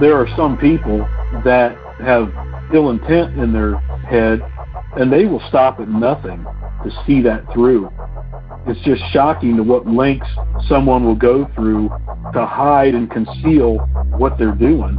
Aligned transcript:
there 0.00 0.16
are 0.16 0.28
some 0.36 0.56
people 0.56 0.98
that 1.44 1.76
have 2.00 2.32
ill 2.72 2.90
intent 2.90 3.38
in 3.38 3.52
their 3.52 3.76
head 4.08 4.40
and 4.96 5.12
they 5.12 5.24
will 5.26 5.42
stop 5.48 5.80
at 5.80 5.88
nothing 5.88 6.44
to 6.84 6.90
see 7.06 7.20
that 7.22 7.44
through. 7.52 7.90
It's 8.66 8.80
just 8.80 9.02
shocking 9.12 9.56
to 9.56 9.62
what 9.62 9.86
lengths 9.86 10.28
someone 10.68 11.04
will 11.04 11.16
go 11.16 11.50
through 11.54 11.88
to 12.32 12.46
hide 12.46 12.94
and 12.94 13.10
conceal 13.10 13.78
what 14.16 14.38
they're 14.38 14.52
doing. 14.52 14.98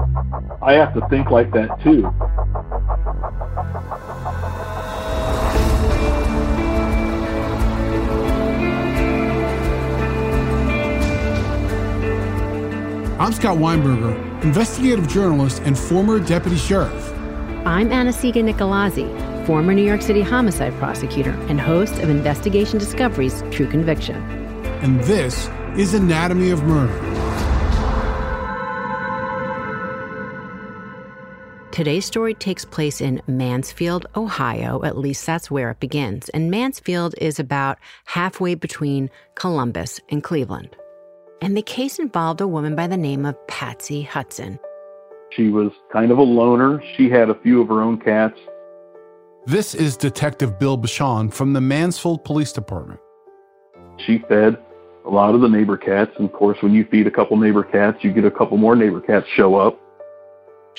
I 0.61 0.73
have 0.73 0.93
to 0.95 1.07
think 1.09 1.29
like 1.29 1.51
that 1.53 1.81
too. 1.83 2.05
I'm 13.19 13.33
Scott 13.33 13.57
Weinberger, 13.57 14.28
investigative 14.43 15.07
journalist 15.07 15.61
and 15.65 15.77
former 15.77 16.19
deputy 16.19 16.57
sheriff. 16.57 17.11
I'm 17.65 17.91
Anna-Sigga 17.91 18.41
Nicolazzi, 18.43 19.45
former 19.45 19.73
New 19.73 19.83
York 19.83 20.01
City 20.01 20.21
homicide 20.21 20.73
prosecutor 20.75 21.31
and 21.49 21.59
host 21.59 21.95
of 21.99 22.09
Investigation 22.09 22.79
Discovery's 22.79 23.43
True 23.51 23.67
Conviction. 23.67 24.15
And 24.81 25.01
this 25.01 25.49
is 25.75 25.93
Anatomy 25.93 26.51
of 26.51 26.63
Murder. 26.63 27.07
Today's 31.71 32.05
story 32.05 32.33
takes 32.33 32.65
place 32.65 32.99
in 32.99 33.21
Mansfield, 33.27 34.05
Ohio. 34.15 34.83
At 34.83 34.97
least 34.97 35.25
that's 35.25 35.51
where 35.51 35.71
it 35.71 35.79
begins. 35.79 36.27
And 36.29 36.51
Mansfield 36.51 37.15
is 37.19 37.39
about 37.39 37.77
halfway 38.05 38.55
between 38.55 39.09
Columbus 39.35 39.99
and 40.09 40.23
Cleveland 40.23 40.75
and 41.41 41.55
the 41.55 41.61
case 41.61 41.99
involved 41.99 42.41
a 42.41 42.47
woman 42.47 42.75
by 42.75 42.87
the 42.87 42.97
name 42.97 43.25
of 43.25 43.35
Patsy 43.47 44.01
Hudson. 44.01 44.59
She 45.31 45.49
was 45.49 45.71
kind 45.91 46.11
of 46.11 46.17
a 46.17 46.23
loner. 46.23 46.83
She 46.95 47.09
had 47.09 47.29
a 47.29 47.39
few 47.41 47.61
of 47.61 47.67
her 47.67 47.81
own 47.81 47.99
cats. 47.99 48.39
This 49.45 49.73
is 49.73 49.95
Detective 49.95 50.59
Bill 50.59 50.77
Bushong 50.77 51.33
from 51.33 51.53
the 51.53 51.61
Mansfield 51.61 52.23
Police 52.23 52.51
Department. 52.51 52.99
She 54.05 54.19
fed 54.27 54.57
a 55.05 55.09
lot 55.09 55.33
of 55.35 55.41
the 55.41 55.47
neighbor 55.47 55.77
cats. 55.77 56.11
And 56.17 56.25
of 56.25 56.33
course, 56.33 56.57
when 56.61 56.73
you 56.73 56.85
feed 56.91 57.07
a 57.07 57.11
couple 57.11 57.37
neighbor 57.37 57.63
cats, 57.63 57.99
you 58.01 58.11
get 58.11 58.25
a 58.25 58.31
couple 58.31 58.57
more 58.57 58.75
neighbor 58.75 59.01
cats 59.01 59.27
show 59.35 59.55
up. 59.55 59.79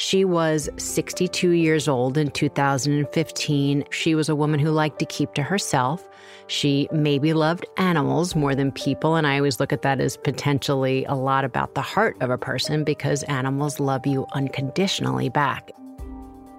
She 0.00 0.24
was 0.24 0.70
62 0.78 1.50
years 1.50 1.86
old 1.86 2.16
in 2.16 2.30
2015. 2.30 3.84
She 3.90 4.14
was 4.14 4.30
a 4.30 4.34
woman 4.34 4.58
who 4.58 4.70
liked 4.70 4.98
to 5.00 5.04
keep 5.04 5.34
to 5.34 5.42
herself. 5.42 6.08
She 6.46 6.88
maybe 6.90 7.34
loved 7.34 7.66
animals 7.76 8.34
more 8.34 8.54
than 8.54 8.72
people, 8.72 9.16
and 9.16 9.26
I 9.26 9.36
always 9.36 9.60
look 9.60 9.74
at 9.74 9.82
that 9.82 10.00
as 10.00 10.16
potentially 10.16 11.04
a 11.04 11.14
lot 11.14 11.44
about 11.44 11.74
the 11.74 11.82
heart 11.82 12.16
of 12.22 12.30
a 12.30 12.38
person 12.38 12.82
because 12.82 13.24
animals 13.24 13.78
love 13.78 14.06
you 14.06 14.26
unconditionally 14.32 15.28
back. 15.28 15.70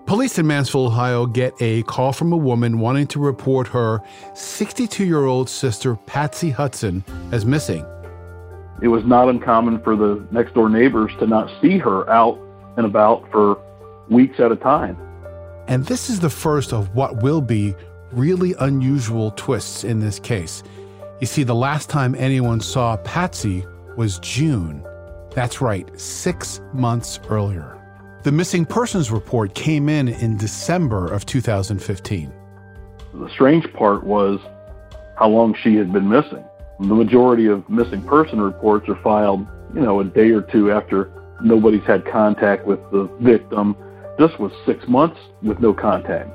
Police 0.06 0.38
in 0.38 0.46
Mansfield, 0.46 0.92
Ohio 0.92 1.26
get 1.26 1.56
a 1.60 1.82
call 1.84 2.14
from 2.14 2.32
a 2.34 2.38
woman 2.38 2.78
wanting 2.78 3.08
to 3.08 3.20
report 3.20 3.68
her 3.70 4.04
62 4.36 5.04
year 5.04 5.26
old 5.26 5.50
sister, 5.50 5.96
Patsy 5.96 6.52
Hudson, 6.52 7.04
as 7.32 7.44
missing. 7.44 7.84
It 8.84 8.90
was 8.90 9.04
not 9.04 9.30
uncommon 9.30 9.82
for 9.82 9.96
the 9.96 10.24
next 10.30 10.54
door 10.54 10.70
neighbors 10.70 11.12
to 11.18 11.26
not 11.26 11.50
see 11.60 11.80
her 11.80 12.08
out 12.08 12.40
and 12.78 12.86
about 12.86 13.30
for 13.32 13.58
weeks 14.10 14.40
at 14.40 14.52
a 14.52 14.56
time. 14.56 14.98
And 15.68 15.86
this 15.86 16.10
is 16.10 16.20
the 16.20 16.30
first 16.30 16.74
of 16.74 16.94
what 16.96 17.22
will 17.22 17.42
be 17.42 17.76
really 18.12 18.54
unusual 18.60 19.32
twists 19.32 19.84
in 19.84 20.00
this 20.00 20.20
case. 20.20 20.64
You 21.22 21.28
see, 21.28 21.44
the 21.44 21.56
last 21.56 21.90
time 21.90 22.16
anyone 22.16 22.60
saw 22.60 22.98
Patsy 22.98 23.66
was 23.96 24.20
June. 24.20 24.86
That's 25.34 25.62
right, 25.62 25.88
six 26.00 26.60
months 26.74 27.20
earlier. 27.30 27.78
The 28.24 28.32
missing 28.32 28.66
persons 28.66 29.12
report 29.12 29.56
came 29.56 29.88
in 29.88 30.08
in 30.08 30.38
December 30.38 31.12
of 31.12 31.26
2015. 31.26 32.34
The 33.14 33.30
strange 33.30 33.72
part 33.74 34.04
was 34.04 34.40
how 35.18 35.30
long 35.30 35.56
she 35.64 35.76
had 35.76 35.94
been 35.94 36.10
missing. 36.10 36.44
The 36.80 36.96
majority 36.96 37.48
of 37.48 37.68
missing 37.70 38.04
person 38.04 38.42
reports 38.42 38.90
are 38.90 39.02
filed, 39.04 39.46
you 39.74 39.82
know, 39.82 40.00
a 40.00 40.04
day 40.04 40.32
or 40.32 40.42
two 40.42 40.72
after 40.72 41.12
nobody's 41.44 41.84
had 41.84 42.06
contact 42.06 42.66
with 42.66 42.80
the 42.92 43.10
victim. 43.20 43.76
This 44.18 44.32
was 44.40 44.52
six 44.66 44.88
months 44.88 45.20
with 45.42 45.60
no 45.60 45.74
contact. 45.74 46.30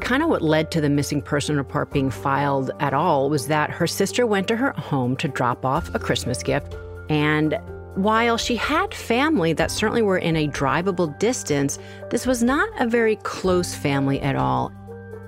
Kind 0.00 0.22
of 0.22 0.28
what 0.28 0.42
led 0.42 0.70
to 0.72 0.80
the 0.80 0.90
missing 0.90 1.22
person 1.22 1.56
report 1.56 1.92
being 1.92 2.10
filed 2.10 2.70
at 2.80 2.92
all 2.92 3.30
was 3.30 3.46
that 3.46 3.70
her 3.70 3.86
sister 3.86 4.26
went 4.26 4.48
to 4.48 4.56
her 4.56 4.72
home 4.72 5.16
to 5.16 5.28
drop 5.28 5.64
off 5.64 5.94
a 5.94 5.98
Christmas 5.98 6.42
gift. 6.42 6.74
And 7.08 7.58
while 7.94 8.36
she 8.36 8.56
had 8.56 8.94
family 8.94 9.52
that 9.52 9.70
certainly 9.70 10.02
were 10.02 10.18
in 10.18 10.34
a 10.34 10.48
drivable 10.48 11.16
distance, 11.18 11.78
this 12.10 12.26
was 12.26 12.42
not 12.42 12.68
a 12.80 12.86
very 12.88 13.16
close 13.16 13.74
family 13.74 14.20
at 14.20 14.34
all. 14.34 14.72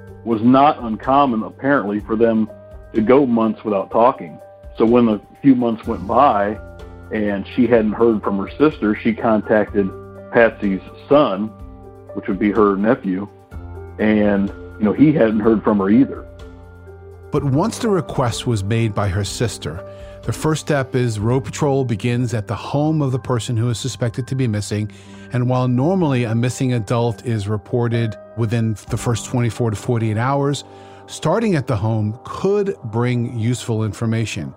It 0.09 0.27
was 0.27 0.43
not 0.43 0.83
uncommon, 0.83 1.43
apparently, 1.43 2.01
for 2.01 2.17
them 2.17 2.51
to 2.95 3.03
go 3.03 3.27
months 3.27 3.63
without 3.65 3.91
talking. 3.91 4.41
So 4.79 4.87
when 4.87 5.09
a 5.09 5.21
few 5.43 5.55
months 5.55 5.87
went 5.87 6.07
by, 6.07 6.59
and 7.15 7.47
she 7.55 7.69
hadn't 7.69 7.93
heard 7.93 8.23
from 8.25 8.39
her 8.39 8.51
sister, 8.59 8.97
she 8.97 9.15
contacted 9.15 9.89
Patsy's 10.33 10.83
son, 11.09 11.47
which 12.15 12.27
would 12.27 12.41
be 12.41 12.51
her 12.51 12.77
nephew, 12.77 13.29
and 14.01 14.49
you 14.79 14.85
know 14.85 14.93
he 14.93 15.13
hadn't 15.13 15.39
heard 15.39 15.63
from 15.63 15.79
her 15.79 15.89
either. 15.89 16.27
But 17.31 17.45
once 17.45 17.79
the 17.79 17.89
request 17.89 18.49
was 18.49 18.65
made 18.65 18.97
by 18.97 19.09
her 19.09 19.23
sister, 19.23 19.81
the 20.25 20.33
first 20.33 20.63
step 20.63 20.97
is 20.97 21.21
road 21.21 21.45
patrol 21.45 21.85
begins 21.85 22.35
at 22.35 22.49
the 22.49 22.57
home 22.57 23.01
of 23.01 23.13
the 23.13 23.19
person 23.21 23.57
who 23.57 23.71
is 23.71 23.79
suspected 23.79 24.27
to 24.29 24.35
be 24.35 24.49
missing. 24.49 24.91
And 25.33 25.49
while 25.49 25.69
normally 25.69 26.25
a 26.25 26.35
missing 26.35 26.73
adult 26.73 27.27
is 27.27 27.47
reported 27.47 28.17
within 28.37 28.75
the 28.89 28.97
first 28.97 29.27
24 29.27 29.71
to 29.71 29.77
48 29.77 30.17
hours, 30.17 30.65
starting 31.07 31.55
at 31.57 31.67
the 31.67 31.77
home 31.77 32.19
could 32.25 32.77
bring 32.85 33.39
useful 33.39 33.85
information 33.85 34.55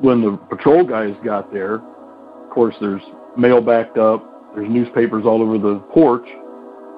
when 0.00 0.22
the 0.22 0.36
patrol 0.48 0.84
guys 0.84 1.14
got 1.24 1.52
there, 1.52 1.76
of 1.76 2.50
course, 2.50 2.74
there's 2.80 3.02
mail 3.36 3.60
backed 3.60 3.98
up, 3.98 4.54
there's 4.54 4.68
newspapers 4.68 5.24
all 5.26 5.42
over 5.42 5.58
the 5.58 5.78
porch. 5.92 6.26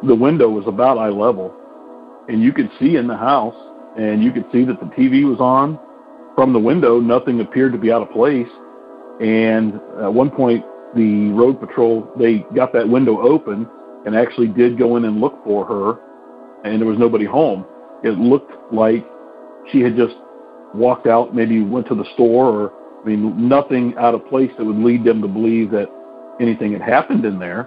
The 0.04 0.14
window 0.14 0.48
was 0.48 0.66
about 0.66 0.98
eye 0.98 1.08
level, 1.08 1.54
and 2.28 2.42
you 2.42 2.52
could 2.52 2.70
see 2.78 2.96
in 2.96 3.06
the 3.06 3.16
house, 3.16 3.56
and 3.98 4.22
you 4.22 4.32
could 4.32 4.44
see 4.52 4.64
that 4.64 4.78
the 4.80 4.86
TV 4.86 5.28
was 5.28 5.40
on. 5.40 5.78
From 6.34 6.52
the 6.52 6.58
window, 6.58 7.00
nothing 7.00 7.40
appeared 7.40 7.72
to 7.72 7.78
be 7.78 7.90
out 7.90 8.02
of 8.02 8.10
place. 8.10 8.48
And 9.20 9.74
at 10.00 10.12
one 10.12 10.30
point, 10.30 10.64
the 10.94 11.30
road 11.30 11.60
patrol 11.60 12.08
they 12.16 12.46
got 12.54 12.72
that 12.72 12.88
window 12.88 13.20
open 13.20 13.68
and 14.06 14.16
actually 14.16 14.46
did 14.46 14.78
go 14.78 14.96
in 14.96 15.04
and 15.04 15.20
look 15.20 15.42
for 15.44 15.64
her, 15.66 15.98
and 16.64 16.80
there 16.80 16.88
was 16.88 16.98
nobody 16.98 17.24
home. 17.24 17.66
It 18.04 18.18
looked 18.18 18.52
like 18.72 19.04
she 19.72 19.80
had 19.80 19.96
just 19.96 20.14
walked 20.74 21.06
out, 21.06 21.34
maybe 21.34 21.60
went 21.60 21.88
to 21.88 21.94
the 21.94 22.06
store 22.14 22.46
or 22.46 22.72
I 23.08 23.12
mean, 23.16 23.48
nothing 23.48 23.96
out 23.96 24.14
of 24.14 24.26
place 24.28 24.50
that 24.58 24.64
would 24.66 24.76
lead 24.76 25.02
them 25.02 25.22
to 25.22 25.28
believe 25.28 25.70
that 25.70 25.88
anything 26.40 26.72
had 26.72 26.82
happened 26.82 27.24
in 27.24 27.38
there. 27.38 27.66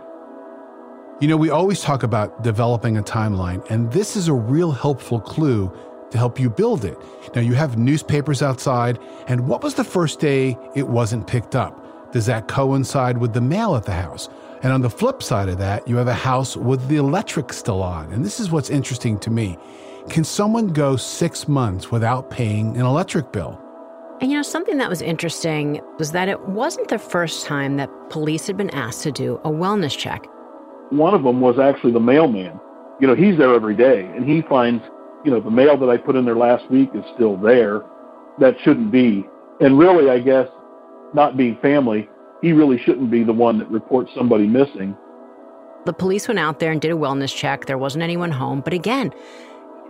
You 1.20 1.28
know, 1.28 1.36
we 1.36 1.50
always 1.50 1.82
talk 1.82 2.04
about 2.04 2.44
developing 2.44 2.98
a 2.98 3.02
timeline, 3.02 3.68
and 3.72 3.92
this 3.92 4.16
is 4.16 4.28
a 4.28 4.34
real 4.34 4.72
helpful 4.72 5.20
clue 5.20 5.76
to 6.12 6.18
help 6.20 6.40
you 6.40 6.48
build 6.48 6.86
it. 6.86 6.96
Now, 7.34 7.42
you 7.42 7.56
have 7.56 7.76
newspapers 7.76 8.44
outside, 8.44 9.00
and 9.28 9.48
what 9.48 9.64
was 9.64 9.74
the 9.74 9.84
first 9.84 10.20
day 10.20 10.60
it 10.76 10.88
wasn't 10.88 11.26
picked 11.26 11.56
up? 11.56 12.12
Does 12.12 12.28
that 12.28 12.48
coincide 12.48 13.18
with 13.18 13.34
the 13.34 13.42
mail 13.42 13.76
at 13.76 13.86
the 13.86 13.94
house? 13.94 14.30
And 14.62 14.72
on 14.72 14.82
the 14.82 14.92
flip 14.92 15.24
side 15.24 15.50
of 15.50 15.58
that, 15.58 15.88
you 15.88 15.96
have 15.96 16.08
a 16.08 16.14
house 16.14 16.56
with 16.56 16.88
the 16.88 16.98
electric 16.98 17.52
still 17.52 17.82
on. 17.82 18.14
And 18.14 18.24
this 18.24 18.40
is 18.40 18.52
what's 18.52 18.70
interesting 18.70 19.18
to 19.20 19.32
me. 19.32 19.58
Can 20.08 20.24
someone 20.24 20.68
go 20.68 20.98
six 20.98 21.48
months 21.48 21.90
without 21.90 22.30
paying 22.30 22.78
an 22.78 22.86
electric 22.86 23.32
bill? 23.32 23.60
And 24.22 24.30
you 24.30 24.38
know, 24.38 24.44
something 24.44 24.78
that 24.78 24.88
was 24.88 25.02
interesting 25.02 25.82
was 25.98 26.12
that 26.12 26.30
it 26.30 26.40
wasn't 26.48 26.90
the 26.90 27.00
first 27.00 27.48
time 27.48 27.78
that 27.78 27.90
police 28.12 28.46
had 28.46 28.56
been 28.56 28.70
asked 28.70 29.02
to 29.02 29.12
do 29.12 29.42
a 29.44 29.50
wellness 29.50 29.98
check. 29.98 30.28
One 30.92 31.16
of 31.16 31.24
them 31.24 31.42
was 31.42 31.58
actually 31.58 31.94
the 31.94 32.00
mailman. 32.00 32.60
You 33.00 33.08
know, 33.08 33.16
he's 33.16 33.36
there 33.40 33.56
every 33.56 33.76
day 33.76 34.02
and 34.16 34.30
he 34.30 34.44
finds, 34.44 34.84
you 35.26 35.32
know, 35.32 35.42
the 35.42 35.50
mail 35.50 35.76
that 35.76 35.90
I 35.90 35.98
put 35.98 36.16
in 36.16 36.26
there 36.26 36.36
last 36.36 36.70
week 36.70 36.92
is 36.94 37.04
still 37.16 37.36
there. 37.36 37.82
That 38.40 38.56
shouldn't 38.64 38.92
be. 38.92 39.26
And 39.60 39.80
really, 39.80 40.12
I 40.12 40.20
guess, 40.20 40.48
not 41.16 41.36
being 41.36 41.58
family, 41.60 42.08
he 42.44 42.52
really 42.52 42.78
shouldn't 42.78 43.10
be 43.10 43.24
the 43.24 43.34
one 43.34 43.58
that 43.58 43.72
reports 43.72 44.12
somebody 44.16 44.46
missing. 44.46 44.96
The 45.86 45.94
police 45.94 46.28
went 46.28 46.40
out 46.40 46.60
there 46.60 46.72
and 46.72 46.80
did 46.80 46.92
a 46.92 46.96
wellness 46.96 47.36
check. 47.36 47.66
There 47.66 47.80
wasn't 47.80 48.04
anyone 48.04 48.30
home. 48.30 48.62
But 48.62 48.74
again, 48.74 49.12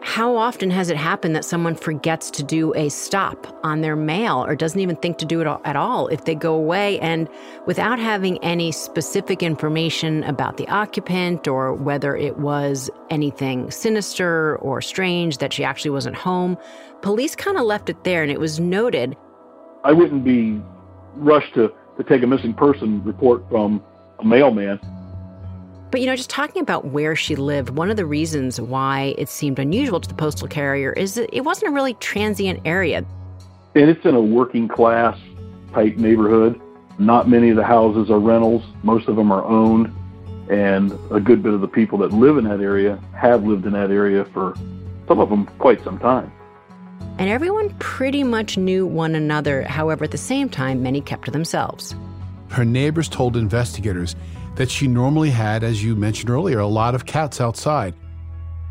how 0.03 0.35
often 0.35 0.71
has 0.71 0.89
it 0.89 0.97
happened 0.97 1.35
that 1.35 1.45
someone 1.45 1.75
forgets 1.75 2.31
to 2.31 2.43
do 2.43 2.73
a 2.75 2.89
stop 2.89 3.55
on 3.63 3.81
their 3.81 3.95
mail 3.95 4.43
or 4.43 4.55
doesn't 4.55 4.79
even 4.79 4.95
think 4.95 5.19
to 5.19 5.25
do 5.25 5.41
it 5.41 5.47
at 5.63 5.75
all 5.75 6.07
if 6.07 6.25
they 6.25 6.33
go 6.33 6.55
away 6.55 6.99
and 6.99 7.29
without 7.67 7.99
having 7.99 8.37
any 8.43 8.71
specific 8.71 9.43
information 9.43 10.23
about 10.23 10.57
the 10.57 10.67
occupant 10.69 11.47
or 11.47 11.73
whether 11.73 12.15
it 12.15 12.37
was 12.39 12.89
anything 13.11 13.69
sinister 13.69 14.57
or 14.57 14.81
strange 14.81 15.37
that 15.37 15.53
she 15.53 15.63
actually 15.63 15.91
wasn't 15.91 16.15
home? 16.15 16.57
Police 17.03 17.35
kind 17.35 17.57
of 17.57 17.63
left 17.63 17.87
it 17.87 18.03
there 18.03 18.23
and 18.23 18.31
it 18.31 18.39
was 18.39 18.59
noted. 18.59 19.15
I 19.83 19.91
wouldn't 19.91 20.23
be 20.23 20.59
rushed 21.15 21.53
to, 21.53 21.71
to 21.97 22.03
take 22.03 22.23
a 22.23 22.27
missing 22.27 22.55
person 22.55 23.03
report 23.03 23.47
from 23.49 23.83
a 24.17 24.25
mailman. 24.25 24.79
But 25.91 25.99
you 25.99 26.07
know, 26.07 26.15
just 26.15 26.29
talking 26.29 26.61
about 26.61 26.85
where 26.85 27.17
she 27.17 27.35
lived, 27.35 27.71
one 27.71 27.91
of 27.91 27.97
the 27.97 28.05
reasons 28.05 28.61
why 28.61 29.13
it 29.17 29.27
seemed 29.27 29.59
unusual 29.59 29.99
to 29.99 30.07
the 30.07 30.15
postal 30.15 30.47
carrier 30.47 30.93
is 30.93 31.15
that 31.15 31.29
it 31.35 31.41
wasn't 31.41 31.69
a 31.69 31.75
really 31.75 31.95
transient 31.95 32.61
area. 32.63 33.05
And 33.75 33.89
it's 33.89 34.05
in 34.05 34.15
a 34.15 34.21
working 34.21 34.69
class 34.69 35.19
type 35.73 35.97
neighborhood. 35.97 36.59
Not 36.97 37.27
many 37.27 37.49
of 37.49 37.57
the 37.57 37.65
houses 37.65 38.09
are 38.09 38.19
rentals, 38.19 38.63
most 38.83 39.09
of 39.09 39.17
them 39.17 39.33
are 39.33 39.43
owned. 39.43 39.93
And 40.49 40.93
a 41.11 41.19
good 41.19 41.43
bit 41.43 41.53
of 41.53 41.59
the 41.59 41.67
people 41.67 41.97
that 41.99 42.13
live 42.13 42.37
in 42.37 42.45
that 42.45 42.61
area 42.61 42.97
have 43.13 43.43
lived 43.43 43.65
in 43.65 43.73
that 43.73 43.91
area 43.91 44.25
for 44.25 44.55
some 45.07 45.19
of 45.19 45.29
them 45.29 45.45
quite 45.59 45.83
some 45.83 45.99
time. 45.99 46.31
And 47.17 47.29
everyone 47.29 47.69
pretty 47.79 48.23
much 48.23 48.57
knew 48.57 48.85
one 48.85 49.13
another. 49.13 49.63
However, 49.63 50.05
at 50.05 50.11
the 50.11 50.17
same 50.17 50.47
time, 50.47 50.81
many 50.81 51.01
kept 51.01 51.25
to 51.25 51.31
themselves. 51.31 51.95
Her 52.49 52.65
neighbors 52.65 53.07
told 53.07 53.37
investigators 53.37 54.15
that 54.55 54.69
she 54.69 54.87
normally 54.87 55.29
had, 55.29 55.63
as 55.63 55.83
you 55.83 55.95
mentioned 55.95 56.29
earlier, 56.29 56.59
a 56.59 56.67
lot 56.67 56.95
of 56.95 57.05
cats 57.05 57.39
outside. 57.39 57.93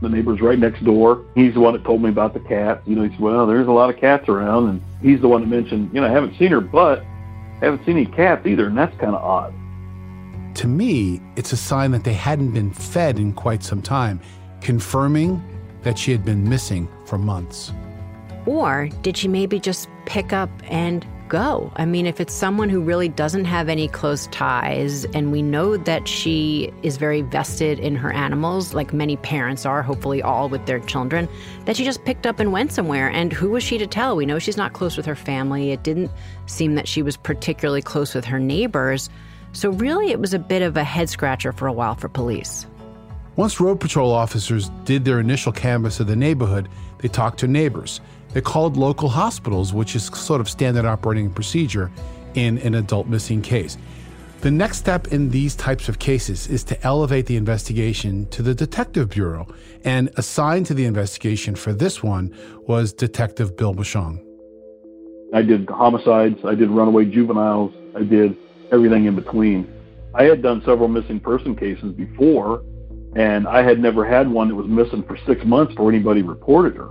The 0.02 0.08
neighbor's 0.08 0.40
right 0.40 0.58
next 0.58 0.82
door. 0.84 1.24
He's 1.34 1.54
the 1.54 1.60
one 1.60 1.74
that 1.74 1.84
told 1.84 2.02
me 2.02 2.08
about 2.08 2.32
the 2.32 2.40
cat. 2.40 2.82
You 2.86 2.96
know, 2.96 3.02
he 3.02 3.10
said, 3.10 3.20
well, 3.20 3.46
there's 3.46 3.66
a 3.66 3.72
lot 3.72 3.90
of 3.90 3.98
cats 3.98 4.28
around. 4.28 4.68
And 4.68 4.82
he's 5.02 5.20
the 5.20 5.28
one 5.28 5.42
that 5.42 5.48
mentioned, 5.48 5.90
you 5.92 6.00
know, 6.00 6.06
I 6.06 6.10
haven't 6.10 6.38
seen 6.38 6.50
her, 6.52 6.60
but 6.60 7.00
I 7.00 7.66
haven't 7.66 7.84
seen 7.84 7.96
any 7.96 8.06
cats 8.06 8.46
either. 8.46 8.66
And 8.66 8.78
that's 8.78 8.96
kind 8.98 9.14
of 9.14 9.22
odd. 9.22 9.52
To 10.56 10.66
me, 10.66 11.20
it's 11.36 11.52
a 11.52 11.56
sign 11.56 11.90
that 11.90 12.04
they 12.04 12.14
hadn't 12.14 12.52
been 12.52 12.72
fed 12.72 13.18
in 13.18 13.32
quite 13.32 13.62
some 13.62 13.82
time, 13.82 14.20
confirming 14.62 15.42
that 15.82 15.98
she 15.98 16.12
had 16.12 16.24
been 16.24 16.48
missing 16.48 16.88
for 17.06 17.18
months. 17.18 17.72
Or 18.46 18.88
did 19.02 19.16
she 19.16 19.28
maybe 19.28 19.60
just 19.60 19.88
pick 20.06 20.32
up 20.32 20.50
and 20.64 21.06
go? 21.30 21.72
I 21.76 21.86
mean, 21.86 22.04
if 22.04 22.20
it's 22.20 22.34
someone 22.34 22.68
who 22.68 22.82
really 22.82 23.08
doesn't 23.08 23.46
have 23.46 23.70
any 23.70 23.88
close 23.88 24.26
ties, 24.26 25.06
and 25.06 25.32
we 25.32 25.40
know 25.40 25.78
that 25.78 26.06
she 26.06 26.70
is 26.82 26.98
very 26.98 27.22
vested 27.22 27.78
in 27.78 27.96
her 27.96 28.12
animals, 28.12 28.74
like 28.74 28.92
many 28.92 29.16
parents 29.16 29.64
are, 29.64 29.82
hopefully 29.82 30.20
all 30.20 30.50
with 30.50 30.66
their 30.66 30.80
children, 30.80 31.26
that 31.64 31.76
she 31.76 31.84
just 31.84 32.04
picked 32.04 32.26
up 32.26 32.38
and 32.38 32.52
went 32.52 32.72
somewhere. 32.72 33.08
And 33.08 33.32
who 33.32 33.50
was 33.50 33.62
she 33.62 33.78
to 33.78 33.86
tell? 33.86 34.16
We 34.16 34.26
know 34.26 34.38
she's 34.38 34.58
not 34.58 34.74
close 34.74 34.98
with 34.98 35.06
her 35.06 35.16
family. 35.16 35.70
It 35.70 35.82
didn't 35.82 36.10
seem 36.44 36.74
that 36.74 36.86
she 36.86 37.00
was 37.00 37.16
particularly 37.16 37.80
close 37.80 38.14
with 38.14 38.26
her 38.26 38.38
neighbors. 38.38 39.08
So, 39.52 39.70
really, 39.70 40.10
it 40.10 40.20
was 40.20 40.34
a 40.34 40.38
bit 40.38 40.62
of 40.62 40.76
a 40.76 40.84
head 40.84 41.08
scratcher 41.08 41.52
for 41.52 41.66
a 41.66 41.72
while 41.72 41.94
for 41.94 42.08
police. 42.08 42.66
Once 43.40 43.58
road 43.58 43.80
patrol 43.80 44.12
officers 44.12 44.68
did 44.84 45.02
their 45.02 45.18
initial 45.18 45.50
canvass 45.50 45.98
of 45.98 46.06
the 46.06 46.14
neighborhood, 46.14 46.68
they 46.98 47.08
talked 47.08 47.40
to 47.40 47.48
neighbors. 47.48 48.02
They 48.34 48.42
called 48.42 48.76
local 48.76 49.08
hospitals, 49.08 49.72
which 49.72 49.96
is 49.96 50.04
sort 50.08 50.42
of 50.42 50.48
standard 50.50 50.84
operating 50.84 51.30
procedure 51.30 51.90
in 52.34 52.58
an 52.58 52.74
adult 52.74 53.06
missing 53.06 53.40
case. 53.40 53.78
The 54.42 54.50
next 54.50 54.76
step 54.76 55.08
in 55.08 55.30
these 55.30 55.56
types 55.56 55.88
of 55.88 55.98
cases 55.98 56.48
is 56.48 56.62
to 56.64 56.86
elevate 56.86 57.24
the 57.24 57.36
investigation 57.36 58.26
to 58.26 58.42
the 58.42 58.54
Detective 58.54 59.08
Bureau, 59.08 59.46
and 59.84 60.10
assigned 60.18 60.66
to 60.66 60.74
the 60.74 60.84
investigation 60.84 61.54
for 61.54 61.72
this 61.72 62.02
one 62.02 62.36
was 62.66 62.92
Detective 62.92 63.56
Bill 63.56 63.74
Bushong. 63.74 64.22
I 65.32 65.40
did 65.40 65.66
homicides, 65.70 66.40
I 66.44 66.54
did 66.54 66.68
runaway 66.68 67.06
juveniles, 67.06 67.72
I 67.96 68.02
did 68.02 68.36
everything 68.70 69.06
in 69.06 69.14
between. 69.16 69.66
I 70.12 70.24
had 70.24 70.42
done 70.42 70.60
several 70.66 70.88
missing 70.88 71.20
person 71.20 71.56
cases 71.56 71.94
before, 71.94 72.62
and 73.16 73.48
I 73.48 73.62
had 73.62 73.80
never 73.80 74.04
had 74.04 74.30
one 74.30 74.48
that 74.48 74.54
was 74.54 74.66
missing 74.66 75.02
for 75.02 75.16
six 75.26 75.44
months 75.44 75.74
before 75.74 75.90
anybody 75.90 76.22
reported 76.22 76.76
her. 76.76 76.90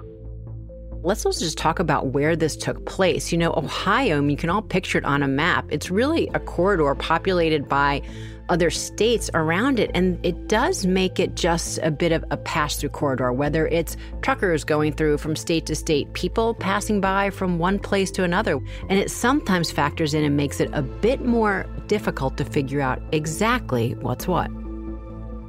Let's 1.01 1.25
also 1.25 1.45
just 1.45 1.57
talk 1.57 1.80
about 1.80 2.07
where 2.07 2.36
this 2.36 2.57
took 2.57 2.86
place. 2.86 3.31
You 3.31 3.38
know, 3.38 3.54
Ohio, 3.56 4.18
I 4.18 4.19
mean, 4.19 4.31
you 4.31 4.38
can 4.38 4.50
all 4.50 4.62
picture 4.62 4.98
it 4.98 5.06
on 5.06 5.24
a 5.24 5.30
map. 5.30 5.66
It's 5.69 5.89
really 5.89 6.30
a 6.33 6.42
corridor 6.42 6.94
populated 6.94 7.69
by 7.69 8.01
other 8.50 8.69
states 8.69 9.30
around 9.33 9.80
it. 9.80 9.92
And 9.94 10.24
it 10.25 10.50
does 10.50 10.86
make 10.86 11.19
it 11.19 11.36
just 11.36 11.80
a 11.83 11.92
bit 11.92 12.12
of 12.12 12.25
a 12.31 12.38
pass 12.38 12.75
through 12.75 12.89
corridor, 12.89 13.31
whether 13.31 13.68
it's 13.68 13.95
truckers 14.22 14.65
going 14.65 14.92
through 14.92 15.19
from 15.19 15.38
state 15.38 15.65
to 15.68 15.75
state, 15.75 16.12
people 16.13 16.54
passing 16.56 17.00
by 17.00 17.30
from 17.30 17.60
one 17.60 17.80
place 17.80 18.12
to 18.12 18.24
another. 18.24 18.60
And 18.89 19.00
it 19.00 19.10
sometimes 19.10 19.72
factors 19.72 20.13
in 20.13 20.25
and 20.25 20.36
makes 20.36 20.60
it 20.60 20.69
a 20.74 20.81
bit 20.81 21.24
more 21.24 21.65
difficult 21.88 22.36
to 22.38 22.45
figure 22.45 22.81
out 22.81 23.01
exactly 23.13 23.94
what's 23.95 24.27
what. 24.27 24.51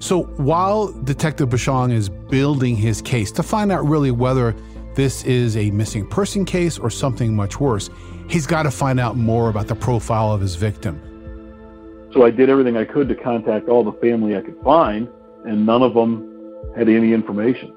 So 0.01 0.23
while 0.39 0.93
Detective 1.05 1.51
Bushong 1.51 1.93
is 1.93 2.09
building 2.09 2.75
his 2.75 3.03
case 3.03 3.31
to 3.33 3.43
find 3.43 3.71
out 3.71 3.87
really 3.87 4.11
whether 4.11 4.57
this 4.95 5.23
is 5.25 5.59
a 5.59 5.71
missing 5.73 6.07
person 6.09 6.47
case 6.47 6.79
or 6.79 6.89
something 6.89 7.37
much 7.37 7.61
worse, 7.61 7.91
he's 8.27 8.47
got 8.47 8.63
to 8.63 8.71
find 8.71 8.99
out 8.99 9.19
more 9.19 9.51
about 9.51 9.69
the 9.69 9.75
profile 9.75 10.33
of 10.33 10.41
his 10.41 10.55
victim. 10.55 11.01
So 12.15 12.25
I 12.25 12.31
did 12.31 12.49
everything 12.49 12.79
I 12.79 12.87
could 12.87 13.11
to 13.11 13.15
contact 13.15 13.69
all 13.69 13.85
the 13.85 13.93
family 14.01 14.37
I 14.37 14.41
could 14.41 14.59
find, 14.65 15.07
and 15.45 15.67
none 15.67 15.83
of 15.83 15.93
them 15.93 16.27
had 16.75 16.89
any 16.89 17.13
information. 17.13 17.73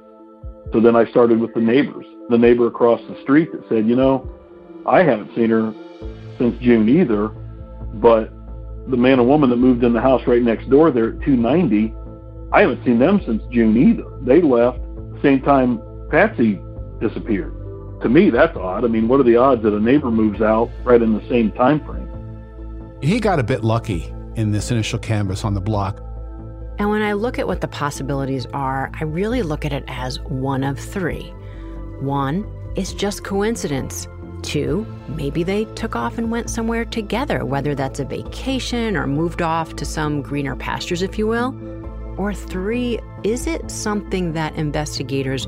So 0.72 0.80
then 0.80 0.96
I 0.96 1.06
started 1.12 1.40
with 1.40 1.54
the 1.54 1.60
neighbors. 1.60 2.06
The 2.30 2.38
neighbor 2.38 2.68
across 2.68 3.02
the 3.10 3.22
street 3.22 3.52
that 3.52 3.68
said, 3.68 3.86
you 3.86 3.98
know, 3.98 4.32
I 4.88 5.04
haven't 5.04 5.36
seen 5.36 5.50
her 5.50 5.74
since 6.38 6.58
June 6.62 6.88
either, 6.88 7.28
but 7.96 8.32
the 8.90 8.98
man 8.98 9.20
and 9.20 9.28
woman 9.28 9.50
that 9.50 9.58
moved 9.58 9.84
in 9.84 9.92
the 9.92 10.02
house 10.02 10.26
right 10.26 10.42
next 10.42 10.70
door 10.70 10.90
there 10.90 11.10
at 11.10 11.22
290, 11.26 11.94
I 12.54 12.62
haven't 12.62 12.86
seen 12.86 13.00
them 13.00 13.20
since 13.26 13.42
June 13.52 13.76
either. 13.76 14.06
They 14.22 14.40
left 14.40 14.78
the 14.78 15.20
same 15.24 15.42
time 15.42 15.82
Patsy 16.12 16.62
disappeared. 17.02 17.52
To 18.04 18.10
me, 18.10 18.30
that's 18.30 18.56
odd. 18.56 18.86
I 18.86 18.88
mean, 18.88 19.08
what 19.08 19.20
are 19.20 19.24
the 19.24 19.38
odds 19.38 19.64
that 19.64 19.74
a 19.74 19.80
neighbor 19.80 20.12
moves 20.12 20.40
out 20.40 20.70
right 20.84 21.02
in 21.02 21.14
the 21.14 21.28
same 21.28 21.52
time 21.54 21.84
frame? 21.84 23.00
He 23.02 23.20
got 23.20 23.40
a 23.40 23.44
bit 23.44 23.64
lucky 23.64 24.14
in 24.36 24.52
this 24.52 24.70
initial 24.70 25.00
canvas 25.00 25.44
on 25.44 25.56
the 25.56 25.62
block. 25.62 26.00
And 26.78 26.92
when 26.92 27.02
I 27.02 27.14
look 27.14 27.40
at 27.40 27.48
what 27.48 27.62
the 27.62 27.68
possibilities 27.68 28.46
are, 28.54 28.92
I 28.94 29.04
really 29.04 29.42
look 29.42 29.66
at 29.66 29.74
it 29.74 29.84
as 29.88 30.20
one 30.20 30.64
of 30.64 30.78
three. 30.78 31.34
One 32.02 32.46
is 32.76 32.94
just 32.94 33.24
coincidence. 33.24 34.08
Two, 34.44 34.86
maybe 35.08 35.42
they 35.42 35.66
took 35.74 35.96
off 35.96 36.20
and 36.20 36.30
went 36.30 36.52
somewhere 36.52 36.86
together, 36.86 37.46
whether 37.46 37.74
that's 37.74 38.00
a 38.00 38.06
vacation 38.06 38.96
or 38.96 39.08
moved 39.08 39.42
off 39.42 39.76
to 39.78 39.86
some 39.86 40.22
greener 40.22 40.56
pastures, 40.56 41.02
if 41.02 41.18
you 41.18 41.26
will. 41.26 41.52
Or 42.18 42.34
three, 42.34 43.00
is 43.24 43.48
it 43.48 43.70
something 43.72 44.34
that 44.34 44.56
investigators 44.56 45.48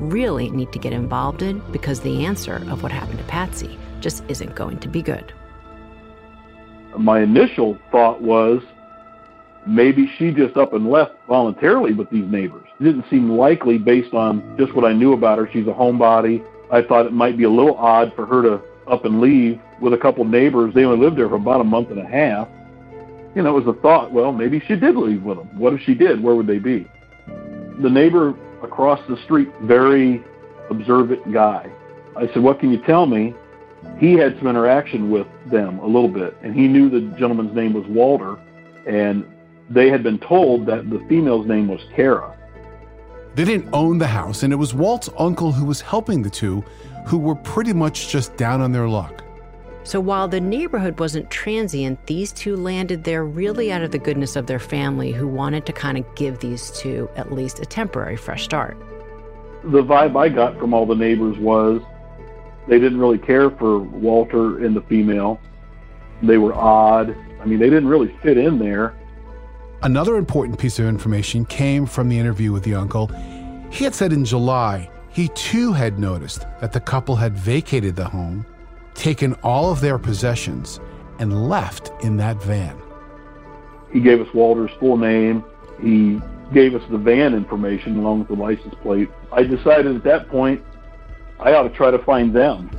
really 0.00 0.50
need 0.50 0.72
to 0.72 0.78
get 0.78 0.92
involved 0.92 1.42
in 1.42 1.60
because 1.72 2.00
the 2.00 2.24
answer 2.24 2.56
of 2.68 2.82
what 2.82 2.92
happened 2.92 3.18
to 3.18 3.24
Patsy 3.24 3.78
just 4.00 4.22
isn't 4.28 4.54
going 4.54 4.78
to 4.80 4.88
be 4.88 5.02
good. 5.02 5.32
My 6.98 7.20
initial 7.20 7.78
thought 7.90 8.22
was 8.22 8.62
maybe 9.66 10.10
she 10.16 10.32
just 10.32 10.56
up 10.56 10.72
and 10.72 10.90
left 10.90 11.14
voluntarily 11.26 11.92
with 11.92 12.08
these 12.10 12.24
neighbors. 12.30 12.66
It 12.80 12.84
didn't 12.84 13.04
seem 13.10 13.30
likely 13.30 13.78
based 13.78 14.14
on 14.14 14.56
just 14.58 14.74
what 14.74 14.84
I 14.84 14.92
knew 14.92 15.12
about 15.12 15.38
her. 15.38 15.48
She's 15.52 15.66
a 15.66 15.72
homebody. 15.72 16.44
I 16.70 16.82
thought 16.82 17.06
it 17.06 17.12
might 17.12 17.36
be 17.36 17.44
a 17.44 17.50
little 17.50 17.76
odd 17.76 18.14
for 18.14 18.26
her 18.26 18.42
to 18.42 18.62
up 18.86 19.04
and 19.04 19.20
leave 19.20 19.60
with 19.80 19.92
a 19.92 19.98
couple 19.98 20.24
neighbors. 20.24 20.72
They 20.74 20.84
only 20.84 21.04
lived 21.04 21.18
there 21.18 21.28
for 21.28 21.36
about 21.36 21.60
a 21.60 21.64
month 21.64 21.90
and 21.90 21.98
a 21.98 22.06
half. 22.06 22.48
You 23.36 23.42
know, 23.42 23.54
it 23.54 23.64
was 23.64 23.76
a 23.76 23.78
thought, 23.82 24.12
well, 24.12 24.32
maybe 24.32 24.60
she 24.60 24.76
did 24.76 24.96
leave 24.96 25.22
with 25.22 25.36
them. 25.36 25.58
What 25.58 25.74
if 25.74 25.82
she 25.82 25.94
did? 25.94 26.22
Where 26.22 26.34
would 26.34 26.46
they 26.46 26.58
be? 26.58 26.88
The 27.26 27.90
neighbor 27.90 28.34
across 28.62 28.98
the 29.10 29.18
street, 29.24 29.50
very 29.60 30.24
observant 30.70 31.30
guy. 31.34 31.70
I 32.16 32.28
said, 32.28 32.42
What 32.42 32.60
can 32.60 32.72
you 32.72 32.82
tell 32.84 33.04
me? 33.04 33.34
He 33.98 34.14
had 34.14 34.38
some 34.38 34.48
interaction 34.48 35.10
with 35.10 35.26
them 35.50 35.78
a 35.80 35.86
little 35.86 36.08
bit, 36.08 36.34
and 36.42 36.54
he 36.54 36.66
knew 36.66 36.88
the 36.88 37.02
gentleman's 37.18 37.54
name 37.54 37.74
was 37.74 37.84
Walter, 37.88 38.38
and 38.86 39.22
they 39.68 39.90
had 39.90 40.02
been 40.02 40.18
told 40.18 40.64
that 40.66 40.88
the 40.88 40.98
female's 41.06 41.46
name 41.46 41.68
was 41.68 41.80
Kara. 41.94 42.34
They 43.34 43.44
didn't 43.44 43.68
own 43.74 43.98
the 43.98 44.06
house, 44.06 44.44
and 44.44 44.52
it 44.52 44.56
was 44.56 44.72
Walt's 44.72 45.10
uncle 45.18 45.52
who 45.52 45.66
was 45.66 45.82
helping 45.82 46.22
the 46.22 46.30
two, 46.30 46.64
who 47.06 47.18
were 47.18 47.34
pretty 47.34 47.74
much 47.74 48.08
just 48.08 48.34
down 48.38 48.62
on 48.62 48.72
their 48.72 48.88
luck. 48.88 49.25
So 49.86 50.00
while 50.00 50.26
the 50.26 50.40
neighborhood 50.40 50.98
wasn't 50.98 51.30
transient, 51.30 52.04
these 52.06 52.32
two 52.32 52.56
landed 52.56 53.04
there 53.04 53.24
really 53.24 53.70
out 53.70 53.82
of 53.82 53.92
the 53.92 54.00
goodness 54.00 54.34
of 54.34 54.48
their 54.48 54.58
family 54.58 55.12
who 55.12 55.28
wanted 55.28 55.64
to 55.66 55.72
kind 55.72 55.96
of 55.96 56.04
give 56.16 56.40
these 56.40 56.72
two 56.72 57.08
at 57.14 57.30
least 57.30 57.60
a 57.60 57.66
temporary 57.66 58.16
fresh 58.16 58.42
start. 58.42 58.76
The 59.62 59.84
vibe 59.84 60.20
I 60.20 60.28
got 60.28 60.58
from 60.58 60.74
all 60.74 60.86
the 60.86 60.96
neighbors 60.96 61.38
was 61.38 61.82
they 62.66 62.80
didn't 62.80 62.98
really 62.98 63.16
care 63.16 63.48
for 63.48 63.78
Walter 63.78 64.64
and 64.64 64.74
the 64.74 64.80
female. 64.80 65.40
They 66.20 66.38
were 66.38 66.52
odd. 66.52 67.16
I 67.40 67.44
mean, 67.44 67.60
they 67.60 67.70
didn't 67.70 67.88
really 67.88 68.12
fit 68.24 68.38
in 68.38 68.58
there. 68.58 68.92
Another 69.84 70.16
important 70.16 70.58
piece 70.58 70.80
of 70.80 70.86
information 70.86 71.44
came 71.44 71.86
from 71.86 72.08
the 72.08 72.18
interview 72.18 72.50
with 72.50 72.64
the 72.64 72.74
uncle. 72.74 73.06
He 73.70 73.84
had 73.84 73.94
said 73.94 74.12
in 74.12 74.24
July 74.24 74.90
he 75.10 75.28
too 75.28 75.72
had 75.72 76.00
noticed 76.00 76.44
that 76.60 76.72
the 76.72 76.80
couple 76.80 77.14
had 77.14 77.38
vacated 77.38 77.94
the 77.94 78.08
home 78.08 78.44
taken 78.96 79.34
all 79.42 79.70
of 79.70 79.80
their 79.80 79.98
possessions 79.98 80.80
and 81.18 81.48
left 81.48 81.90
in 82.02 82.16
that 82.16 82.42
van. 82.42 82.80
He 83.92 84.00
gave 84.00 84.20
us 84.20 84.32
Walter's 84.34 84.70
full 84.78 84.96
name. 84.96 85.44
He 85.80 86.20
gave 86.52 86.74
us 86.74 86.82
the 86.90 86.98
van 86.98 87.34
information 87.34 87.98
along 87.98 88.20
with 88.20 88.28
the 88.28 88.34
license 88.34 88.74
plate. 88.82 89.08
I 89.32 89.42
decided 89.42 89.94
at 89.96 90.04
that 90.04 90.28
point 90.28 90.62
I 91.40 91.52
ought 91.54 91.64
to 91.64 91.70
try 91.70 91.90
to 91.90 91.98
find 91.98 92.34
them. 92.34 92.70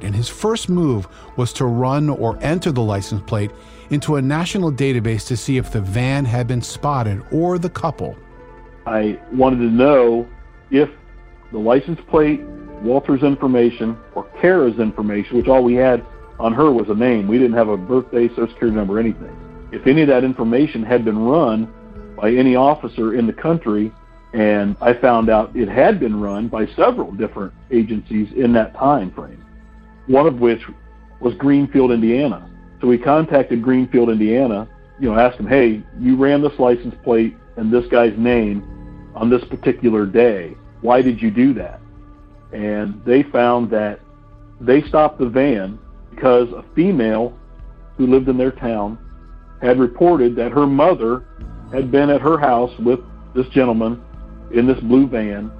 and 0.00 0.14
his 0.14 0.28
first 0.28 0.68
move 0.68 1.08
was 1.36 1.52
to 1.54 1.64
run 1.64 2.08
or 2.08 2.38
enter 2.40 2.70
the 2.70 2.80
license 2.82 3.20
plate 3.26 3.50
into 3.90 4.14
a 4.16 4.22
national 4.22 4.70
database 4.70 5.26
to 5.26 5.36
see 5.36 5.56
if 5.56 5.72
the 5.72 5.80
van 5.80 6.24
had 6.24 6.46
been 6.46 6.62
spotted 6.62 7.20
or 7.32 7.58
the 7.58 7.70
couple. 7.70 8.16
I 8.86 9.18
wanted 9.32 9.56
to 9.58 9.70
know 9.70 10.28
if 10.70 10.88
the 11.50 11.58
license 11.58 12.00
plate, 12.08 12.40
Walter's 12.82 13.22
information, 13.22 13.96
or 14.14 14.27
Kara's 14.40 14.78
information, 14.78 15.36
which 15.36 15.48
all 15.48 15.62
we 15.62 15.74
had 15.74 16.04
on 16.38 16.52
her 16.52 16.70
was 16.70 16.88
a 16.88 16.94
name. 16.94 17.28
We 17.28 17.38
didn't 17.38 17.56
have 17.56 17.68
a 17.68 17.76
birthday, 17.76 18.28
social 18.28 18.48
security 18.48 18.76
number, 18.76 18.98
anything. 18.98 19.34
If 19.72 19.86
any 19.86 20.02
of 20.02 20.08
that 20.08 20.24
information 20.24 20.82
had 20.82 21.04
been 21.04 21.18
run 21.18 21.72
by 22.16 22.32
any 22.32 22.56
officer 22.56 23.14
in 23.14 23.26
the 23.26 23.32
country, 23.32 23.92
and 24.32 24.76
I 24.80 24.94
found 24.94 25.30
out 25.30 25.54
it 25.56 25.68
had 25.68 25.98
been 26.00 26.20
run 26.20 26.48
by 26.48 26.66
several 26.74 27.12
different 27.12 27.52
agencies 27.70 28.28
in 28.36 28.52
that 28.54 28.74
time 28.74 29.10
frame, 29.12 29.44
one 30.06 30.26
of 30.26 30.40
which 30.40 30.62
was 31.20 31.34
Greenfield, 31.34 31.90
Indiana. 31.90 32.48
So 32.80 32.86
we 32.86 32.98
contacted 32.98 33.62
Greenfield, 33.62 34.10
Indiana, 34.10 34.68
you 35.00 35.10
know, 35.10 35.18
asked 35.18 35.38
them, 35.38 35.46
hey, 35.46 35.82
you 35.98 36.16
ran 36.16 36.42
this 36.42 36.58
license 36.58 36.94
plate 37.02 37.36
and 37.56 37.72
this 37.72 37.86
guy's 37.88 38.16
name 38.16 39.10
on 39.14 39.30
this 39.30 39.44
particular 39.44 40.06
day. 40.06 40.54
Why 40.80 41.02
did 41.02 41.20
you 41.20 41.30
do 41.30 41.54
that? 41.54 41.80
And 42.52 43.02
they 43.04 43.22
found 43.24 43.70
that 43.70 44.00
they 44.60 44.82
stopped 44.82 45.18
the 45.18 45.28
van 45.28 45.78
because 46.10 46.48
a 46.52 46.64
female 46.74 47.38
who 47.96 48.06
lived 48.06 48.28
in 48.28 48.36
their 48.36 48.52
town 48.52 48.98
had 49.60 49.78
reported 49.78 50.36
that 50.36 50.52
her 50.52 50.66
mother 50.66 51.24
had 51.72 51.90
been 51.90 52.10
at 52.10 52.20
her 52.20 52.38
house 52.38 52.76
with 52.78 53.00
this 53.34 53.48
gentleman 53.48 54.02
in 54.52 54.66
this 54.66 54.80
blue 54.80 55.06
van, 55.06 55.50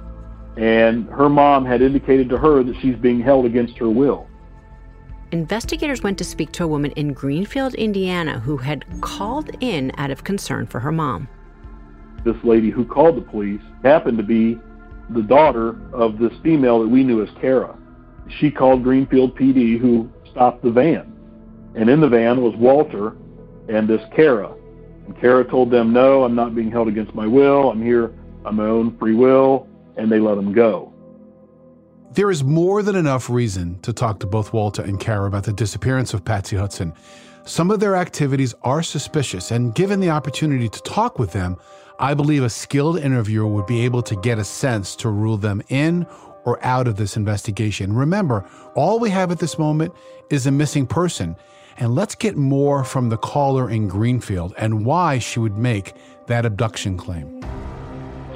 and 0.57 1.07
her 1.09 1.29
mom 1.29 1.65
had 1.65 1.81
indicated 1.81 2.29
to 2.29 2.37
her 2.37 2.63
that 2.63 2.75
she's 2.81 2.95
being 2.95 3.21
held 3.21 3.45
against 3.45 3.77
her 3.77 3.89
will. 3.89 4.27
Investigators 5.31 6.01
went 6.01 6.17
to 6.17 6.23
speak 6.23 6.51
to 6.53 6.63
a 6.63 6.67
woman 6.67 6.91
in 6.91 7.13
Greenfield, 7.13 7.75
Indiana, 7.75 8.39
who 8.39 8.57
had 8.57 8.83
called 9.01 9.51
in 9.59 9.91
out 9.97 10.09
of 10.09 10.23
concern 10.23 10.65
for 10.65 10.79
her 10.79 10.91
mom. 10.91 11.27
This 12.25 12.35
lady 12.43 12.71
who 12.71 12.83
called 12.83 13.15
the 13.15 13.21
police 13.21 13.61
happened 13.83 14.17
to 14.17 14.23
be 14.23 14.59
the 15.11 15.21
daughter 15.21 15.77
of 15.93 16.17
this 16.17 16.33
female 16.41 16.79
that 16.79 16.87
we 16.87 17.03
knew 17.03 17.21
as 17.21 17.29
Kara. 17.39 17.77
She 18.37 18.51
called 18.51 18.83
Greenfield 18.83 19.37
PD, 19.37 19.79
who 19.79 20.09
stopped 20.31 20.63
the 20.63 20.71
van. 20.71 21.11
And 21.75 21.89
in 21.89 21.99
the 21.99 22.07
van 22.07 22.41
was 22.41 22.55
Walter 22.55 23.15
and 23.67 23.87
this 23.87 24.01
Kara. 24.15 24.53
And 25.05 25.19
Kara 25.19 25.43
told 25.43 25.71
them, 25.71 25.93
No, 25.93 26.23
I'm 26.23 26.35
not 26.35 26.55
being 26.55 26.71
held 26.71 26.87
against 26.87 27.13
my 27.15 27.27
will. 27.27 27.71
I'm 27.71 27.81
here 27.81 28.13
on 28.45 28.55
my 28.55 28.65
own 28.65 28.97
free 28.97 29.15
will. 29.15 29.67
And 29.97 30.11
they 30.11 30.19
let 30.19 30.37
him 30.37 30.53
go. 30.53 30.93
There 32.11 32.31
is 32.31 32.43
more 32.43 32.81
than 32.81 32.95
enough 32.95 33.29
reason 33.29 33.79
to 33.81 33.93
talk 33.93 34.19
to 34.19 34.27
both 34.27 34.51
Walter 34.51 34.81
and 34.81 34.99
Kara 34.99 35.27
about 35.27 35.43
the 35.43 35.53
disappearance 35.53 36.13
of 36.13 36.25
Patsy 36.25 36.55
Hudson. 36.55 36.93
Some 37.45 37.69
of 37.71 37.79
their 37.79 37.95
activities 37.95 38.53
are 38.63 38.81
suspicious, 38.81 39.51
and 39.51 39.75
given 39.75 39.99
the 39.99 40.09
opportunity 40.09 40.69
to 40.69 40.81
talk 40.81 41.19
with 41.19 41.33
them, 41.33 41.57
I 41.99 42.13
believe 42.13 42.43
a 42.43 42.49
skilled 42.49 42.99
interviewer 42.99 43.47
would 43.47 43.67
be 43.67 43.85
able 43.85 44.01
to 44.03 44.15
get 44.15 44.39
a 44.39 44.43
sense 44.43 44.95
to 44.97 45.09
rule 45.09 45.37
them 45.37 45.61
in 45.69 46.07
or 46.49 46.65
out 46.65 46.87
of 46.87 46.95
this 46.95 47.15
investigation. 47.15 47.93
Remember, 47.93 48.43
all 48.73 48.99
we 48.99 49.11
have 49.11 49.29
at 49.31 49.37
this 49.37 49.59
moment 49.59 49.93
is 50.31 50.47
a 50.47 50.51
missing 50.51 50.87
person. 50.87 51.35
And 51.77 51.93
let's 51.93 52.15
get 52.15 52.35
more 52.35 52.83
from 52.83 53.09
the 53.09 53.17
caller 53.17 53.69
in 53.69 53.87
Greenfield 53.87 54.55
and 54.57 54.83
why 54.83 55.19
she 55.19 55.39
would 55.39 55.57
make 55.57 55.93
that 56.25 56.45
abduction 56.45 56.97
claim. 56.97 57.45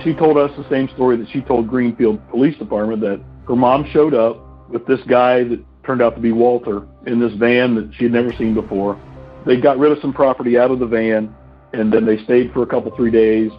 She 0.03 0.13
told 0.13 0.38
us 0.38 0.51
the 0.55 0.70
same 0.70 0.89
story 0.89 1.17
that 1.17 1.27
she 1.29 1.41
told 1.41 1.67
Greenfield 1.67 2.20
Police 2.29 2.55
Department 2.58 3.01
that 3.01 3.20
her 3.48 3.55
mom 3.55 3.89
showed 3.89 4.13
up 4.13 4.70
with 4.70 4.86
this 4.86 5.00
guy 5.08 5.43
that 5.43 5.63
turned 5.84 6.01
out 6.01 6.13
to 6.15 6.22
be 6.22 6.32
Walter 6.32 6.88
in 7.08 7.20
this 7.20 7.34
van 7.34 7.74
that 7.75 7.93
she 7.96 8.03
had 8.03 8.13
never 8.13 8.32
seen 8.34 8.53
before. 8.53 9.00
They 9.46 9.58
got 9.58 9.79
rid 9.79 9.91
of 9.91 9.98
some 10.01 10.13
property 10.13 10.58
out 10.58 10.70
of 10.70 10.77
the 10.77 10.86
van 10.86 11.36
and 11.74 11.91
then 11.91 12.05
they 12.05 12.24
stayed 12.24 12.53
for 12.53 12.62
a 12.62 12.67
couple, 12.67 12.96
three 12.96 13.12
days. 13.12 13.51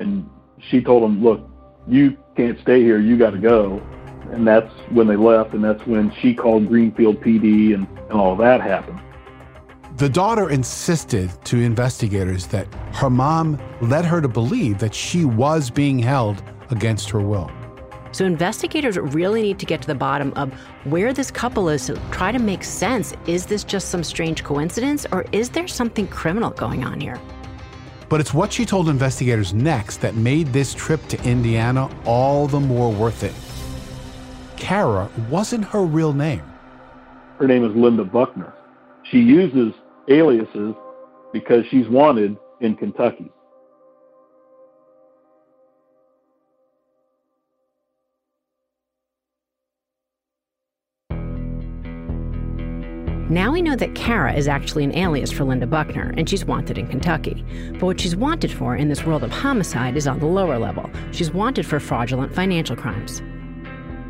And 0.00 0.28
she 0.68 0.82
told 0.82 1.04
them, 1.04 1.22
look, 1.22 1.48
you 1.86 2.16
can't 2.36 2.58
stay 2.60 2.82
here. 2.82 2.98
You 2.98 3.16
got 3.16 3.30
to 3.30 3.38
go. 3.38 3.82
And 4.32 4.46
that's 4.46 4.72
when 4.90 5.06
they 5.06 5.16
left. 5.16 5.54
And 5.54 5.62
that's 5.62 5.86
when 5.86 6.12
she 6.20 6.34
called 6.34 6.68
Greenfield 6.68 7.20
PD 7.20 7.74
and, 7.74 7.86
and 8.08 8.12
all 8.12 8.36
that 8.36 8.60
happened. 8.60 9.00
The 9.96 10.08
daughter 10.08 10.50
insisted 10.50 11.30
to 11.44 11.58
investigators 11.58 12.46
that 12.46 12.72
her 12.94 13.10
mom 13.10 13.60
led 13.82 14.04
her 14.04 14.20
to 14.20 14.28
believe 14.28 14.78
that 14.78 14.94
she 14.94 15.24
was 15.24 15.68
being 15.68 15.98
held 15.98 16.42
against 16.70 17.10
her 17.10 17.20
will. 17.20 17.50
So 18.12 18.24
investigators 18.24 18.96
really 18.98 19.42
need 19.42 19.58
to 19.58 19.66
get 19.66 19.82
to 19.82 19.86
the 19.86 19.94
bottom 19.94 20.32
of 20.34 20.52
where 20.84 21.12
this 21.12 21.30
couple 21.30 21.68
is 21.68 21.86
to 21.86 22.00
try 22.10 22.32
to 22.32 22.38
make 22.38 22.64
sense. 22.64 23.14
Is 23.26 23.46
this 23.46 23.62
just 23.62 23.88
some 23.88 24.02
strange 24.02 24.42
coincidence 24.42 25.06
or 25.12 25.24
is 25.32 25.50
there 25.50 25.68
something 25.68 26.08
criminal 26.08 26.50
going 26.50 26.82
on 26.82 27.00
here? 27.00 27.20
But 28.08 28.20
it's 28.20 28.34
what 28.34 28.52
she 28.52 28.64
told 28.64 28.88
investigators 28.88 29.54
next 29.54 29.98
that 29.98 30.16
made 30.16 30.48
this 30.48 30.74
trip 30.74 31.06
to 31.08 31.22
Indiana 31.22 31.88
all 32.04 32.48
the 32.48 32.58
more 32.58 32.90
worth 32.90 33.22
it. 33.22 33.34
Kara 34.60 35.08
wasn't 35.28 35.64
her 35.64 35.82
real 35.82 36.12
name. 36.12 36.42
Her 37.38 37.48
name 37.48 37.64
is 37.64 37.74
Linda 37.74 38.04
Buckner. 38.04 38.52
She 39.10 39.18
uses 39.18 39.72
aliases 40.08 40.74
because 41.32 41.64
she's 41.70 41.88
wanted 41.88 42.36
in 42.60 42.76
Kentucky. 42.76 43.32
Now 53.30 53.52
we 53.52 53.62
know 53.62 53.76
that 53.76 53.94
Kara 53.94 54.34
is 54.34 54.48
actually 54.48 54.84
an 54.84 54.94
alias 54.94 55.30
for 55.30 55.44
Linda 55.44 55.66
Buckner, 55.66 56.12
and 56.16 56.28
she's 56.28 56.44
wanted 56.44 56.76
in 56.76 56.88
Kentucky. 56.88 57.44
But 57.74 57.82
what 57.82 58.00
she's 58.00 58.16
wanted 58.16 58.52
for 58.52 58.76
in 58.76 58.88
this 58.88 59.04
world 59.06 59.22
of 59.22 59.30
homicide 59.30 59.96
is 59.96 60.06
on 60.06 60.18
the 60.18 60.26
lower 60.26 60.58
level. 60.58 60.90
She's 61.12 61.30
wanted 61.30 61.64
for 61.64 61.80
fraudulent 61.80 62.34
financial 62.34 62.76
crimes. 62.76 63.22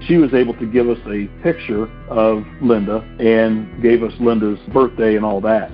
She 0.06 0.16
was 0.16 0.32
able 0.32 0.54
to 0.54 0.66
give 0.66 0.88
us 0.88 0.98
a 1.06 1.26
picture 1.42 1.84
of 2.08 2.44
Linda 2.62 2.98
and 3.18 3.82
gave 3.82 4.02
us 4.02 4.12
Linda's 4.18 4.58
birthday 4.72 5.16
and 5.16 5.24
all 5.24 5.40
that. 5.42 5.70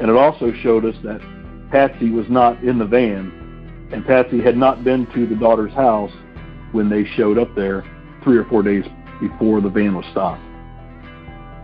And 0.00 0.10
it 0.10 0.16
also 0.16 0.52
showed 0.52 0.84
us 0.84 0.96
that 1.04 1.20
Patsy 1.70 2.10
was 2.10 2.28
not 2.28 2.62
in 2.62 2.78
the 2.78 2.84
van, 2.84 3.88
and 3.92 4.04
Patsy 4.04 4.40
had 4.40 4.56
not 4.56 4.84
been 4.84 5.06
to 5.14 5.26
the 5.26 5.34
daughter's 5.34 5.72
house 5.72 6.12
when 6.72 6.88
they 6.88 7.04
showed 7.04 7.38
up 7.38 7.54
there 7.54 7.84
three 8.22 8.36
or 8.36 8.44
four 8.44 8.62
days 8.62 8.84
before 9.20 9.60
the 9.60 9.68
van 9.68 9.94
was 9.94 10.04
stopped. 10.06 10.42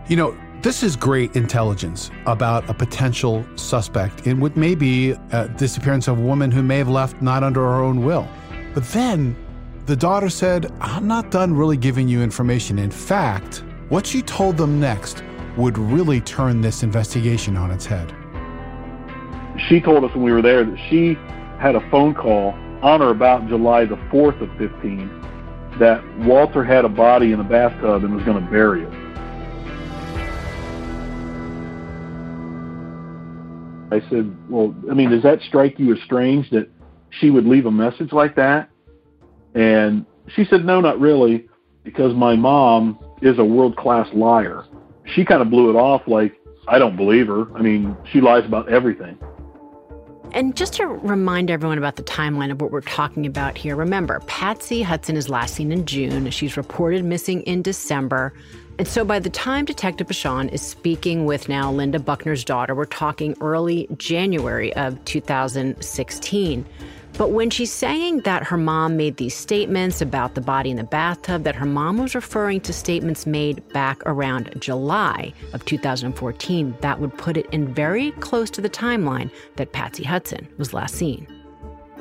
You 0.07 0.15
know, 0.15 0.37
this 0.61 0.83
is 0.83 0.95
great 0.95 1.35
intelligence 1.35 2.11
about 2.25 2.67
a 2.69 2.73
potential 2.73 3.45
suspect 3.55 4.25
in 4.25 4.39
what 4.39 4.55
may 4.55 4.73
be 4.73 5.11
a 5.31 5.47
disappearance 5.49 6.07
of 6.07 6.17
a 6.17 6.21
woman 6.21 6.49
who 6.49 6.63
may 6.63 6.77
have 6.77 6.89
left 6.89 7.21
not 7.21 7.43
under 7.43 7.61
her 7.61 7.83
own 7.83 8.03
will. 8.03 8.27
But 8.73 8.83
then 8.85 9.35
the 9.85 9.95
daughter 9.95 10.29
said, 10.29 10.73
I'm 10.81 11.07
not 11.07 11.29
done 11.29 11.55
really 11.55 11.77
giving 11.77 12.07
you 12.07 12.23
information. 12.23 12.79
In 12.79 12.89
fact, 12.89 13.63
what 13.89 14.07
she 14.07 14.23
told 14.23 14.57
them 14.57 14.79
next 14.79 15.23
would 15.57 15.77
really 15.77 16.21
turn 16.21 16.61
this 16.61 16.81
investigation 16.81 17.55
on 17.55 17.69
its 17.69 17.85
head. 17.85 18.13
She 19.69 19.79
told 19.79 20.03
us 20.03 20.13
when 20.15 20.23
we 20.23 20.31
were 20.31 20.41
there 20.41 20.65
that 20.65 20.77
she 20.89 21.13
had 21.59 21.75
a 21.75 21.89
phone 21.91 22.15
call 22.15 22.53
on 22.81 23.01
or 23.01 23.11
about 23.11 23.47
July 23.47 23.85
the 23.85 23.95
4th 24.11 24.41
of 24.41 24.49
15 24.57 25.77
that 25.79 26.03
Walter 26.19 26.63
had 26.63 26.83
a 26.83 26.89
body 26.89 27.31
in 27.31 27.39
a 27.39 27.43
bathtub 27.43 28.03
and 28.03 28.15
was 28.15 28.23
going 28.25 28.43
to 28.43 28.51
bury 28.51 28.83
it. 28.83 28.93
I 33.91 34.09
said, 34.09 34.35
Well, 34.49 34.75
I 34.89 34.93
mean, 34.93 35.11
does 35.11 35.23
that 35.23 35.41
strike 35.41 35.77
you 35.77 35.93
as 35.93 36.01
strange 36.03 36.49
that 36.49 36.69
she 37.11 37.29
would 37.29 37.45
leave 37.45 37.65
a 37.65 37.71
message 37.71 38.11
like 38.11 38.35
that? 38.35 38.69
And 39.55 40.05
she 40.27 40.45
said, 40.45 40.65
No, 40.65 40.81
not 40.81 40.99
really, 40.99 41.47
because 41.83 42.13
my 42.13 42.35
mom 42.35 42.99
is 43.21 43.39
a 43.39 43.43
world 43.43 43.75
class 43.77 44.07
liar. 44.13 44.65
She 45.05 45.25
kind 45.25 45.41
of 45.41 45.49
blew 45.49 45.69
it 45.69 45.75
off 45.75 46.01
like, 46.07 46.35
I 46.67 46.79
don't 46.79 46.95
believe 46.95 47.27
her. 47.27 47.55
I 47.55 47.61
mean, 47.61 47.95
she 48.11 48.21
lies 48.21 48.45
about 48.45 48.69
everything. 48.69 49.17
And 50.31 50.55
just 50.55 50.73
to 50.73 50.87
remind 50.87 51.49
everyone 51.49 51.77
about 51.77 51.95
the 51.95 52.03
timeline 52.03 52.51
of 52.51 52.59
what 52.59 52.71
we're 52.71 52.81
talking 52.81 53.25
about 53.25 53.57
here, 53.57 53.75
remember, 53.75 54.19
Patsy 54.27 54.81
Hudson 54.81 55.15
is 55.15 55.29
last 55.29 55.55
seen 55.55 55.71
in 55.71 55.85
June. 55.85 56.29
She's 56.31 56.57
reported 56.57 57.05
missing 57.05 57.41
in 57.43 57.61
December. 57.61 58.33
And 58.77 58.85
so 58.85 59.05
by 59.05 59.19
the 59.19 59.29
time 59.29 59.63
Detective 59.63 60.07
Bushong 60.07 60.51
is 60.51 60.61
speaking 60.61 61.23
with 61.25 61.47
now 61.47 61.71
Linda 61.71 61.99
Buckner's 61.99 62.43
daughter, 62.43 62.75
we're 62.75 62.83
talking 62.83 63.37
early 63.39 63.87
January 63.97 64.73
of 64.75 65.03
2016. 65.05 66.65
But 67.17 67.31
when 67.31 67.49
she's 67.49 67.71
saying 67.71 68.21
that 68.21 68.43
her 68.43 68.57
mom 68.57 68.97
made 68.97 69.15
these 69.15 69.33
statements 69.33 70.01
about 70.01 70.35
the 70.35 70.41
body 70.41 70.69
in 70.69 70.75
the 70.75 70.83
bathtub, 70.83 71.43
that 71.43 71.55
her 71.55 71.65
mom 71.65 71.97
was 71.97 72.13
referring 72.13 72.59
to 72.61 72.73
statements 72.73 73.25
made 73.25 73.65
back 73.69 74.01
around 74.05 74.53
July 74.59 75.31
of 75.53 75.63
2014, 75.63 76.75
that 76.81 76.99
would 76.99 77.17
put 77.17 77.37
it 77.37 77.45
in 77.53 77.73
very 77.73 78.11
close 78.13 78.49
to 78.49 78.59
the 78.59 78.69
timeline 78.69 79.31
that 79.55 79.71
Patsy 79.71 80.03
Hudson 80.03 80.45
was 80.57 80.73
last 80.73 80.95
seen. 80.95 81.25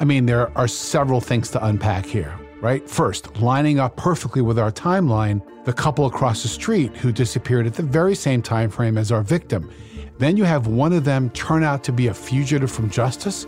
I 0.00 0.04
mean, 0.04 0.26
there 0.26 0.56
are 0.58 0.66
several 0.66 1.20
things 1.20 1.48
to 1.52 1.64
unpack 1.64 2.06
here. 2.06 2.36
right? 2.60 2.88
First, 2.88 3.36
lining 3.36 3.78
up 3.78 3.94
perfectly 3.96 4.40
with 4.40 4.58
our 4.58 4.72
timeline, 4.72 5.42
the 5.64 5.72
couple 5.72 6.06
across 6.06 6.42
the 6.42 6.48
street 6.48 6.96
who 6.96 7.12
disappeared 7.12 7.66
at 7.66 7.74
the 7.74 7.82
very 7.82 8.14
same 8.14 8.40
time 8.40 8.70
frame 8.70 8.96
as 8.96 9.12
our 9.12 9.22
victim. 9.22 9.70
Then 10.18 10.38
you 10.38 10.44
have 10.44 10.66
one 10.66 10.94
of 10.94 11.04
them 11.04 11.28
turn 11.30 11.62
out 11.62 11.84
to 11.84 11.92
be 11.92 12.06
a 12.06 12.14
fugitive 12.14 12.72
from 12.72 12.88
justice. 12.88 13.46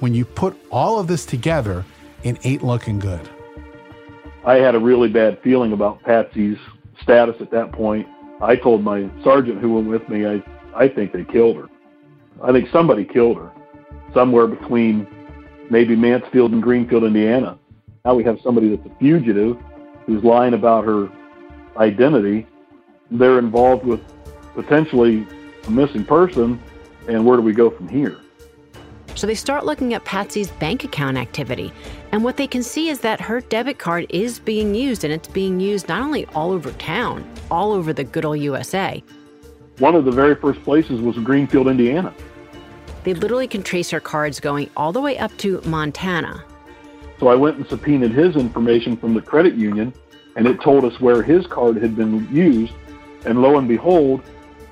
When 0.00 0.14
you 0.14 0.24
put 0.24 0.56
all 0.70 0.98
of 0.98 1.06
this 1.06 1.24
together, 1.24 1.84
it 2.22 2.44
ain't 2.44 2.62
looking 2.62 2.98
good. 2.98 3.28
I 4.44 4.56
had 4.56 4.74
a 4.74 4.78
really 4.78 5.08
bad 5.08 5.40
feeling 5.42 5.72
about 5.72 6.02
Patsy's 6.02 6.58
status 7.02 7.36
at 7.40 7.50
that 7.50 7.72
point. 7.72 8.06
I 8.40 8.56
told 8.56 8.84
my 8.84 9.08
sergeant 9.24 9.60
who 9.60 9.74
went 9.74 9.88
with 9.88 10.08
me, 10.08 10.26
I, 10.26 10.42
I 10.74 10.88
think 10.88 11.12
they 11.12 11.24
killed 11.24 11.56
her. 11.56 11.68
I 12.42 12.52
think 12.52 12.68
somebody 12.70 13.04
killed 13.04 13.38
her 13.38 13.50
somewhere 14.12 14.46
between 14.46 15.06
maybe 15.70 15.96
Mansfield 15.96 16.52
and 16.52 16.62
Greenfield, 16.62 17.04
Indiana. 17.04 17.58
Now 18.04 18.14
we 18.14 18.24
have 18.24 18.38
somebody 18.42 18.74
that's 18.74 18.86
a 18.86 18.98
fugitive 18.98 19.56
who's 20.04 20.22
lying 20.22 20.54
about 20.54 20.84
her 20.84 21.10
identity. 21.78 22.46
They're 23.10 23.38
involved 23.38 23.84
with 23.84 24.00
potentially 24.54 25.26
a 25.66 25.70
missing 25.70 26.04
person, 26.04 26.60
and 27.08 27.24
where 27.24 27.36
do 27.36 27.42
we 27.42 27.52
go 27.52 27.70
from 27.70 27.88
here? 27.88 28.18
So 29.16 29.26
they 29.26 29.34
start 29.34 29.64
looking 29.64 29.94
at 29.94 30.04
Patsy's 30.04 30.50
bank 30.50 30.84
account 30.84 31.16
activity. 31.16 31.72
And 32.12 32.22
what 32.22 32.36
they 32.36 32.46
can 32.46 32.62
see 32.62 32.90
is 32.90 33.00
that 33.00 33.18
her 33.18 33.40
debit 33.40 33.78
card 33.78 34.04
is 34.10 34.38
being 34.38 34.74
used, 34.74 35.04
and 35.04 35.12
it's 35.12 35.26
being 35.26 35.58
used 35.58 35.88
not 35.88 36.02
only 36.02 36.26
all 36.34 36.52
over 36.52 36.70
town, 36.72 37.26
all 37.50 37.72
over 37.72 37.94
the 37.94 38.04
good 38.04 38.26
old 38.26 38.40
USA. 38.40 39.02
One 39.78 39.94
of 39.94 40.04
the 40.04 40.10
very 40.10 40.34
first 40.34 40.62
places 40.62 41.00
was 41.00 41.16
Greenfield, 41.16 41.66
Indiana. 41.66 42.12
They 43.04 43.14
literally 43.14 43.48
can 43.48 43.62
trace 43.62 43.88
her 43.90 44.00
cards 44.00 44.38
going 44.38 44.68
all 44.76 44.92
the 44.92 45.00
way 45.00 45.16
up 45.16 45.34
to 45.38 45.62
Montana. 45.62 46.44
So 47.18 47.28
I 47.28 47.36
went 47.36 47.56
and 47.56 47.66
subpoenaed 47.66 48.12
his 48.12 48.36
information 48.36 48.98
from 48.98 49.14
the 49.14 49.22
credit 49.22 49.54
union, 49.54 49.94
and 50.36 50.46
it 50.46 50.60
told 50.60 50.84
us 50.84 51.00
where 51.00 51.22
his 51.22 51.46
card 51.46 51.76
had 51.78 51.96
been 51.96 52.28
used. 52.30 52.74
And 53.24 53.40
lo 53.40 53.56
and 53.56 53.66
behold, 53.66 54.22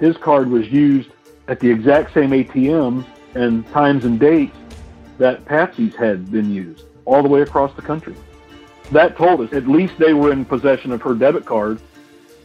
his 0.00 0.18
card 0.18 0.50
was 0.50 0.68
used 0.68 1.08
at 1.48 1.60
the 1.60 1.70
exact 1.70 2.12
same 2.12 2.30
ATMs 2.30 3.06
and 3.34 3.68
times 3.70 4.04
and 4.04 4.18
dates 4.18 4.56
that 5.18 5.44
Patsy's 5.44 5.94
had 5.94 6.30
been 6.30 6.50
used 6.50 6.84
all 7.04 7.22
the 7.22 7.28
way 7.28 7.42
across 7.42 7.74
the 7.74 7.82
country. 7.82 8.14
That 8.90 9.16
told 9.16 9.40
us 9.40 9.52
at 9.52 9.66
least 9.66 9.94
they 9.98 10.14
were 10.14 10.32
in 10.32 10.44
possession 10.44 10.92
of 10.92 11.02
her 11.02 11.14
debit 11.14 11.44
card, 11.44 11.80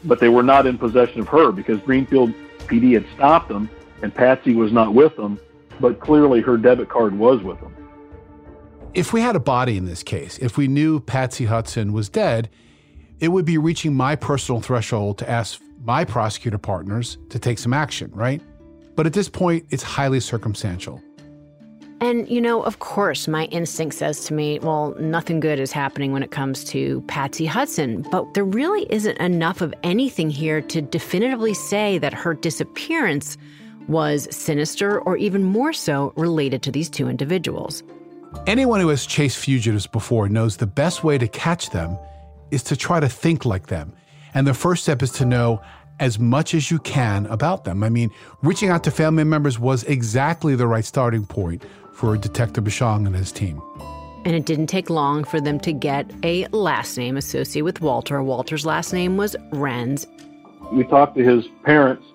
but 0.04 0.20
they 0.20 0.30
were 0.30 0.44
not 0.44 0.66
in 0.66 0.78
possession 0.78 1.20
of 1.20 1.28
her 1.28 1.52
because 1.52 1.80
Greenfield 1.82 2.34
PD 2.60 2.94
had 2.94 3.06
stopped 3.16 3.50
them 3.50 3.70
and 4.02 4.14
Patsy 4.14 4.56
was 4.56 4.72
not 4.72 4.94
with 4.94 5.16
them, 5.16 5.40
but 5.80 6.00
clearly 6.00 6.42
her 6.42 6.58
debit 6.58 6.90
card 6.90 7.18
was 7.18 7.42
with 7.42 7.60
them. 7.60 7.76
If 8.94 9.14
we 9.14 9.22
had 9.22 9.36
a 9.36 9.40
body 9.40 9.78
in 9.78 9.86
this 9.86 10.04
case, 10.04 10.38
if 10.40 10.58
we 10.58 10.68
knew 10.68 11.00
Patsy 11.00 11.46
Hudson 11.46 11.94
was 11.94 12.10
dead, 12.10 12.50
it 13.20 13.28
would 13.28 13.46
be 13.46 13.58
reaching 13.58 13.94
my 13.94 14.16
personal 14.16 14.62
threshold 14.62 15.18
to 15.20 15.30
ask 15.30 15.62
my 15.84 16.06
prosecutor 16.06 16.58
partners 16.58 17.18
to 17.30 17.40
take 17.40 17.60
some 17.60 17.74
action, 17.74 18.12
right? 18.14 18.42
But 19.00 19.06
at 19.06 19.14
this 19.14 19.30
point, 19.30 19.66
it's 19.70 19.82
highly 19.82 20.20
circumstantial. 20.20 21.02
And, 22.02 22.28
you 22.28 22.42
know, 22.42 22.62
of 22.64 22.80
course, 22.80 23.30
my 23.30 23.46
instinct 23.46 23.96
says 23.96 24.26
to 24.26 24.34
me, 24.34 24.60
well, 24.60 24.94
nothing 25.00 25.40
good 25.40 25.58
is 25.58 25.72
happening 25.72 26.12
when 26.12 26.22
it 26.22 26.32
comes 26.32 26.66
to 26.66 27.00
Patsy 27.08 27.46
Hudson. 27.46 28.06
But 28.12 28.34
there 28.34 28.44
really 28.44 28.86
isn't 28.90 29.18
enough 29.20 29.62
of 29.62 29.74
anything 29.84 30.30
here 30.30 30.60
to 30.64 30.82
definitively 30.82 31.54
say 31.54 31.98
that 32.00 32.14
her 32.14 32.34
disappearance 32.34 33.38
was 33.88 34.28
sinister 34.36 35.00
or 35.00 35.16
even 35.16 35.46
more 35.46 35.72
so 35.72 36.12
related 36.18 36.62
to 36.64 36.72
these 36.74 36.90
two 36.90 37.08
individuals. 37.08 37.82
Anyone 38.48 38.82
who 38.82 38.90
has 38.90 39.06
chased 39.06 39.38
fugitives 39.38 39.88
before 39.88 40.28
knows 40.28 40.58
the 40.58 40.68
best 40.68 41.06
way 41.06 41.18
to 41.18 41.28
catch 41.30 41.70
them 41.70 41.98
is 42.52 42.64
to 42.64 42.76
try 42.76 43.00
to 43.00 43.08
think 43.08 43.46
like 43.46 43.68
them. 43.68 43.94
And 44.34 44.46
the 44.46 44.54
first 44.54 44.84
step 44.84 45.02
is 45.02 45.12
to 45.14 45.26
know 45.26 45.62
as 46.00 46.20
much 46.20 46.54
as 46.54 46.72
you 46.72 46.80
can 46.80 47.26
about 47.28 47.64
them. 47.64 47.84
I 47.84 47.90
mean, 47.90 48.12
reaching 48.42 48.70
out 48.70 48.84
to 48.86 48.92
family 48.92 49.24
members 49.24 49.60
was 49.60 49.84
exactly 49.84 50.56
the 50.56 50.68
right 50.68 50.86
starting 50.86 51.26
point 51.26 51.64
for 51.94 52.16
Detective 52.18 52.64
Bushong 52.64 53.06
and 53.06 53.16
his 53.16 53.32
team. 53.32 53.62
And 54.26 54.36
it 54.36 54.46
didn't 54.46 54.68
take 54.68 54.90
long 54.90 55.24
for 55.24 55.40
them 55.40 55.60
to 55.62 55.72
get 55.72 56.12
a 56.24 56.46
last 56.48 56.98
name 56.98 57.18
associated 57.18 57.64
with 57.64 57.82
Walter. 57.82 58.22
Walter's 58.22 58.66
last 58.66 58.94
name 58.94 59.18
was 59.18 59.36
Renz. 59.52 60.06
We 60.72 60.84
talked 60.86 61.18
to 61.18 61.24
his 61.24 61.46
parents. 61.64 62.06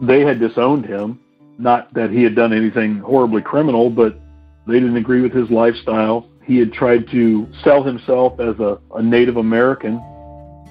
They 0.00 0.20
had 0.20 0.38
disowned 0.38 0.86
him. 0.86 1.20
Not 1.58 1.92
that 1.94 2.10
he 2.10 2.22
had 2.22 2.34
done 2.34 2.52
anything 2.52 2.98
horribly 2.98 3.40
criminal, 3.40 3.88
but 3.88 4.18
they 4.66 4.74
didn't 4.74 4.96
agree 4.96 5.22
with 5.22 5.32
his 5.32 5.50
lifestyle. 5.50 6.28
He 6.44 6.58
had 6.58 6.72
tried 6.72 7.08
to 7.10 7.48
sell 7.64 7.82
himself 7.82 8.38
as 8.38 8.58
a, 8.60 8.78
a 8.94 9.02
Native 9.02 9.36
American 9.38 9.94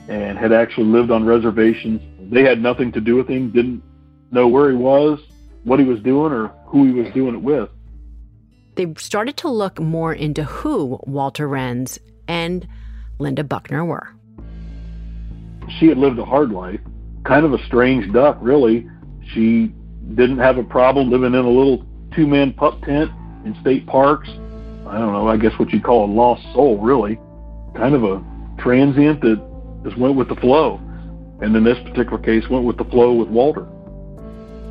and 0.07 0.37
had 0.37 0.53
actually 0.53 0.85
lived 0.85 1.09
on 1.09 1.25
reservations. 1.25 2.01
They 2.29 2.43
had 2.43 2.61
nothing 2.61 2.91
to 2.93 3.01
do 3.01 3.15
with 3.15 3.27
him, 3.27 3.51
didn't 3.51 3.83
know 4.31 4.47
where 4.47 4.69
he 4.69 4.75
was, 4.75 5.19
what 5.63 5.79
he 5.79 5.85
was 5.85 5.99
doing, 6.01 6.31
or 6.31 6.47
who 6.65 6.85
he 6.85 6.91
was 6.91 7.13
doing 7.13 7.35
it 7.35 7.41
with. 7.41 7.69
They 8.75 8.93
started 8.97 9.37
to 9.37 9.49
look 9.49 9.79
more 9.79 10.13
into 10.13 10.43
who 10.43 10.99
Walter 11.05 11.47
Renz 11.47 11.97
and 12.27 12.67
Linda 13.19 13.43
Buckner 13.43 13.85
were. 13.85 14.09
She 15.79 15.87
had 15.87 15.97
lived 15.97 16.19
a 16.19 16.25
hard 16.25 16.51
life, 16.51 16.79
kind 17.23 17.45
of 17.45 17.53
a 17.53 17.65
strange 17.65 18.11
duck, 18.11 18.37
really. 18.41 18.87
She 19.33 19.73
didn't 20.13 20.37
have 20.39 20.57
a 20.57 20.63
problem 20.63 21.09
living 21.09 21.33
in 21.33 21.45
a 21.45 21.49
little 21.49 21.85
two 22.15 22.27
man 22.27 22.53
pup 22.53 22.81
tent 22.83 23.11
in 23.45 23.55
state 23.61 23.85
parks. 23.87 24.29
I 24.87 24.99
don't 24.99 25.13
know, 25.13 25.27
I 25.27 25.37
guess 25.37 25.57
what 25.57 25.71
you'd 25.71 25.83
call 25.83 26.05
a 26.05 26.11
lost 26.11 26.43
soul, 26.53 26.77
really. 26.79 27.17
Kind 27.75 27.95
of 27.95 28.03
a 28.03 28.23
transient 28.59 29.21
that 29.21 29.41
just 29.83 29.97
went 29.97 30.15
with 30.15 30.29
the 30.29 30.35
flow. 30.35 30.79
And 31.41 31.55
in 31.55 31.63
this 31.63 31.77
particular 31.79 32.17
case, 32.17 32.49
went 32.49 32.65
with 32.65 32.77
the 32.77 32.85
flow 32.85 33.13
with 33.13 33.27
Walter. 33.27 33.61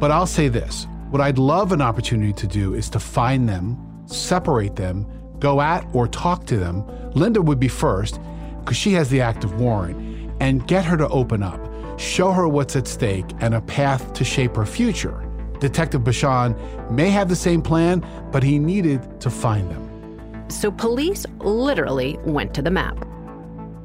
But 0.00 0.11
I'll 0.11 0.27
say 0.27 0.48
this 0.48 0.87
what 1.11 1.20
I'd 1.20 1.38
love 1.38 1.72
an 1.72 1.81
opportunity 1.81 2.33
to 2.33 2.46
do 2.46 2.74
is 2.74 2.90
to 2.90 2.98
find 2.98 3.48
them, 3.48 3.79
separate 4.07 4.74
them, 4.77 5.07
go 5.38 5.61
at 5.61 5.87
or 5.92 6.09
talk 6.09 6.46
to 6.46 6.57
them. 6.57 6.85
Linda 7.12 7.40
would 7.40 7.61
be 7.61 7.68
first, 7.68 8.18
because 8.61 8.77
she 8.77 8.94
has 8.94 9.11
the 9.11 9.20
active 9.20 9.61
warrant, 9.61 10.33
and 10.40 10.66
get 10.66 10.85
her 10.85 10.96
to 10.96 11.09
open 11.09 11.42
up, 11.42 11.61
show 12.00 12.33
her 12.33 12.48
what's 12.48 12.74
at 12.74 12.88
stake 12.88 13.27
and 13.40 13.55
a 13.55 13.61
path 13.61 14.12
to 14.14 14.24
shape 14.24 14.57
her 14.57 14.66
future. 14.66 15.24
Detective 15.61 16.03
Bushong 16.03 16.90
may 16.90 17.11
have 17.11 17.29
the 17.29 17.37
same 17.37 17.62
plan, 17.62 18.05
but 18.33 18.42
he 18.42 18.59
needed 18.59 19.20
to 19.20 19.31
find 19.31 19.70
them. 19.70 20.50
So 20.50 20.70
police 20.70 21.24
literally 21.38 22.18
went 22.24 22.55
to 22.55 22.62
the 22.62 22.70
map. 22.70 23.07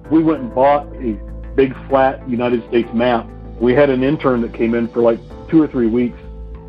We 0.09 0.23
went 0.23 0.41
and 0.41 0.55
bought 0.55 0.87
a 0.95 1.28
big 1.55 1.73
flat 1.87 2.27
United 2.29 2.67
States 2.69 2.89
map. 2.93 3.27
We 3.59 3.73
had 3.73 3.89
an 3.89 4.03
intern 4.03 4.41
that 4.41 4.53
came 4.53 4.73
in 4.73 4.87
for 4.89 5.01
like 5.01 5.19
two 5.49 5.61
or 5.61 5.67
three 5.67 5.87
weeks, 5.87 6.17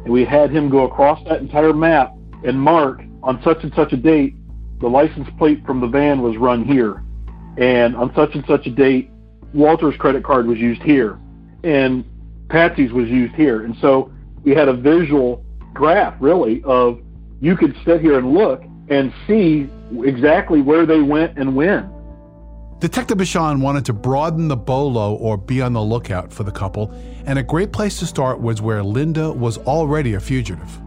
and 0.05 0.12
we 0.12 0.25
had 0.25 0.51
him 0.51 0.69
go 0.69 0.85
across 0.85 1.23
that 1.25 1.40
entire 1.40 1.73
map 1.73 2.14
and 2.45 2.59
mark 2.59 3.03
on 3.23 3.40
such 3.43 3.62
and 3.62 3.73
such 3.75 3.93
a 3.93 3.97
date 3.97 4.35
the 4.81 4.88
license 4.88 5.29
plate 5.38 5.64
from 5.66 5.81
the 5.81 5.87
van 5.87 6.23
was 6.23 6.37
run 6.37 6.64
here, 6.64 7.03
and 7.59 7.95
on 7.95 8.12
such 8.14 8.35
and 8.35 8.45
such 8.47 8.66
a 8.66 8.71
date 8.71 9.11
Walter's 9.53 9.97
credit 9.97 10.25
card 10.25 10.47
was 10.47 10.59
used 10.59 10.83
here, 10.83 11.19
and 11.64 12.05
Patsy's 12.49 12.93
was 12.93 13.09
used 13.09 13.35
here, 13.35 13.64
and 13.64 13.77
so 13.81 14.11
we 14.43 14.55
had 14.55 14.69
a 14.69 14.73
visual 14.73 15.45
graph 15.75 16.14
really 16.21 16.62
of 16.64 17.01
you 17.40 17.57
could 17.57 17.77
sit 17.85 18.01
here 18.01 18.19
and 18.19 18.33
look 18.33 18.62
and 18.88 19.12
see 19.27 19.69
exactly 20.03 20.62
where 20.62 20.87
they 20.87 21.01
went 21.01 21.38
and 21.38 21.55
when. 21.55 21.90
Detective 22.81 23.19
Bushong 23.19 23.61
wanted 23.61 23.85
to 23.85 23.93
broaden 23.93 24.49
the 24.49 24.57
bolo 24.57 25.14
or 25.16 25.37
be 25.37 25.61
on 25.61 25.75
the 25.75 25.83
lookout 25.83 26.33
for 26.33 26.45
the 26.45 26.51
couple, 26.51 26.90
and 27.27 27.38
a 27.38 27.43
great 27.43 27.73
place 27.73 27.99
to 27.99 28.07
start 28.07 28.40
was 28.40 28.62
where 28.62 28.83
Linda 28.83 29.31
was 29.31 29.59
already 29.59 30.14
a 30.14 30.21
fugitive. 30.21 30.81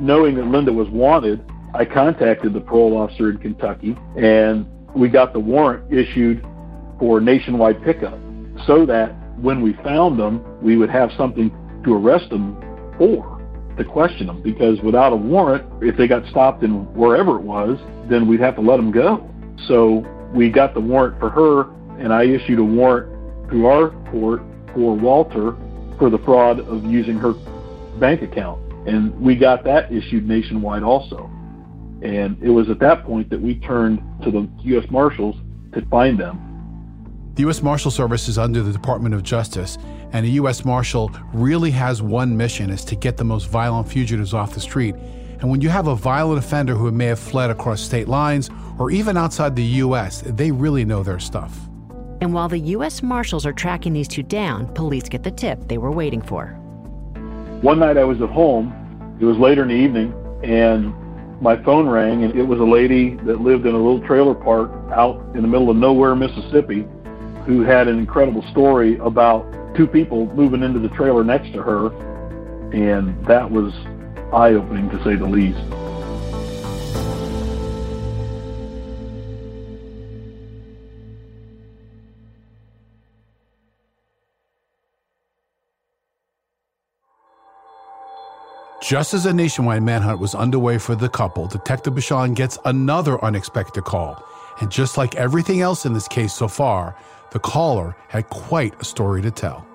Knowing 0.00 0.36
that 0.36 0.46
Linda 0.46 0.72
was 0.72 0.88
wanted, 0.88 1.44
I 1.74 1.84
contacted 1.84 2.54
the 2.54 2.62
parole 2.62 2.96
officer 2.96 3.28
in 3.28 3.36
Kentucky, 3.36 3.98
and 4.16 4.66
we 4.94 5.10
got 5.10 5.34
the 5.34 5.38
warrant 5.38 5.92
issued 5.92 6.42
for 6.98 7.20
nationwide 7.20 7.84
pickup 7.84 8.18
so 8.66 8.86
that 8.86 9.08
when 9.38 9.60
we 9.60 9.74
found 9.84 10.18
them, 10.18 10.42
we 10.62 10.78
would 10.78 10.88
have 10.88 11.10
something 11.18 11.50
to 11.84 11.92
arrest 11.92 12.30
them 12.30 12.56
for 12.96 13.36
to 13.76 13.84
question 13.84 14.26
them 14.26 14.40
because 14.40 14.80
without 14.80 15.12
a 15.12 15.16
warrant, 15.16 15.70
if 15.82 15.98
they 15.98 16.08
got 16.08 16.26
stopped 16.30 16.62
in 16.62 16.90
wherever 16.94 17.36
it 17.36 17.42
was, 17.42 17.78
then 18.08 18.26
we'd 18.26 18.40
have 18.40 18.54
to 18.54 18.62
let 18.62 18.78
them 18.78 18.90
go. 18.90 19.30
So 19.68 20.02
we 20.32 20.50
got 20.50 20.74
the 20.74 20.80
warrant 20.80 21.18
for 21.18 21.30
her, 21.30 21.62
and 21.98 22.12
I 22.12 22.24
issued 22.24 22.58
a 22.58 22.64
warrant 22.64 23.48
through 23.48 23.66
our 23.66 23.90
court 24.10 24.42
for 24.74 24.94
Walter 24.94 25.56
for 25.98 26.10
the 26.10 26.18
fraud 26.18 26.60
of 26.60 26.84
using 26.84 27.18
her 27.18 27.32
bank 27.98 28.22
account. 28.22 28.60
And 28.86 29.18
we 29.20 29.34
got 29.34 29.64
that 29.64 29.92
issued 29.92 30.28
nationwide 30.28 30.82
also. 30.82 31.30
And 32.02 32.40
it 32.42 32.50
was 32.50 32.68
at 32.68 32.78
that 32.80 33.04
point 33.04 33.30
that 33.30 33.40
we 33.40 33.56
turned 33.56 34.02
to 34.22 34.30
the 34.30 34.48
U.S. 34.64 34.90
Marshals 34.90 35.36
to 35.72 35.84
find 35.86 36.18
them. 36.18 36.42
The 37.34 37.42
U.S. 37.42 37.62
Marshal 37.62 37.90
Service 37.90 38.28
is 38.28 38.38
under 38.38 38.62
the 38.62 38.72
Department 38.72 39.14
of 39.14 39.22
Justice, 39.22 39.76
and 40.12 40.24
a 40.24 40.28
U.S. 40.30 40.64
Marshal 40.64 41.10
really 41.34 41.70
has 41.70 42.00
one 42.00 42.36
mission 42.36 42.70
is 42.70 42.84
to 42.86 42.96
get 42.96 43.16
the 43.16 43.24
most 43.24 43.48
violent 43.48 43.88
fugitives 43.88 44.32
off 44.32 44.54
the 44.54 44.60
street. 44.60 44.94
And 45.40 45.50
when 45.50 45.60
you 45.60 45.68
have 45.68 45.86
a 45.86 45.94
violent 45.94 46.38
offender 46.38 46.74
who 46.74 46.90
may 46.90 47.06
have 47.06 47.18
fled 47.18 47.50
across 47.50 47.80
state 47.80 48.08
lines 48.08 48.50
or 48.78 48.90
even 48.90 49.16
outside 49.16 49.54
the 49.54 49.64
U.S., 49.64 50.22
they 50.26 50.50
really 50.50 50.84
know 50.84 51.02
their 51.02 51.18
stuff. 51.18 51.58
And 52.20 52.32
while 52.32 52.48
the 52.48 52.58
U.S. 52.58 53.02
Marshals 53.02 53.44
are 53.44 53.52
tracking 53.52 53.92
these 53.92 54.08
two 54.08 54.22
down, 54.22 54.72
police 54.74 55.08
get 55.08 55.22
the 55.22 55.30
tip 55.30 55.68
they 55.68 55.78
were 55.78 55.90
waiting 55.90 56.22
for. 56.22 56.48
One 57.60 57.78
night 57.78 57.98
I 57.98 58.04
was 58.04 58.20
at 58.22 58.30
home. 58.30 58.72
It 59.20 59.24
was 59.24 59.36
later 59.36 59.62
in 59.62 59.68
the 59.68 59.74
evening, 59.74 60.14
and 60.42 60.94
my 61.40 61.62
phone 61.62 61.88
rang, 61.88 62.24
and 62.24 62.34
it 62.34 62.42
was 62.42 62.58
a 62.60 62.64
lady 62.64 63.16
that 63.24 63.40
lived 63.40 63.66
in 63.66 63.74
a 63.74 63.78
little 63.78 64.00
trailer 64.06 64.34
park 64.34 64.70
out 64.92 65.20
in 65.34 65.42
the 65.42 65.48
middle 65.48 65.68
of 65.70 65.76
nowhere, 65.76 66.14
Mississippi, 66.14 66.86
who 67.44 67.62
had 67.62 67.88
an 67.88 67.98
incredible 67.98 68.42
story 68.50 68.96
about 68.98 69.46
two 69.76 69.86
people 69.86 70.26
moving 70.34 70.62
into 70.62 70.78
the 70.78 70.88
trailer 70.90 71.22
next 71.22 71.52
to 71.52 71.62
her, 71.62 71.88
and 72.72 73.24
that 73.26 73.50
was 73.50 73.72
eye 74.36 74.52
opening 74.52 74.90
to 74.90 75.02
say 75.02 75.16
the 75.16 75.24
least. 75.24 75.58
Just 88.82 89.14
as 89.14 89.26
a 89.26 89.32
nationwide 89.32 89.82
manhunt 89.82 90.20
was 90.20 90.34
underway 90.34 90.78
for 90.78 90.94
the 90.94 91.08
couple, 91.08 91.48
Detective 91.48 91.94
Bushong 91.94 92.36
gets 92.36 92.58
another 92.66 93.22
unexpected 93.24 93.84
call. 93.84 94.22
And 94.60 94.70
just 94.70 94.96
like 94.96 95.16
everything 95.16 95.60
else 95.60 95.86
in 95.86 95.92
this 95.92 96.06
case 96.06 96.32
so 96.34 96.46
far, 96.46 96.94
the 97.32 97.38
caller 97.40 97.96
had 98.08 98.28
quite 98.28 98.80
a 98.80 98.84
story 98.84 99.22
to 99.22 99.30
tell. 99.30 99.66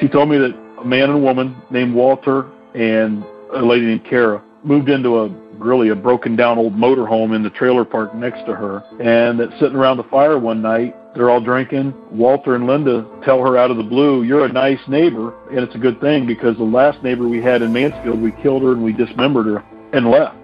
She 0.00 0.08
told 0.08 0.30
me 0.30 0.38
that 0.38 0.56
a 0.78 0.84
man 0.84 1.10
and 1.10 1.22
woman 1.22 1.60
named 1.68 1.94
Walter 1.94 2.46
and 2.74 3.24
a 3.54 3.62
lady 3.62 3.86
named 3.86 4.04
Kara 4.04 4.42
moved 4.64 4.88
into 4.88 5.20
a 5.20 5.28
really 5.54 5.90
a 5.90 5.94
broken 5.94 6.36
down 6.36 6.58
old 6.58 6.74
motorhome 6.74 7.34
in 7.34 7.42
the 7.42 7.50
trailer 7.50 7.84
park 7.84 8.14
next 8.14 8.44
to 8.46 8.54
her 8.54 8.82
and 9.00 9.38
that 9.38 9.50
sitting 9.60 9.76
around 9.76 9.96
the 9.96 10.04
fire 10.04 10.38
one 10.38 10.62
night 10.62 10.96
they're 11.14 11.28
all 11.28 11.40
drinking. 11.40 11.94
Walter 12.10 12.54
and 12.54 12.66
Linda 12.66 13.06
tell 13.24 13.40
her 13.40 13.58
out 13.58 13.70
of 13.70 13.76
the 13.76 13.82
blue, 13.82 14.22
You're 14.22 14.46
a 14.46 14.52
nice 14.52 14.80
neighbor. 14.88 15.34
And 15.50 15.58
it's 15.58 15.74
a 15.74 15.78
good 15.78 16.00
thing 16.00 16.26
because 16.26 16.56
the 16.56 16.64
last 16.64 17.02
neighbor 17.02 17.28
we 17.28 17.42
had 17.42 17.62
in 17.62 17.72
Mansfield, 17.72 18.20
we 18.20 18.32
killed 18.32 18.62
her 18.62 18.72
and 18.72 18.82
we 18.82 18.92
dismembered 18.92 19.46
her 19.46 19.64
and 19.92 20.10
left. 20.10 20.36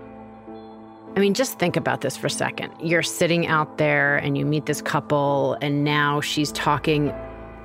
I 1.16 1.20
mean, 1.20 1.34
just 1.34 1.58
think 1.58 1.76
about 1.76 2.02
this 2.02 2.16
for 2.16 2.26
a 2.26 2.30
second. 2.30 2.72
You're 2.80 3.02
sitting 3.02 3.46
out 3.46 3.78
there 3.78 4.18
and 4.18 4.36
you 4.36 4.44
meet 4.44 4.66
this 4.66 4.82
couple, 4.82 5.56
and 5.60 5.82
now 5.82 6.20
she's 6.20 6.52
talking 6.52 7.12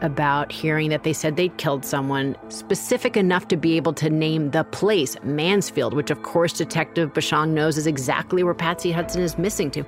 about 0.04 0.52
hearing 0.52 0.90
that 0.90 1.04
they 1.04 1.14
said 1.14 1.36
they'd 1.36 1.58
killed 1.58 1.84
someone 1.84 2.36
specific 2.50 3.18
enough 3.18 3.48
to 3.48 3.58
be 3.58 3.78
able 3.78 3.94
to 3.94 4.10
name 4.10 4.52
the 4.52 4.64
place, 4.66 5.16
Mansfield, 5.24 5.94
which 5.94 6.12
of 6.12 6.22
course 6.22 6.54
Detective 6.54 7.14
Bushong 7.14 7.50
knows 7.50 7.78
is 7.78 7.88
exactly 7.88 8.44
where 8.44 8.54
Patsy 8.54 8.92
Hudson 8.92 9.22
is 9.22 9.38
missing 9.38 9.72
to. 9.72 9.84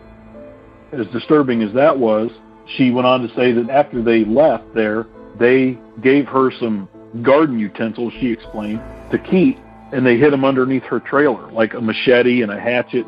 As 0.94 1.06
disturbing 1.08 1.62
as 1.62 1.74
that 1.74 2.00
was, 2.00 2.32
she 2.66 2.90
went 2.90 3.06
on 3.06 3.28
to 3.28 3.36
say 3.36 3.52
that 3.52 3.70
after 3.70 4.02
they 4.02 4.26
left 4.26 4.74
there, 4.74 5.06
they 5.38 5.78
gave 6.02 6.28
her 6.28 6.52
some 6.60 6.90
garden 7.22 7.60
utensils, 7.60 8.14
she 8.20 8.32
explained, 8.32 8.82
to 9.12 9.20
keep, 9.20 9.58
and 9.92 10.06
they 10.06 10.18
hid 10.18 10.34
them 10.34 10.46
underneath 10.46 10.84
her 10.84 11.00
trailer, 11.00 11.52
like 11.52 11.74
a 11.74 11.82
machete 11.82 12.42
and 12.42 12.52
a 12.52 12.60
hatchet. 12.60 13.06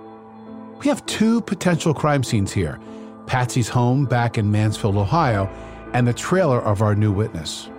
We 0.79 0.87
have 0.87 1.05
two 1.05 1.41
potential 1.41 1.93
crime 1.93 2.23
scenes 2.23 2.51
here 2.51 2.79
Patsy's 3.25 3.69
home 3.69 4.05
back 4.05 4.37
in 4.37 4.51
Mansfield, 4.51 4.95
Ohio, 4.95 5.49
and 5.97 6.07
the 6.07 6.13
trailer 6.13 6.61
of 6.61 6.83
our 6.83 6.93
new 6.93 7.11
witness. 7.11 7.71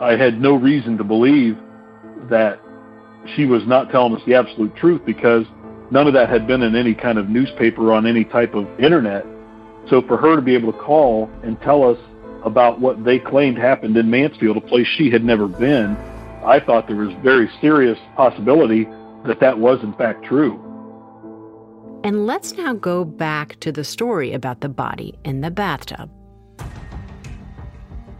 I 0.00 0.14
had 0.14 0.40
no 0.40 0.54
reason 0.54 0.96
to 0.98 1.02
believe 1.02 1.58
that 2.28 2.60
she 3.34 3.44
was 3.44 3.66
not 3.66 3.90
telling 3.90 4.14
us 4.14 4.22
the 4.24 4.34
absolute 4.34 4.76
truth 4.76 5.04
because 5.04 5.44
none 5.90 6.06
of 6.06 6.14
that 6.14 6.28
had 6.28 6.46
been 6.46 6.62
in 6.62 6.76
any 6.76 6.94
kind 6.94 7.18
of 7.18 7.28
newspaper 7.28 7.92
on 7.92 8.06
any 8.06 8.24
type 8.24 8.54
of 8.54 8.68
internet. 8.78 9.26
So 9.90 10.00
for 10.02 10.16
her 10.16 10.36
to 10.36 10.42
be 10.42 10.54
able 10.54 10.72
to 10.72 10.78
call 10.78 11.28
and 11.42 11.60
tell 11.60 11.82
us 11.82 11.98
about 12.44 12.80
what 12.80 13.02
they 13.02 13.18
claimed 13.18 13.58
happened 13.58 13.96
in 13.96 14.08
Mansfield, 14.08 14.56
a 14.56 14.60
place 14.60 14.86
she 14.86 15.10
had 15.10 15.24
never 15.24 15.48
been, 15.48 15.96
I 16.44 16.60
thought 16.60 16.86
there 16.86 16.94
was 16.94 17.12
very 17.20 17.50
serious 17.60 17.98
possibility 18.14 18.84
that 19.26 19.40
that 19.40 19.58
was 19.58 19.82
in 19.82 19.92
fact 19.94 20.24
true. 20.24 20.60
And 22.04 22.26
let's 22.26 22.52
now 22.52 22.74
go 22.74 23.04
back 23.04 23.58
to 23.58 23.72
the 23.72 23.82
story 23.82 24.34
about 24.34 24.60
the 24.60 24.68
body 24.68 25.18
in 25.24 25.40
the 25.40 25.50
bathtub. 25.50 26.12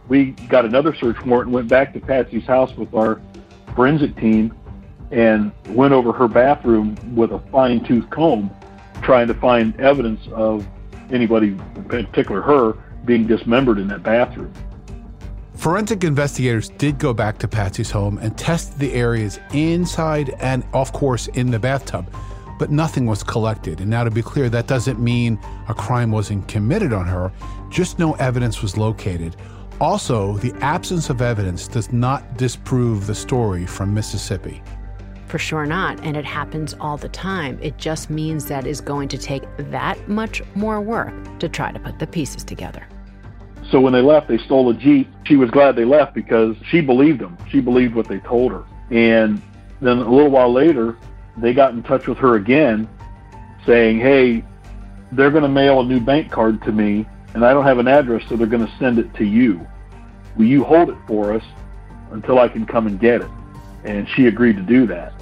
We 0.07 0.31
got 0.49 0.65
another 0.65 0.93
search 0.95 1.23
warrant 1.25 1.47
and 1.47 1.53
went 1.53 1.67
back 1.67 1.93
to 1.93 1.99
Patsy's 1.99 2.45
house 2.45 2.75
with 2.75 2.93
our 2.93 3.21
forensic 3.75 4.15
team 4.17 4.53
and 5.11 5.51
went 5.69 5.93
over 5.93 6.11
her 6.11 6.27
bathroom 6.27 6.95
with 7.15 7.31
a 7.31 7.39
fine 7.51 7.83
tooth 7.83 8.09
comb 8.09 8.49
trying 9.01 9.27
to 9.27 9.33
find 9.35 9.79
evidence 9.79 10.21
of 10.31 10.65
anybody, 11.11 11.47
in 11.47 11.85
particular 11.87 12.41
her, 12.41 12.73
being 13.05 13.27
dismembered 13.27 13.77
in 13.77 13.87
that 13.87 14.03
bathroom. 14.03 14.51
Forensic 15.55 16.03
investigators 16.03 16.69
did 16.69 16.99
go 16.99 17.13
back 17.13 17.37
to 17.39 17.47
Patsy's 17.47 17.89
home 17.89 18.17
and 18.17 18.37
test 18.37 18.77
the 18.77 18.93
areas 18.93 19.39
inside 19.53 20.31
and, 20.39 20.63
of 20.73 20.91
course, 20.91 21.27
in 21.29 21.49
the 21.49 21.59
bathtub, 21.59 22.13
but 22.59 22.71
nothing 22.71 23.05
was 23.05 23.23
collected. 23.23 23.79
And 23.79 23.89
now, 23.89 24.03
to 24.03 24.11
be 24.11 24.21
clear, 24.21 24.49
that 24.49 24.67
doesn't 24.67 24.99
mean 24.99 25.39
a 25.69 25.73
crime 25.73 26.11
wasn't 26.11 26.47
committed 26.47 26.93
on 26.93 27.07
her, 27.07 27.31
just 27.69 27.99
no 27.99 28.13
evidence 28.13 28.61
was 28.61 28.77
located. 28.77 29.35
Also, 29.81 30.37
the 30.37 30.53
absence 30.61 31.09
of 31.09 31.21
evidence 31.21 31.67
does 31.67 31.91
not 31.91 32.37
disprove 32.37 33.07
the 33.07 33.15
story 33.15 33.65
from 33.65 33.93
Mississippi. 33.93 34.63
For 35.27 35.37
sure 35.37 35.65
not. 35.65 35.99
And 36.01 36.15
it 36.15 36.23
happens 36.23 36.75
all 36.79 36.95
the 36.95 37.09
time. 37.09 37.59
It 37.61 37.77
just 37.77 38.09
means 38.09 38.45
that 38.45 38.65
is 38.65 38.79
going 38.79 39.09
to 39.09 39.17
take 39.17 39.43
that 39.57 40.07
much 40.07 40.41
more 40.55 40.79
work 40.79 41.13
to 41.39 41.49
try 41.49 41.73
to 41.73 41.79
put 41.79 41.99
the 41.99 42.07
pieces 42.07 42.43
together. 42.43 42.87
So 43.69 43.81
when 43.81 43.91
they 43.91 44.01
left, 44.01 44.29
they 44.29 44.37
stole 44.37 44.69
a 44.69 44.73
Jeep. 44.73 45.09
She 45.25 45.35
was 45.35 45.49
glad 45.49 45.75
they 45.75 45.85
left 45.85 46.13
because 46.13 46.55
she 46.69 46.79
believed 46.79 47.19
them. 47.19 47.37
She 47.49 47.59
believed 47.59 47.95
what 47.95 48.07
they 48.07 48.19
told 48.19 48.51
her. 48.53 48.63
And 48.91 49.41
then 49.81 49.97
a 49.97 50.09
little 50.09 50.29
while 50.29 50.53
later, 50.53 50.95
they 51.37 51.53
got 51.53 51.73
in 51.73 51.83
touch 51.83 52.07
with 52.07 52.17
her 52.19 52.35
again 52.35 52.87
saying, 53.65 53.99
hey, 53.99 54.45
they're 55.11 55.31
going 55.31 55.43
to 55.43 55.49
mail 55.49 55.81
a 55.81 55.83
new 55.83 55.99
bank 55.99 56.31
card 56.31 56.61
to 56.63 56.71
me 56.71 57.05
and 57.35 57.45
I 57.45 57.53
don't 57.53 57.65
have 57.65 57.79
an 57.79 57.87
address, 57.89 58.23
so 58.29 58.37
they're 58.37 58.47
going 58.47 58.65
to 58.65 58.73
send 58.79 58.97
it 58.97 59.13
to 59.15 59.25
you. 59.25 59.67
Will 60.37 60.45
you 60.45 60.63
hold 60.63 60.89
it 60.89 60.97
for 61.05 61.33
us 61.33 61.43
until 62.11 62.39
I 62.39 62.47
can 62.47 62.65
come 62.65 62.87
and 62.87 62.97
get 62.97 63.21
it? 63.21 63.29
And 63.83 64.07
she 64.09 64.27
agreed 64.27 64.55
to 64.55 64.61
do 64.61 64.87
that. 64.87 65.13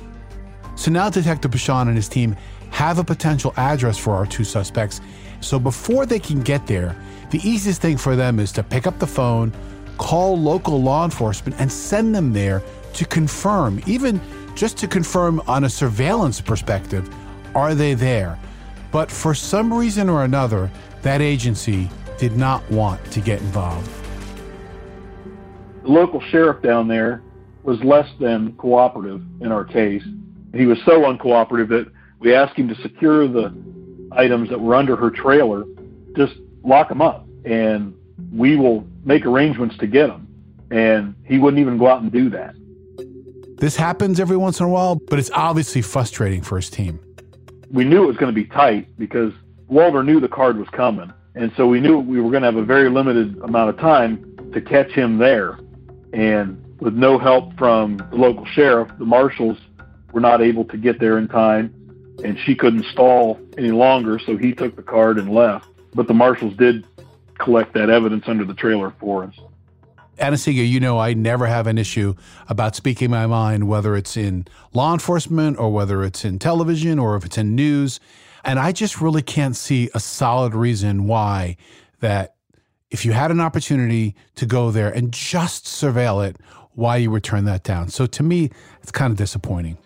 So 0.75 0.91
now 0.91 1.09
Detective 1.09 1.49
Bushong 1.49 1.87
and 1.87 1.95
his 1.95 2.07
team 2.07 2.35
have 2.69 2.99
a 2.99 3.03
potential 3.03 3.51
address 3.57 3.97
for 3.97 4.13
our 4.13 4.27
two 4.27 4.43
suspects. 4.43 5.01
So 5.41 5.57
before 5.57 6.05
they 6.05 6.19
can 6.19 6.41
get 6.41 6.67
there, 6.67 6.95
the 7.31 7.39
easiest 7.39 7.81
thing 7.81 7.97
for 7.97 8.15
them 8.15 8.39
is 8.39 8.51
to 8.53 8.63
pick 8.63 8.85
up 8.85 8.99
the 8.99 9.07
phone, 9.07 9.51
call 9.97 10.39
local 10.39 10.79
law 10.81 11.05
enforcement, 11.05 11.59
and 11.59 11.71
send 11.71 12.13
them 12.13 12.31
there 12.31 12.61
to 12.93 13.05
confirm, 13.05 13.81
even 13.87 14.21
just 14.53 14.77
to 14.77 14.87
confirm 14.87 15.41
on 15.47 15.63
a 15.63 15.69
surveillance 15.69 16.39
perspective, 16.39 17.09
are 17.55 17.73
they 17.73 17.95
there? 17.95 18.37
But 18.91 19.09
for 19.09 19.33
some 19.33 19.73
reason 19.73 20.09
or 20.09 20.25
another, 20.25 20.69
that 21.01 21.19
agency 21.19 21.89
did 22.23 22.37
not 22.37 22.63
want 22.71 23.03
to 23.11 23.19
get 23.19 23.41
involved. 23.41 23.91
The 25.81 25.89
local 25.89 26.21
sheriff 26.21 26.63
down 26.63 26.87
there 26.87 27.21
was 27.63 27.83
less 27.83 28.09
than 28.17 28.53
cooperative 28.53 29.21
in 29.41 29.51
our 29.51 29.65
case. 29.65 30.03
He 30.55 30.65
was 30.65 30.77
so 30.85 31.01
uncooperative 31.01 31.67
that 31.67 31.91
we 32.19 32.33
asked 32.33 32.55
him 32.55 32.69
to 32.69 32.75
secure 32.75 33.27
the 33.27 33.53
items 34.13 34.49
that 34.51 34.61
were 34.61 34.73
under 34.73 34.95
her 34.95 35.09
trailer, 35.09 35.65
just 36.15 36.35
lock 36.63 36.87
them 36.87 37.01
up, 37.01 37.27
and 37.43 37.93
we 38.31 38.55
will 38.55 38.87
make 39.03 39.25
arrangements 39.25 39.75
to 39.79 39.87
get 39.87 40.07
them. 40.07 40.25
And 40.71 41.15
he 41.25 41.39
wouldn't 41.39 41.59
even 41.59 41.77
go 41.77 41.87
out 41.87 42.03
and 42.03 42.09
do 42.09 42.29
that. 42.29 42.55
This 43.57 43.75
happens 43.75 44.21
every 44.21 44.37
once 44.37 44.61
in 44.61 44.65
a 44.65 44.69
while, 44.69 44.95
but 44.95 45.19
it's 45.19 45.31
obviously 45.31 45.81
frustrating 45.81 46.41
for 46.41 46.55
his 46.55 46.69
team. 46.69 47.01
We 47.69 47.83
knew 47.83 48.05
it 48.05 48.07
was 48.07 48.15
going 48.15 48.33
to 48.33 48.41
be 48.41 48.45
tight 48.45 48.97
because 48.97 49.33
Walter 49.67 50.03
knew 50.03 50.21
the 50.21 50.29
card 50.29 50.57
was 50.57 50.69
coming. 50.69 51.11
And 51.35 51.51
so 51.57 51.67
we 51.67 51.79
knew 51.79 51.99
we 51.99 52.21
were 52.21 52.29
going 52.29 52.43
to 52.43 52.47
have 52.47 52.57
a 52.57 52.63
very 52.63 52.89
limited 52.89 53.39
amount 53.39 53.69
of 53.69 53.77
time 53.77 54.51
to 54.53 54.61
catch 54.61 54.91
him 54.91 55.17
there. 55.17 55.59
And 56.13 56.63
with 56.79 56.93
no 56.93 57.17
help 57.17 57.57
from 57.57 57.97
the 57.97 58.15
local 58.15 58.45
sheriff, 58.45 58.89
the 58.99 59.05
marshals 59.05 59.57
were 60.11 60.21
not 60.21 60.41
able 60.41 60.65
to 60.65 60.77
get 60.77 60.99
there 60.99 61.17
in 61.17 61.27
time. 61.27 61.73
And 62.23 62.37
she 62.37 62.53
couldn't 62.53 62.85
stall 62.85 63.39
any 63.57 63.71
longer, 63.71 64.19
so 64.19 64.37
he 64.37 64.53
took 64.53 64.75
the 64.75 64.83
card 64.83 65.17
and 65.17 65.33
left. 65.33 65.67
But 65.95 66.07
the 66.07 66.13
marshals 66.13 66.55
did 66.55 66.85
collect 67.39 67.73
that 67.73 67.89
evidence 67.89 68.25
under 68.27 68.45
the 68.45 68.53
trailer 68.53 68.93
for 68.99 69.23
us. 69.23 69.35
Anna-Sigga, 70.19 70.67
you 70.67 70.79
know 70.79 70.99
I 70.99 71.15
never 71.15 71.47
have 71.47 71.65
an 71.65 71.79
issue 71.79 72.13
about 72.47 72.75
speaking 72.75 73.09
my 73.09 73.25
mind, 73.25 73.67
whether 73.67 73.95
it's 73.95 74.15
in 74.15 74.45
law 74.71 74.93
enforcement 74.93 75.57
or 75.57 75.73
whether 75.73 76.03
it's 76.03 76.23
in 76.23 76.37
television 76.37 76.99
or 76.99 77.15
if 77.15 77.25
it's 77.25 77.37
in 77.37 77.55
news. 77.55 77.99
And 78.43 78.59
I 78.59 78.71
just 78.71 78.99
really 79.01 79.21
can't 79.21 79.55
see 79.55 79.89
a 79.93 79.99
solid 79.99 80.53
reason 80.53 81.07
why 81.07 81.57
that 81.99 82.35
if 82.91 83.05
you 83.05 83.11
had 83.11 83.31
an 83.31 83.39
opportunity 83.39 84.15
to 84.35 84.45
go 84.45 84.69
there 84.69 84.89
and 84.89 85.11
just 85.11 85.65
surveil 85.65 86.27
it, 86.27 86.37
why 86.73 86.97
you 86.97 87.09
would 87.11 87.23
turn 87.23 87.45
that 87.45 87.63
down. 87.63 87.89
So 87.89 88.05
to 88.05 88.23
me, 88.23 88.51
it's 88.81 88.91
kind 88.91 89.11
of 89.11 89.17
disappointing. 89.17 89.77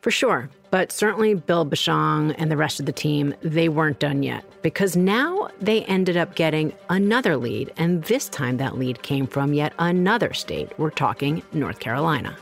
For 0.00 0.10
sure. 0.10 0.48
But 0.70 0.92
certainly 0.92 1.34
Bill 1.34 1.66
Bushong 1.66 2.34
and 2.38 2.50
the 2.50 2.56
rest 2.56 2.80
of 2.80 2.86
the 2.86 2.92
team, 2.92 3.34
they 3.42 3.68
weren't 3.68 3.98
done 3.98 4.22
yet 4.22 4.44
because 4.62 4.96
now 4.96 5.48
they 5.60 5.84
ended 5.84 6.16
up 6.16 6.34
getting 6.34 6.72
another 6.90 7.36
lead. 7.36 7.72
And 7.76 8.04
this 8.04 8.28
time 8.28 8.56
that 8.58 8.78
lead 8.78 9.02
came 9.02 9.26
from 9.26 9.52
yet 9.52 9.72
another 9.78 10.32
state. 10.32 10.76
We're 10.78 10.90
talking 10.90 11.42
North 11.52 11.80
Carolina. 11.80 12.36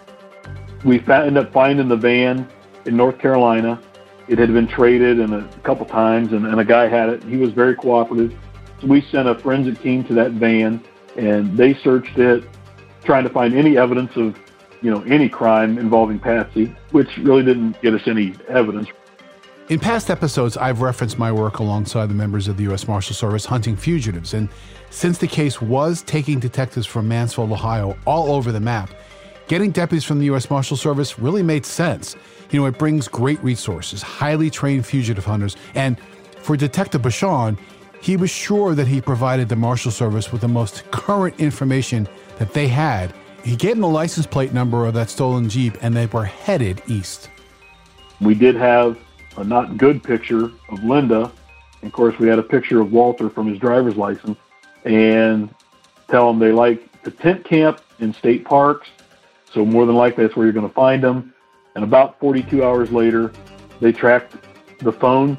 We 0.85 1.01
ended 1.01 1.39
up 1.39 1.53
finding 1.53 1.89
the 1.89 1.97
van 1.97 2.49
in 2.85 2.97
North 2.97 3.19
Carolina. 3.19 3.81
It 4.29 4.39
had 4.39 4.53
been 4.53 4.67
traded 4.67 5.21
and 5.21 5.35
a 5.35 5.49
couple 5.63 5.87
times, 5.87 6.33
and, 6.33 6.47
and 6.47 6.61
a 6.61 6.65
guy 6.65 6.89
had 6.89 7.09
it. 7.09 7.23
He 7.25 7.37
was 7.37 7.53
very 7.53 7.75
cooperative. 7.75 8.35
So 8.81 8.87
we 8.87 9.03
sent 9.03 9.29
a 9.29 9.35
forensic 9.35 9.81
team 9.83 10.05
to 10.05 10.15
that 10.15 10.33
van, 10.33 10.83
and 11.17 11.57
they 11.57 11.75
searched 11.75 12.19
it, 12.19 12.45
trying 13.05 13.25
to 13.25 13.31
find 13.31 13.55
any 13.55 13.77
evidence 13.77 14.17
of 14.17 14.37
you 14.85 14.91
know, 14.91 15.01
any 15.05 15.31
crime 15.31 15.79
involving 15.79 16.19
Patsy, 16.19 16.67
which 16.91 17.17
really 17.17 17.43
didn't 17.43 17.81
get 17.81 17.95
us 17.95 18.03
any 18.07 18.35
evidence. 18.49 18.87
In 19.71 19.81
past 19.81 20.11
episodes, 20.11 20.59
I've 20.59 20.83
referenced 20.83 21.19
my 21.19 21.33
work 21.33 21.59
alongside 21.59 22.11
the 22.11 22.15
members 22.15 22.49
of 22.49 22.59
the 22.59 22.65
U.S. 22.65 22.87
Marshal 22.87 23.15
Service 23.15 23.47
hunting 23.47 23.77
fugitives. 23.77 24.35
And 24.35 24.51
since 24.91 25.17
the 25.17 25.27
case 25.27 25.63
was 25.63 26.03
taking 26.03 26.39
detectives 26.39 26.87
from 26.87 27.09
Mansfield, 27.09 27.51
Ohio, 27.51 27.97
all 28.05 28.31
over 28.31 28.53
the 28.53 28.61
map, 28.61 28.91
getting 29.49 29.71
deputies 29.71 30.05
from 30.05 30.19
the 30.19 30.27
U.S. 30.27 30.51
Marshal 30.51 30.77
Service 30.77 31.19
really 31.19 31.43
made 31.43 31.65
sense. 31.65 32.15
You 32.55 32.61
know, 32.61 32.67
it 32.67 32.79
brings 32.79 33.09
great 33.09 33.43
resources, 33.43 34.01
highly 34.01 34.49
trained 34.49 34.87
fugitive 34.87 35.25
hunters. 35.25 35.57
And 35.75 35.99
for 36.41 36.57
Detective 36.57 37.03
Bushong, 37.03 37.59
he 38.01 38.17
was 38.17 38.31
sure 38.31 38.77
that 38.77 38.87
he 38.87 39.01
provided 39.01 39.49
the 39.49 39.57
Marshal 39.57 39.91
Service 39.91 40.31
with 40.31 40.41
the 40.41 40.49
most 40.49 40.89
current 40.93 41.41
information 41.41 42.09
that 42.39 42.55
they 42.55 42.69
had 42.69 43.13
he 43.45 43.57
gave 43.57 43.73
them 43.73 43.83
the 43.83 43.89
license 43.89 44.27
plate 44.27 44.55
number 44.55 44.87
of 44.87 44.95
that 44.95 45.11
stolen 45.11 45.51
Jeep, 45.51 45.77
and 45.83 45.95
they 45.95 46.07
were 46.07 46.25
headed 46.25 46.83
east. 46.87 47.29
We 48.21 48.35
did 48.35 48.55
have 48.55 48.97
a 49.37 49.45
not 49.45 49.77
good 49.77 50.03
picture 50.03 50.51
of 50.71 50.83
Linda. 50.83 51.31
And 51.83 51.89
of 51.89 51.93
course, 51.93 52.19
we 52.19 52.27
had 52.27 52.39
a 52.39 52.43
picture 52.43 52.81
of 52.81 52.91
Walter 52.91 53.29
from 53.29 53.47
his 53.47 53.59
driver's 53.59 53.97
license, 53.97 54.39
and 54.85 55.55
tell 56.09 56.29
them 56.29 56.39
they 56.39 56.53
like 56.53 57.03
the 57.03 57.11
tent 57.11 57.45
camp 57.45 57.83
in 57.99 58.15
state 58.15 58.47
parks. 58.47 58.89
So 59.53 59.67
more 59.67 59.85
than 59.85 59.95
likely, 59.95 60.25
that's 60.25 60.37
where 60.37 60.47
you're 60.47 60.55
going 60.55 60.67
to 60.69 60.75
find 60.75 61.05
them. 61.05 61.34
And 61.75 61.85
about 61.85 62.19
42 62.21 62.63
hours 62.65 62.91
later, 62.91 63.33
they 63.81 63.93
tracked 63.93 64.37
the 64.81 64.93
phone. 64.93 65.39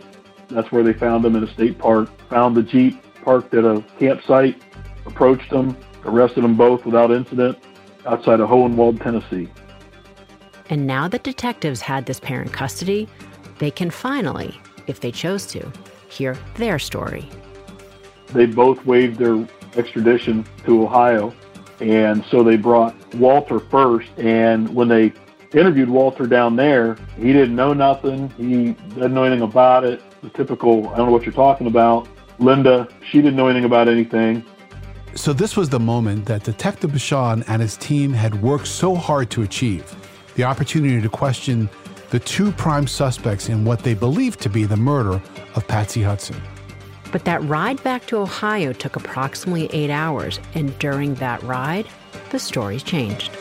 That's 0.50 0.72
where 0.72 0.84
they 0.84 0.94
found 0.94 1.24
them 1.24 1.36
in 1.36 1.44
a 1.44 1.54
state 1.54 1.78
park. 1.78 2.10
Found 2.30 2.56
the 2.56 2.64
Jeep 2.64 3.02
parked 3.24 3.54
at 3.54 3.64
a 3.64 3.84
campsite, 4.00 4.62
approached 5.06 5.50
them, 5.50 5.78
arrested 6.04 6.44
them 6.44 6.56
both 6.56 6.86
without 6.86 7.12
incident, 7.12 7.58
outside 8.06 8.40
of 8.40 8.50
Hohenwald, 8.50 9.02
Tennessee. 9.02 9.50
And 10.70 10.86
now 10.88 11.08
that 11.08 11.24
detectives 11.24 11.82
had 11.82 12.06
this 12.06 12.20
pair 12.20 12.42
in 12.42 12.50
custody, 12.50 13.08
they 13.60 13.72
can 13.72 13.90
finally, 13.90 14.60
if 14.88 15.00
they 15.00 15.12
chose 15.12 15.46
to, 15.48 15.72
hear 16.10 16.38
their 16.56 16.80
story. 16.80 17.30
They 18.28 18.46
both 18.46 18.86
waived 18.86 19.18
their 19.18 19.48
extradition 19.76 20.46
to 20.66 20.84
Ohio, 20.84 21.34
and 21.80 22.24
so 22.30 22.44
they 22.44 22.58
brought 22.58 22.96
Walter 23.16 23.60
first. 23.60 24.10
And 24.18 24.74
when 24.74 24.88
they 24.88 25.14
interviewed 25.54 25.90
Walter 25.90 26.28
down 26.28 26.56
there, 26.56 26.98
he 27.18 27.34
didn't 27.34 27.56
know 27.56 27.74
nothing. 27.74 28.30
He 28.38 28.74
didn't 28.94 29.14
know 29.14 29.24
anything 29.24 29.44
about 29.44 29.84
it. 29.84 30.02
The 30.22 30.30
typical, 30.30 30.90
I 30.90 30.98
don't 30.98 31.08
know 31.08 31.12
what 31.12 31.24
you're 31.24 31.34
talking 31.34 31.68
about. 31.68 32.08
Linda, 32.40 32.88
she 33.10 33.22
didn't 33.22 33.36
know 33.36 33.48
anything 33.48 33.66
about 33.66 33.88
anything. 33.88 34.44
So, 35.16 35.32
this 35.32 35.56
was 35.56 35.70
the 35.70 35.80
moment 35.80 36.26
that 36.26 36.44
Detective 36.44 36.92
Bushong 36.92 37.44
and 37.48 37.62
his 37.62 37.78
team 37.78 38.12
had 38.12 38.42
worked 38.42 38.68
so 38.68 38.96
hard 38.96 39.30
to 39.32 39.44
achieve 39.44 39.96
the 40.36 40.44
opportunity 40.44 41.02
to 41.02 41.10
question 41.10 41.70
the 42.10 42.20
two 42.20 42.52
prime 42.52 42.88
suspects 42.88 43.50
in 43.50 43.66
what 43.66 43.80
they 43.80 43.94
believed 43.94 44.42
to 44.42 44.50
be 44.50 44.66
the 44.66 44.76
murder 44.76 45.22
of 45.56 45.68
Patsy 45.68 46.02
Hudson. 46.02 46.36
But 47.12 47.24
that 47.26 47.42
ride 47.44 47.82
back 47.84 48.06
to 48.08 48.18
Ohio 48.18 48.74
took 48.74 48.98
approximately 48.98 49.70
eight 49.72 49.90
hours, 49.90 50.40
and 50.54 50.78
during 50.80 51.16
that 51.16 51.42
ride, 51.44 51.88
the 52.32 52.40
stories 52.40 52.84
changed. 52.84 53.32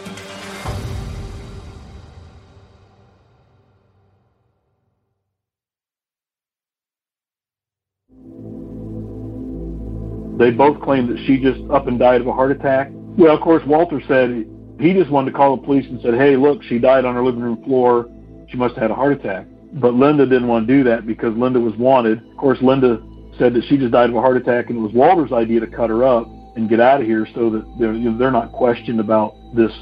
They 10.44 10.50
both 10.50 10.78
claimed 10.82 11.08
that 11.08 11.24
she 11.26 11.38
just 11.40 11.58
up 11.70 11.86
and 11.86 11.98
died 11.98 12.20
of 12.20 12.26
a 12.26 12.32
heart 12.32 12.50
attack. 12.50 12.88
Well, 12.92 13.34
of 13.34 13.40
course, 13.40 13.62
Walter 13.66 14.02
said 14.06 14.46
he 14.78 14.92
just 14.92 15.10
wanted 15.10 15.30
to 15.30 15.36
call 15.38 15.56
the 15.56 15.62
police 15.62 15.86
and 15.88 15.98
said, 16.02 16.12
hey, 16.12 16.36
look, 16.36 16.62
she 16.64 16.78
died 16.78 17.06
on 17.06 17.14
her 17.14 17.24
living 17.24 17.40
room 17.40 17.64
floor. 17.64 18.10
She 18.50 18.58
must 18.58 18.74
have 18.74 18.82
had 18.82 18.90
a 18.90 18.94
heart 18.94 19.12
attack. 19.14 19.46
But 19.72 19.94
Linda 19.94 20.26
didn't 20.26 20.46
want 20.46 20.68
to 20.68 20.76
do 20.76 20.84
that 20.84 21.06
because 21.06 21.34
Linda 21.34 21.58
was 21.58 21.74
wanted. 21.76 22.18
Of 22.30 22.36
course, 22.36 22.58
Linda 22.60 23.02
said 23.38 23.54
that 23.54 23.64
she 23.70 23.78
just 23.78 23.92
died 23.92 24.10
of 24.10 24.16
a 24.16 24.20
heart 24.20 24.36
attack, 24.36 24.68
and 24.68 24.78
it 24.78 24.82
was 24.82 24.92
Walter's 24.92 25.32
idea 25.32 25.60
to 25.60 25.66
cut 25.66 25.88
her 25.88 26.04
up 26.04 26.28
and 26.56 26.68
get 26.68 26.78
out 26.78 27.00
of 27.00 27.06
here 27.06 27.26
so 27.34 27.48
that 27.48 27.64
they're, 27.80 27.94
you 27.94 28.10
know, 28.10 28.18
they're 28.18 28.30
not 28.30 28.52
questioned 28.52 29.00
about 29.00 29.34
this 29.56 29.72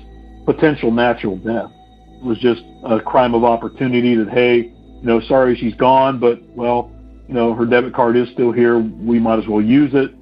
potential 0.45 0.93
natural 0.93 1.39
death. 1.39 1.73
It 2.21 2.25
was 2.25 2.39
just 2.39 2.63
a 2.85 3.01
crime 3.01 3.35
of 3.35 3.43
opportunity 3.43 4.15
that, 4.15 4.29
hey, 4.29 4.59
you 4.59 5.03
know, 5.03 5.21
sorry 5.23 5.57
she's 5.57 5.75
gone, 5.75 6.21
but, 6.21 6.41
well, 6.51 6.93
you 7.27 7.35
know, 7.35 7.53
her 7.53 7.67
debit 7.67 7.95
card 7.95 8.17
is 8.17 8.29
still 8.31 8.53
here. 8.53 8.79
We 8.79 9.19
might 9.19 9.41
as 9.41 9.49
well 9.49 9.61
use 9.61 9.91
it. 9.93 10.15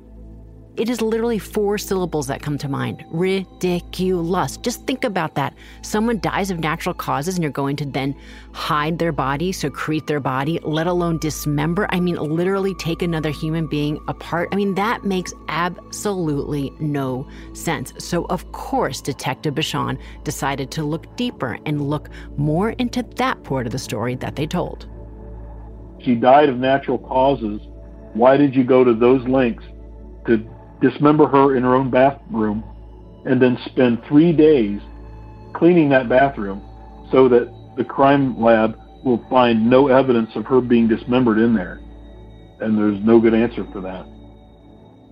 It 0.81 0.89
is 0.89 1.03
literally 1.03 1.39
four 1.39 1.77
syllables 1.77 2.27
that 2.29 2.41
come 2.41 2.57
to 2.57 2.67
mind 2.67 3.05
ridiculous. 3.11 4.57
Just 4.57 4.87
think 4.87 5.05
about 5.05 5.35
that. 5.35 5.53
Someone 5.83 6.21
dies 6.21 6.51
of 6.51 6.59
natural 6.59 6.95
causes, 6.95 7.35
and 7.35 7.43
you're 7.43 7.53
going 7.53 7.77
to 7.77 7.85
then 7.85 8.17
hide 8.53 8.99
their 8.99 9.13
body, 9.13 9.53
secrete 9.53 10.07
their 10.07 10.21
body, 10.21 10.59
let 10.63 10.87
alone 10.87 11.19
dismember. 11.19 11.87
I 11.91 12.01
mean, 12.01 12.15
literally 12.15 12.75
take 12.77 13.03
another 13.03 13.29
human 13.29 13.67
being 13.67 14.01
apart. 14.09 14.49
I 14.53 14.57
mean, 14.57 14.75
that 14.77 15.05
makes 15.05 15.35
absolutely 15.49 16.73
no 16.81 17.29
sense. 17.53 17.93
So, 17.99 18.25
of 18.31 18.51
course, 18.53 19.03
Detective 19.03 19.57
Bushong 19.57 19.99
decided 20.25 20.71
to 20.71 20.83
look 20.83 21.15
deeper 21.15 21.59
and 21.67 21.91
look 21.91 22.09
more 22.39 22.71
into 22.71 23.03
that 23.17 23.45
part 23.45 23.67
of 23.67 23.73
the 23.73 23.79
story 23.79 24.15
that 24.15 24.35
they 24.35 24.47
told. 24.47 24.89
She 26.01 26.15
died 26.15 26.49
of 26.49 26.57
natural 26.57 26.97
causes. 26.97 27.61
Why 28.15 28.39
did 28.39 28.57
you 28.57 28.65
go 28.65 28.83
to 28.83 28.95
those 28.95 29.29
lengths 29.29 29.67
to 30.27 30.49
dismember 30.81 31.27
her 31.27 31.57
in 31.57 31.63
her 31.63 31.75
own 31.75 31.91
bathroom, 31.91 32.65
and 33.25 33.41
then 33.41 33.59
spend 33.67 34.03
three 34.09 34.33
days 34.33 34.81
cleaning 35.55 35.89
that 35.91 36.09
bathroom 36.09 36.63
so 37.11 37.29
that 37.29 37.53
the 37.77 37.85
crime 37.85 38.41
lab 38.41 38.79
will 39.05 39.25
find 39.29 39.69
no 39.69 39.89
evidence 39.89 40.31
of 40.35 40.47
her 40.47 40.61
being 40.61 40.89
dismembered 40.89 41.39
in 41.39 41.55
there. 41.55 41.81
And 42.61 42.77
there's 42.77 43.03
no 43.03 43.21
good 43.21 43.35
answer 43.35 43.67
for 43.73 43.81
that. 43.81 44.07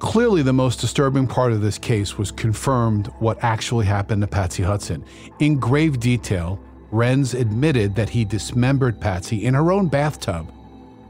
Clearly, 0.01 0.43
the 0.43 0.53
most 0.53 0.81
disturbing 0.81 1.27
part 1.27 1.53
of 1.53 1.61
this 1.61 1.77
case 1.77 2.17
was 2.17 2.31
confirmed 2.31 3.09
what 3.19 3.43
actually 3.43 3.87
happened 3.87 4.23
to 4.23 4.29
Patsy 4.29 4.63
Hudson. 4.63 5.05
In 5.41 5.59
grave 5.59 5.99
detail, 5.99 6.61
Renz 6.93 7.39
admitted 7.39 7.97
that 7.97 8.09
he 8.09 8.25
dismembered 8.25 9.01
Patsy 9.01 9.45
in 9.45 9.55
her 9.55 9.73
own 9.73 9.89
bathtub. 9.89 10.53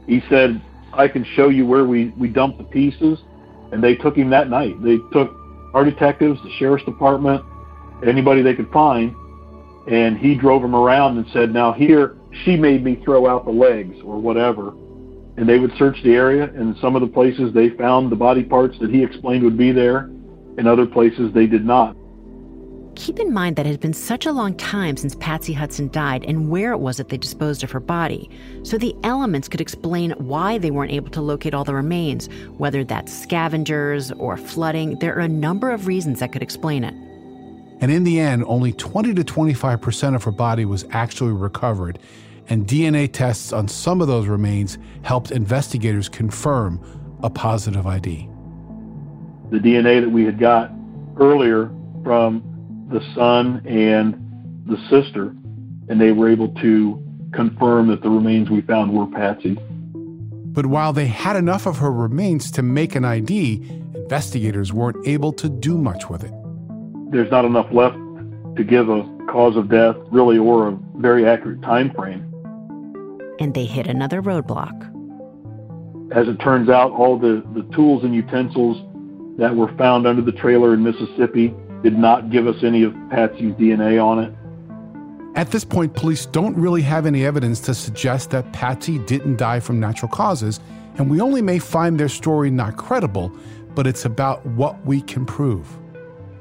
He 0.07 0.23
said, 0.27 0.61
I 0.93 1.07
can 1.07 1.23
show 1.23 1.49
you 1.49 1.67
where 1.67 1.85
we, 1.85 2.07
we 2.17 2.29
dumped 2.29 2.57
the 2.57 2.63
pieces 2.63 3.19
and 3.71 3.83
they 3.83 3.95
took 3.95 4.15
him 4.15 4.29
that 4.29 4.49
night. 4.49 4.81
They 4.83 4.97
took 5.11 5.35
our 5.73 5.83
detectives, 5.83 6.41
the 6.43 6.51
sheriff's 6.57 6.85
department, 6.85 7.43
anybody 8.05 8.41
they 8.41 8.55
could 8.55 8.71
find, 8.71 9.15
and 9.87 10.17
he 10.17 10.35
drove 10.35 10.61
them 10.61 10.75
around 10.75 11.17
and 11.17 11.27
said, 11.27 11.53
"Now 11.53 11.71
here, 11.71 12.15
she 12.43 12.55
made 12.55 12.83
me 12.83 12.95
throw 13.03 13.27
out 13.27 13.45
the 13.45 13.51
legs 13.51 13.97
or 14.03 14.19
whatever." 14.19 14.73
And 15.37 15.47
they 15.47 15.59
would 15.59 15.71
search 15.77 16.01
the 16.03 16.15
area, 16.15 16.51
and 16.55 16.75
some 16.77 16.95
of 16.95 17.01
the 17.01 17.07
places 17.07 17.53
they 17.53 17.69
found 17.69 18.11
the 18.11 18.15
body 18.15 18.43
parts 18.43 18.77
that 18.79 18.89
he 18.89 19.03
explained 19.03 19.43
would 19.43 19.57
be 19.57 19.71
there, 19.71 20.09
and 20.57 20.67
other 20.67 20.85
places 20.85 21.31
they 21.33 21.47
did 21.47 21.65
not. 21.65 21.95
Keep 22.99 23.17
in 23.17 23.33
mind 23.33 23.55
that 23.55 23.65
it 23.65 23.69
had 23.69 23.79
been 23.79 23.93
such 23.93 24.25
a 24.25 24.31
long 24.33 24.53
time 24.55 24.97
since 24.97 25.15
Patsy 25.15 25.53
Hudson 25.53 25.87
died 25.87 26.25
and 26.25 26.49
where 26.49 26.73
it 26.73 26.79
was 26.79 26.97
that 26.97 27.07
they 27.07 27.15
disposed 27.15 27.63
of 27.63 27.71
her 27.71 27.79
body. 27.79 28.29
So 28.63 28.77
the 28.77 28.93
elements 29.05 29.47
could 29.47 29.61
explain 29.61 30.11
why 30.17 30.57
they 30.57 30.69
weren't 30.69 30.91
able 30.91 31.09
to 31.11 31.21
locate 31.21 31.53
all 31.53 31.63
the 31.63 31.73
remains, 31.73 32.27
whether 32.57 32.83
that's 32.83 33.17
scavengers 33.17 34.11
or 34.11 34.35
flooding. 34.35 34.99
There 34.99 35.15
are 35.15 35.21
a 35.21 35.29
number 35.29 35.71
of 35.71 35.87
reasons 35.87 36.19
that 36.19 36.33
could 36.33 36.43
explain 36.43 36.83
it. 36.83 36.93
And 37.79 37.89
in 37.89 38.03
the 38.03 38.19
end, 38.19 38.43
only 38.47 38.73
20 38.73 39.13
to 39.13 39.23
25% 39.23 40.13
of 40.13 40.25
her 40.25 40.31
body 40.31 40.65
was 40.65 40.83
actually 40.91 41.31
recovered, 41.31 41.99
and 42.49 42.67
DNA 42.67 43.09
tests 43.09 43.53
on 43.53 43.69
some 43.69 44.01
of 44.01 44.09
those 44.09 44.27
remains 44.27 44.77
helped 45.03 45.31
investigators 45.31 46.09
confirm 46.09 46.81
a 47.23 47.29
positive 47.29 47.87
ID. 47.87 48.27
The 49.51 49.59
DNA 49.59 50.01
that 50.01 50.09
we 50.09 50.25
had 50.25 50.37
got 50.37 50.69
earlier 51.17 51.71
from 52.03 52.43
the 52.89 53.01
son 53.15 53.61
and 53.65 54.13
the 54.65 54.77
sister, 54.89 55.33
and 55.89 55.99
they 55.99 56.11
were 56.11 56.29
able 56.29 56.49
to 56.55 57.03
confirm 57.33 57.87
that 57.87 58.01
the 58.01 58.09
remains 58.09 58.49
we 58.49 58.61
found 58.61 58.91
were 58.93 59.05
Patsy. 59.07 59.57
But 60.51 60.65
while 60.65 60.93
they 60.93 61.07
had 61.07 61.35
enough 61.35 61.67
of 61.67 61.77
her 61.77 61.91
remains 61.91 62.51
to 62.51 62.63
make 62.63 62.95
an 62.95 63.05
ID, 63.05 63.63
investigators 63.95 64.73
weren't 64.73 65.07
able 65.07 65.31
to 65.33 65.47
do 65.47 65.77
much 65.77 66.09
with 66.09 66.23
it. 66.23 66.33
There's 67.11 67.29
not 67.31 67.45
enough 67.45 67.71
left 67.71 67.95
to 68.57 68.63
give 68.63 68.89
a 68.89 69.03
cause 69.31 69.55
of 69.55 69.69
death, 69.69 69.95
really, 70.11 70.37
or 70.37 70.69
a 70.69 70.77
very 70.95 71.27
accurate 71.27 71.61
time 71.61 71.91
frame. 71.93 72.25
and 73.39 73.53
they 73.53 73.65
hit 73.65 73.87
another 73.87 74.21
roadblock. 74.21 74.75
As 76.13 76.27
it 76.27 76.37
turns 76.41 76.69
out, 76.69 76.91
all 76.91 77.17
the, 77.17 77.43
the 77.53 77.63
tools 77.73 78.03
and 78.03 78.13
utensils 78.13 78.77
that 79.37 79.55
were 79.55 79.73
found 79.77 80.05
under 80.05 80.21
the 80.21 80.33
trailer 80.33 80.73
in 80.73 80.83
Mississippi 80.83 81.53
did 81.83 81.97
not 81.97 82.29
give 82.29 82.47
us 82.47 82.63
any 82.63 82.83
of 82.83 82.93
Patsy's 83.09 83.53
DNA 83.53 84.03
on 84.03 84.19
it. 84.19 84.33
At 85.35 85.51
this 85.51 85.63
point, 85.63 85.93
police 85.93 86.25
don't 86.25 86.55
really 86.57 86.81
have 86.81 87.05
any 87.05 87.25
evidence 87.25 87.59
to 87.61 87.73
suggest 87.73 88.31
that 88.31 88.51
Patsy 88.51 88.99
didn't 88.99 89.37
die 89.37 89.59
from 89.59 89.79
natural 89.79 90.11
causes, 90.11 90.59
and 90.97 91.09
we 91.09 91.21
only 91.21 91.41
may 91.41 91.59
find 91.59 91.99
their 91.99 92.09
story 92.09 92.51
not 92.51 92.75
credible, 92.75 93.31
but 93.75 93.87
it's 93.87 94.03
about 94.03 94.45
what 94.45 94.85
we 94.85 95.01
can 95.01 95.25
prove. 95.25 95.78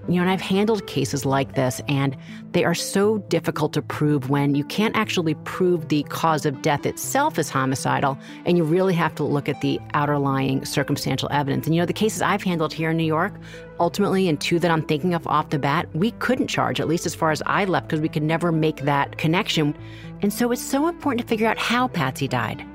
You 0.09 0.15
know, 0.15 0.23
and 0.23 0.31
I've 0.31 0.41
handled 0.41 0.87
cases 0.87 1.27
like 1.27 1.55
this, 1.55 1.83
and 1.87 2.17
they 2.53 2.65
are 2.65 2.75
so 2.75 3.19
difficult 3.19 3.75
to 3.75 3.83
prove 3.83 4.31
when 4.31 4.55
you 4.55 4.65
can't 4.65 4.97
actually 4.97 5.35
prove 5.45 5.89
the 5.89 6.03
cause 6.05 6.47
of 6.47 6.63
death 6.63 6.87
itself 6.87 7.39
is 7.39 7.51
homicidal, 7.51 8.17
and 8.47 8.57
you 8.57 8.65
really 8.65 8.95
have 8.95 9.15
to 9.17 9.25
look 9.25 9.51
at 9.51 9.61
the 9.61 9.79
outerlying 9.93 10.67
circumstantial 10.67 11.29
evidence. 11.31 11.67
And 11.67 11.75
you 11.75 11.83
know, 11.83 11.87
the 11.87 11.93
cases 11.93 12.23
I've 12.23 12.43
handled 12.43 12.73
here 12.73 12.89
in 12.91 12.97
New 12.97 13.05
York, 13.05 13.35
ultimately, 13.79 14.29
and 14.29 14.41
two 14.41 14.59
that 14.61 14.71
I'm 14.71 14.83
thinking 14.83 15.13
of 15.13 15.27
off 15.27 15.51
the 15.51 15.59
bat, 15.59 15.95
we 15.95 16.13
couldn't 16.13 16.49
charge, 16.49 16.81
at 16.81 16.89
least 16.89 17.05
as 17.05 17.15
far 17.15 17.31
as 17.31 17.43
I 17.45 17.67
left, 17.67 17.89
because 17.89 18.01
we 18.01 18.09
could 18.09 18.23
never 18.23 18.51
make 18.51 18.85
that 18.85 19.19
connection. 19.19 19.77
And 20.23 20.33
so 20.33 20.51
it's 20.53 20.63
so 20.63 20.89
important 20.89 21.21
to 21.21 21.29
figure 21.29 21.47
out 21.47 21.59
how 21.59 21.89
Patsy 21.89 22.29
died. 22.29 22.67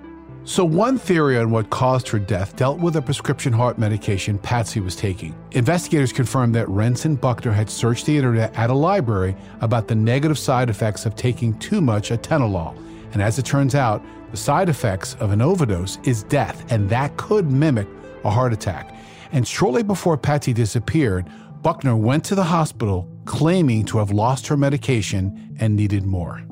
So, 0.46 0.66
one 0.66 0.98
theory 0.98 1.38
on 1.38 1.52
what 1.52 1.70
caused 1.70 2.10
her 2.10 2.20
death 2.20 2.58
dealt 2.58 2.78
with 2.78 2.98
a 2.98 3.02
prescription 3.02 3.54
heart 3.54 3.78
medication 3.78 4.38
Patsy 4.38 4.82
was 4.82 4.94
taking. 4.94 5.34
Investigators 5.52 6.12
confirmed 6.12 6.54
that 6.56 6.68
Renson 6.68 7.20
Buckner 7.20 7.54
had 7.54 7.70
searched 7.70 8.06
the 8.06 8.18
internet 8.18 8.54
at 8.54 8.70
a 8.70 8.74
library 8.74 9.38
about 9.62 9.88
the 9.88 9.96
negative 9.96 10.38
side 10.38 10.70
effects 10.70 11.06
of 11.06 11.16
taking 11.16 11.58
too 11.60 11.80
much 11.80 12.10
atenolol. 12.10 12.78
And 13.14 13.22
as 13.22 13.40
it 13.40 13.46
turns 13.46 13.74
out, 13.74 14.04
the 14.32 14.38
side 14.38 14.68
effects 14.68 15.16
of 15.22 15.32
an 15.32 15.42
overdose 15.42 15.98
is 16.04 16.24
death, 16.24 16.70
and 16.70 16.90
that 16.90 17.16
could 17.16 17.50
mimic 17.50 17.88
a 18.26 18.30
heart 18.30 18.52
attack. 18.52 18.94
And 19.32 19.48
shortly 19.48 19.82
before 19.82 20.18
Patsy 20.18 20.52
disappeared, 20.52 21.26
Buckner 21.62 21.96
went 21.96 22.26
to 22.26 22.36
the 22.36 22.44
hospital 22.44 23.10
claiming 23.24 23.86
to 23.86 24.00
have 24.00 24.12
lost 24.12 24.48
her 24.48 24.58
medication 24.58 25.56
and 25.62 25.74
needed 25.74 26.06
more. 26.06 26.44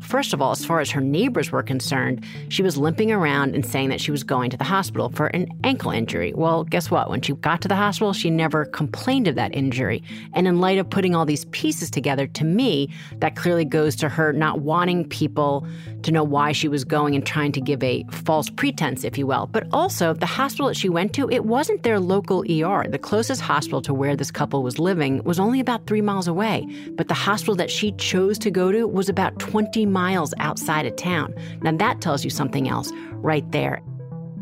First 0.00 0.32
of 0.32 0.40
all, 0.40 0.52
as 0.52 0.64
far 0.64 0.80
as 0.80 0.90
her 0.90 1.00
neighbors 1.00 1.52
were 1.52 1.62
concerned, 1.62 2.24
she 2.48 2.62
was 2.62 2.76
limping 2.76 3.12
around 3.12 3.54
and 3.54 3.64
saying 3.64 3.88
that 3.90 4.00
she 4.00 4.10
was 4.10 4.22
going 4.22 4.50
to 4.50 4.56
the 4.56 4.64
hospital 4.64 5.10
for 5.10 5.26
an 5.28 5.48
ankle 5.64 5.90
injury. 5.90 6.32
Well, 6.34 6.64
guess 6.64 6.90
what? 6.90 7.10
When 7.10 7.20
she 7.20 7.32
got 7.34 7.60
to 7.62 7.68
the 7.68 7.76
hospital, 7.76 8.12
she 8.12 8.30
never 8.30 8.64
complained 8.66 9.28
of 9.28 9.34
that 9.34 9.54
injury. 9.54 10.02
And 10.34 10.46
in 10.46 10.60
light 10.60 10.78
of 10.78 10.88
putting 10.88 11.14
all 11.14 11.24
these 11.26 11.44
pieces 11.46 11.90
together, 11.90 12.26
to 12.26 12.44
me, 12.44 12.92
that 13.18 13.36
clearly 13.36 13.64
goes 13.64 13.96
to 13.96 14.08
her 14.08 14.32
not 14.32 14.60
wanting 14.60 15.08
people 15.08 15.66
to 16.02 16.12
know 16.12 16.24
why 16.24 16.52
she 16.52 16.68
was 16.68 16.84
going 16.84 17.14
and 17.14 17.26
trying 17.26 17.52
to 17.52 17.60
give 17.60 17.82
a 17.82 18.04
false 18.10 18.48
pretense, 18.50 19.04
if 19.04 19.18
you 19.18 19.26
will. 19.26 19.46
But 19.46 19.66
also, 19.72 20.14
the 20.14 20.26
hospital 20.26 20.68
that 20.68 20.76
she 20.76 20.88
went 20.88 21.12
to, 21.14 21.28
it 21.30 21.44
wasn't 21.44 21.82
their 21.82 22.00
local 22.00 22.42
ER. 22.42 22.88
The 22.88 22.98
closest 22.98 23.40
hospital 23.40 23.82
to 23.82 23.92
where 23.92 24.16
this 24.16 24.30
couple 24.30 24.62
was 24.62 24.78
living 24.78 25.22
was 25.24 25.40
only 25.40 25.60
about 25.60 25.86
three 25.86 26.00
miles 26.00 26.28
away. 26.28 26.66
But 26.92 27.08
the 27.08 27.14
hospital 27.14 27.56
that 27.56 27.70
she 27.70 27.92
chose 27.92 28.38
to 28.38 28.50
go 28.50 28.70
to 28.70 28.86
was 28.86 29.08
about 29.08 29.38
20 29.38 29.86
miles 29.88 30.32
outside 30.38 30.86
of 30.86 30.96
town. 30.96 31.34
Now, 31.62 31.76
that 31.76 32.00
tells 32.00 32.24
you 32.24 32.30
something 32.30 32.68
else 32.68 32.92
right 33.12 33.50
there. 33.52 33.82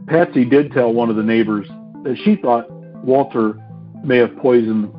Patsy 0.06 0.44
did 0.44 0.72
tell 0.72 0.92
one 0.92 1.10
of 1.10 1.16
the 1.16 1.22
neighbors 1.22 1.66
that 2.04 2.16
she 2.24 2.36
thought 2.36 2.70
Walter 3.04 3.58
may 4.04 4.18
have 4.18 4.36
poisoned 4.38 4.92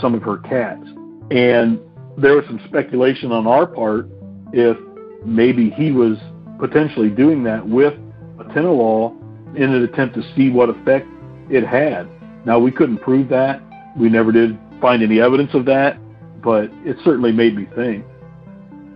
some 0.00 0.14
of 0.14 0.22
her 0.22 0.38
cats. 0.38 0.84
And 1.30 1.78
there 2.16 2.34
was 2.34 2.44
some 2.46 2.60
speculation 2.66 3.30
on 3.30 3.46
our 3.46 3.66
part 3.66 4.08
if 4.52 4.76
maybe 5.24 5.70
he 5.70 5.92
was 5.92 6.16
potentially 6.58 7.10
doing 7.10 7.44
that 7.44 7.68
with 7.68 7.94
atenolol 8.38 9.16
in 9.56 9.72
an 9.72 9.84
attempt 9.84 10.14
to 10.16 10.22
see 10.34 10.50
what 10.50 10.68
effect 10.68 11.06
it 11.50 11.64
had. 11.64 12.08
Now, 12.44 12.58
we 12.58 12.70
couldn't 12.70 12.98
prove 12.98 13.28
that. 13.28 13.62
We 13.96 14.08
never 14.08 14.32
did 14.32 14.58
find 14.80 15.02
any 15.02 15.20
evidence 15.20 15.50
of 15.54 15.64
that, 15.66 15.98
but 16.42 16.70
it 16.84 16.96
certainly 17.04 17.32
made 17.32 17.56
me 17.56 17.66
think. 17.74 18.04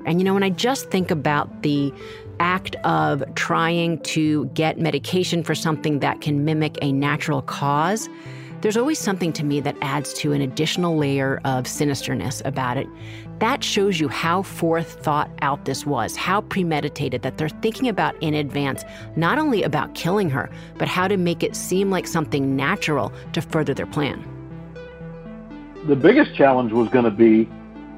And 0.06 0.20
you 0.20 0.24
know, 0.24 0.34
when 0.34 0.42
I 0.42 0.50
just 0.50 0.90
think 0.90 1.10
about 1.10 1.62
the 1.62 1.92
act 2.40 2.76
of 2.84 3.22
trying 3.34 4.00
to 4.00 4.46
get 4.46 4.78
medication 4.78 5.42
for 5.42 5.54
something 5.54 6.00
that 6.00 6.20
can 6.20 6.44
mimic 6.44 6.76
a 6.82 6.92
natural 6.92 7.42
cause, 7.42 8.08
there's 8.62 8.76
always 8.76 8.98
something 8.98 9.32
to 9.32 9.44
me 9.44 9.58
that 9.60 9.76
adds 9.82 10.14
to 10.14 10.32
an 10.32 10.40
additional 10.40 10.96
layer 10.96 11.40
of 11.44 11.64
sinisterness 11.64 12.44
about 12.44 12.76
it. 12.76 12.86
That 13.40 13.64
shows 13.64 13.98
you 13.98 14.06
how 14.06 14.42
forethought 14.42 15.28
out 15.42 15.64
this 15.64 15.84
was, 15.84 16.14
how 16.14 16.42
premeditated 16.42 17.22
that 17.22 17.38
they're 17.38 17.48
thinking 17.48 17.88
about 17.88 18.14
in 18.22 18.34
advance, 18.34 18.84
not 19.16 19.38
only 19.38 19.64
about 19.64 19.96
killing 19.96 20.30
her, 20.30 20.48
but 20.78 20.86
how 20.86 21.08
to 21.08 21.16
make 21.16 21.42
it 21.42 21.56
seem 21.56 21.90
like 21.90 22.06
something 22.06 22.54
natural 22.54 23.12
to 23.32 23.40
further 23.40 23.74
their 23.74 23.86
plan. 23.86 24.24
The 25.88 25.96
biggest 25.96 26.36
challenge 26.36 26.70
was 26.72 26.88
going 26.88 27.04
to 27.04 27.10
be 27.10 27.48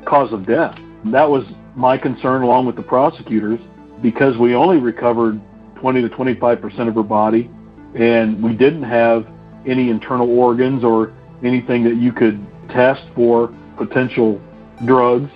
cause 0.07 0.33
of 0.33 0.47
death. 0.47 0.79
That 1.05 1.29
was 1.29 1.45
my 1.77 1.99
concern, 1.99 2.43
along 2.43 2.67
with 2.67 2.77
the 2.77 2.83
prosecutors, 2.83 3.61
because 4.03 4.37
we 4.37 4.55
only 4.55 4.79
recovered 4.79 5.41
20 5.77 6.03
to 6.03 6.09
25 6.09 6.61
percent 6.61 6.89
of 6.89 6.95
her 6.95 7.03
body, 7.03 7.51
and 7.95 8.43
we 8.43 8.53
didn't 8.53 8.83
have 8.83 9.27
any 9.67 9.91
internal 9.91 10.31
organs 10.39 10.85
or 10.85 11.13
anything 11.43 11.85
that 11.85 11.97
you 11.97 12.13
could 12.13 12.45
test 12.69 13.03
for 13.15 13.55
potential 13.77 14.41
drugs. 14.85 15.31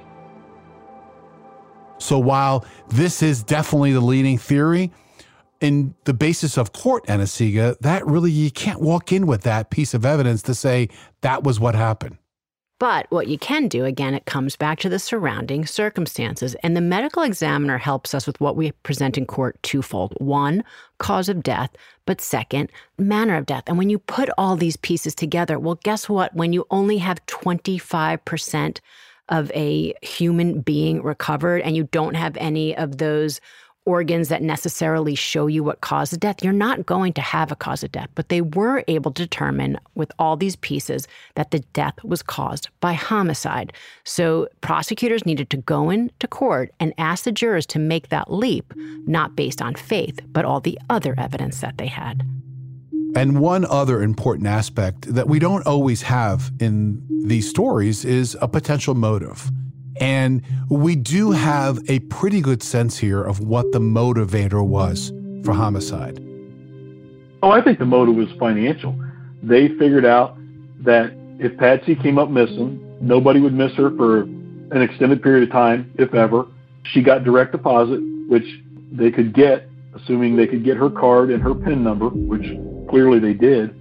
So 1.98 2.18
while 2.18 2.64
this 2.88 3.22
is 3.22 3.42
definitely 3.42 3.92
the 3.92 4.00
leading 4.00 4.38
theory, 4.38 4.92
in 5.60 5.94
the 6.04 6.14
basis 6.14 6.56
of 6.56 6.72
court 6.72 7.08
anesthesia, 7.10 7.76
that 7.80 8.06
really 8.06 8.30
you 8.30 8.50
can't 8.50 8.80
walk 8.80 9.12
in 9.12 9.26
with 9.26 9.42
that 9.42 9.70
piece 9.70 9.92
of 9.94 10.06
evidence 10.06 10.42
to 10.42 10.54
say 10.54 10.88
that 11.22 11.42
was 11.42 11.58
what 11.58 11.74
happened. 11.74 12.18
But 12.78 13.06
what 13.10 13.26
you 13.26 13.38
can 13.38 13.66
do, 13.66 13.84
again, 13.84 14.14
it 14.14 14.26
comes 14.26 14.54
back 14.54 14.78
to 14.80 14.88
the 14.88 15.00
surrounding 15.00 15.66
circumstances. 15.66 16.54
And 16.62 16.76
the 16.76 16.80
medical 16.80 17.22
examiner 17.22 17.78
helps 17.78 18.14
us 18.14 18.26
with 18.26 18.40
what 18.40 18.56
we 18.56 18.70
present 18.70 19.18
in 19.18 19.26
court 19.26 19.60
twofold. 19.62 20.14
One, 20.18 20.62
cause 20.98 21.28
of 21.28 21.42
death, 21.42 21.70
but 22.06 22.20
second, 22.20 22.70
manner 22.96 23.36
of 23.36 23.46
death. 23.46 23.64
And 23.66 23.78
when 23.78 23.90
you 23.90 23.98
put 23.98 24.30
all 24.38 24.54
these 24.54 24.76
pieces 24.76 25.14
together, 25.14 25.58
well, 25.58 25.80
guess 25.82 26.08
what? 26.08 26.34
When 26.34 26.52
you 26.52 26.66
only 26.70 26.98
have 26.98 27.24
25% 27.26 28.78
of 29.28 29.50
a 29.52 29.92
human 30.02 30.60
being 30.60 31.02
recovered 31.02 31.62
and 31.62 31.76
you 31.76 31.84
don't 31.84 32.14
have 32.14 32.36
any 32.36 32.76
of 32.76 32.98
those 32.98 33.40
organs 33.88 34.28
that 34.28 34.42
necessarily 34.42 35.14
show 35.14 35.46
you 35.46 35.64
what 35.64 35.80
caused 35.80 36.12
the 36.12 36.18
death. 36.18 36.44
You're 36.44 36.52
not 36.52 36.84
going 36.84 37.14
to 37.14 37.22
have 37.22 37.50
a 37.50 37.56
cause 37.56 37.82
of 37.82 37.90
death, 37.90 38.10
but 38.14 38.28
they 38.28 38.42
were 38.42 38.84
able 38.86 39.10
to 39.12 39.22
determine 39.22 39.78
with 39.94 40.12
all 40.18 40.36
these 40.36 40.56
pieces 40.56 41.08
that 41.36 41.52
the 41.52 41.60
death 41.72 41.94
was 42.04 42.22
caused 42.22 42.68
by 42.80 42.92
homicide. 42.92 43.72
So 44.04 44.46
prosecutors 44.60 45.24
needed 45.24 45.48
to 45.50 45.56
go 45.56 45.88
into 45.88 46.28
court 46.28 46.70
and 46.78 46.92
ask 46.98 47.24
the 47.24 47.32
jurors 47.32 47.64
to 47.68 47.78
make 47.78 48.10
that 48.10 48.30
leap, 48.30 48.74
not 49.06 49.34
based 49.34 49.62
on 49.62 49.74
faith, 49.74 50.20
but 50.26 50.44
all 50.44 50.60
the 50.60 50.78
other 50.90 51.14
evidence 51.16 51.62
that 51.62 51.78
they 51.78 51.86
had. 51.86 52.26
And 53.16 53.40
one 53.40 53.64
other 53.64 54.02
important 54.02 54.48
aspect 54.48 55.14
that 55.14 55.28
we 55.28 55.38
don't 55.38 55.66
always 55.66 56.02
have 56.02 56.52
in 56.60 57.02
these 57.24 57.48
stories 57.48 58.04
is 58.04 58.36
a 58.42 58.48
potential 58.48 58.94
motive. 58.94 59.50
And 60.00 60.42
we 60.68 60.96
do 60.96 61.32
have 61.32 61.78
a 61.88 61.98
pretty 62.00 62.40
good 62.40 62.62
sense 62.62 62.98
here 62.98 63.22
of 63.22 63.40
what 63.40 63.70
the 63.72 63.78
motivator 63.78 64.64
was 64.66 65.12
for 65.44 65.52
homicide. 65.52 66.18
Oh, 67.42 67.50
I 67.50 67.62
think 67.62 67.78
the 67.78 67.86
motive 67.86 68.16
was 68.16 68.28
financial. 68.38 68.98
They 69.42 69.68
figured 69.68 70.04
out 70.04 70.36
that 70.80 71.12
if 71.38 71.56
Patsy 71.58 71.94
came 71.94 72.18
up 72.18 72.30
missing, 72.30 72.80
nobody 73.00 73.40
would 73.40 73.54
miss 73.54 73.72
her 73.74 73.90
for 73.96 74.22
an 74.22 74.82
extended 74.82 75.22
period 75.22 75.44
of 75.44 75.52
time, 75.52 75.92
if 75.98 76.14
ever. 76.14 76.46
She 76.82 77.02
got 77.02 77.24
direct 77.24 77.52
deposit, 77.52 78.00
which 78.28 78.44
they 78.90 79.10
could 79.10 79.34
get, 79.34 79.68
assuming 79.94 80.36
they 80.36 80.46
could 80.46 80.64
get 80.64 80.76
her 80.76 80.90
card 80.90 81.30
and 81.30 81.42
her 81.42 81.54
PIN 81.54 81.84
number, 81.84 82.08
which 82.08 82.44
clearly 82.90 83.18
they 83.18 83.34
did. 83.34 83.74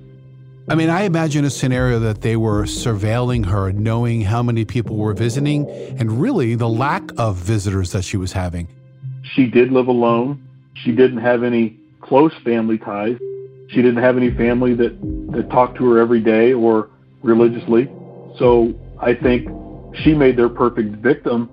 I 0.70 0.76
mean, 0.76 0.90
I 0.90 1.04
imagine 1.04 1.46
a 1.46 1.50
scenario 1.50 1.98
that 2.00 2.22
they 2.22 2.36
were 2.36 2.64
surveilling 2.64 3.46
her, 3.46 3.72
knowing 3.72 4.20
how 4.20 4.44
many 4.44 4.66
people 4.66 4.98
were 4.98 5.14
visiting, 5.14 5.70
and 5.70 6.22
really 6.22 6.56
the 6.56 6.68
lack 6.68 7.04
of 7.18 7.38
visitors 7.38 7.94
that 7.94 8.04
she 8.04 8.18
was 8.18 8.34
having. 8.34 8.68
She 9.24 9.46
did 9.46 9.72
live 9.72 9.88
alone. 9.88 10.46
She 10.74 10.92
didn't 10.92 11.20
have 11.20 11.44
any 11.44 11.80
close 12.02 12.34
family 12.44 12.78
ties. 12.78 13.18
She 13.70 13.78
didn't 13.78 14.04
have 14.04 14.18
any 14.18 14.30
family 14.30 14.74
that, 14.74 15.00
that 15.32 15.50
talked 15.50 15.78
to 15.78 15.90
her 15.90 16.00
every 16.00 16.20
day 16.20 16.52
or 16.52 16.90
religiously. 17.24 17.90
So 18.38 18.78
I 19.00 19.14
think 19.14 19.48
she 20.04 20.14
made 20.14 20.36
their 20.36 20.50
perfect 20.50 20.98
victim. 20.98 21.50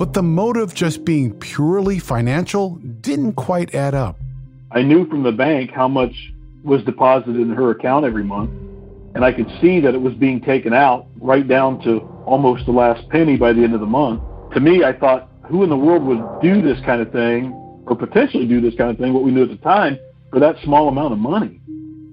But 0.00 0.14
the 0.14 0.22
motive 0.24 0.74
just 0.74 1.04
being 1.04 1.32
purely 1.38 2.00
financial 2.00 2.70
didn't 3.00 3.34
quite 3.34 3.72
add 3.72 3.94
up. 3.94 4.18
I 4.72 4.82
knew 4.82 5.08
from 5.08 5.22
the 5.22 5.32
bank 5.32 5.70
how 5.70 5.86
much 5.86 6.32
was 6.62 6.82
deposited 6.84 7.36
in 7.36 7.50
her 7.50 7.70
account 7.70 8.04
every 8.04 8.24
month. 8.24 8.50
And 9.14 9.24
I 9.24 9.32
could 9.32 9.48
see 9.60 9.80
that 9.80 9.94
it 9.94 10.00
was 10.00 10.14
being 10.14 10.40
taken 10.40 10.72
out 10.72 11.06
right 11.20 11.46
down 11.46 11.82
to 11.82 12.00
almost 12.26 12.66
the 12.66 12.72
last 12.72 13.08
penny 13.08 13.36
by 13.36 13.52
the 13.52 13.62
end 13.62 13.74
of 13.74 13.80
the 13.80 13.86
month. 13.86 14.22
To 14.54 14.60
me, 14.60 14.84
I 14.84 14.92
thought, 14.92 15.28
who 15.48 15.64
in 15.64 15.70
the 15.70 15.76
world 15.76 16.04
would 16.04 16.42
do 16.42 16.62
this 16.62 16.78
kind 16.84 17.02
of 17.02 17.10
thing 17.10 17.52
or 17.86 17.96
potentially 17.96 18.46
do 18.46 18.60
this 18.60 18.74
kind 18.76 18.90
of 18.90 18.98
thing, 18.98 19.12
what 19.12 19.24
we 19.24 19.32
knew 19.32 19.42
at 19.42 19.48
the 19.48 19.56
time, 19.56 19.98
for 20.30 20.38
that 20.38 20.56
small 20.62 20.88
amount 20.88 21.12
of 21.12 21.18
money. 21.18 21.59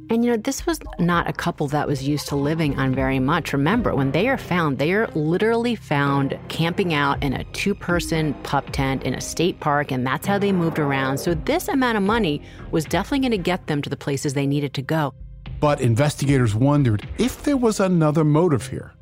And 0.10 0.24
you 0.24 0.32
know, 0.32 0.38
this 0.38 0.66
was 0.66 0.80
not 1.00 1.30
a 1.30 1.34
couple 1.34 1.68
that 1.68 1.86
was 1.86 2.08
used 2.08 2.30
to 2.30 2.38
living 2.38 2.80
on 2.80 2.96
very 2.96 3.20
much. 3.20 3.52
Remember, 3.52 3.94
when 3.94 4.12
they 4.12 4.30
are 4.30 4.38
found, 4.38 4.80
they 4.80 4.94
are 4.94 5.08
literally 5.08 5.76
found 5.76 6.40
camping 6.48 6.94
out 6.94 7.22
in 7.22 7.34
a 7.34 7.44
two 7.46 7.76
person 7.76 8.34
pup 8.44 8.70
tent 8.72 9.04
in 9.04 9.14
a 9.14 9.22
state 9.22 9.60
park, 9.60 9.92
and 9.92 10.08
that's 10.08 10.26
how 10.26 10.38
they 10.38 10.54
moved 10.54 10.80
around. 10.80 11.18
So, 11.18 11.34
this 11.34 11.68
amount 11.68 11.98
of 11.98 12.04
money 12.04 12.42
was 12.72 12.86
definitely 12.86 13.20
going 13.20 13.32
to 13.32 13.38
get 13.38 13.68
them 13.68 13.82
to 13.82 13.90
the 13.90 13.98
places 13.98 14.34
they 14.34 14.48
needed 14.48 14.74
to 14.76 14.82
go. 14.82 15.14
But 15.60 15.82
investigators 15.82 16.56
wondered 16.56 17.08
if 17.18 17.44
there 17.44 17.58
was 17.58 17.80
another 17.82 18.24
motive 18.24 18.68
here. 18.68 18.94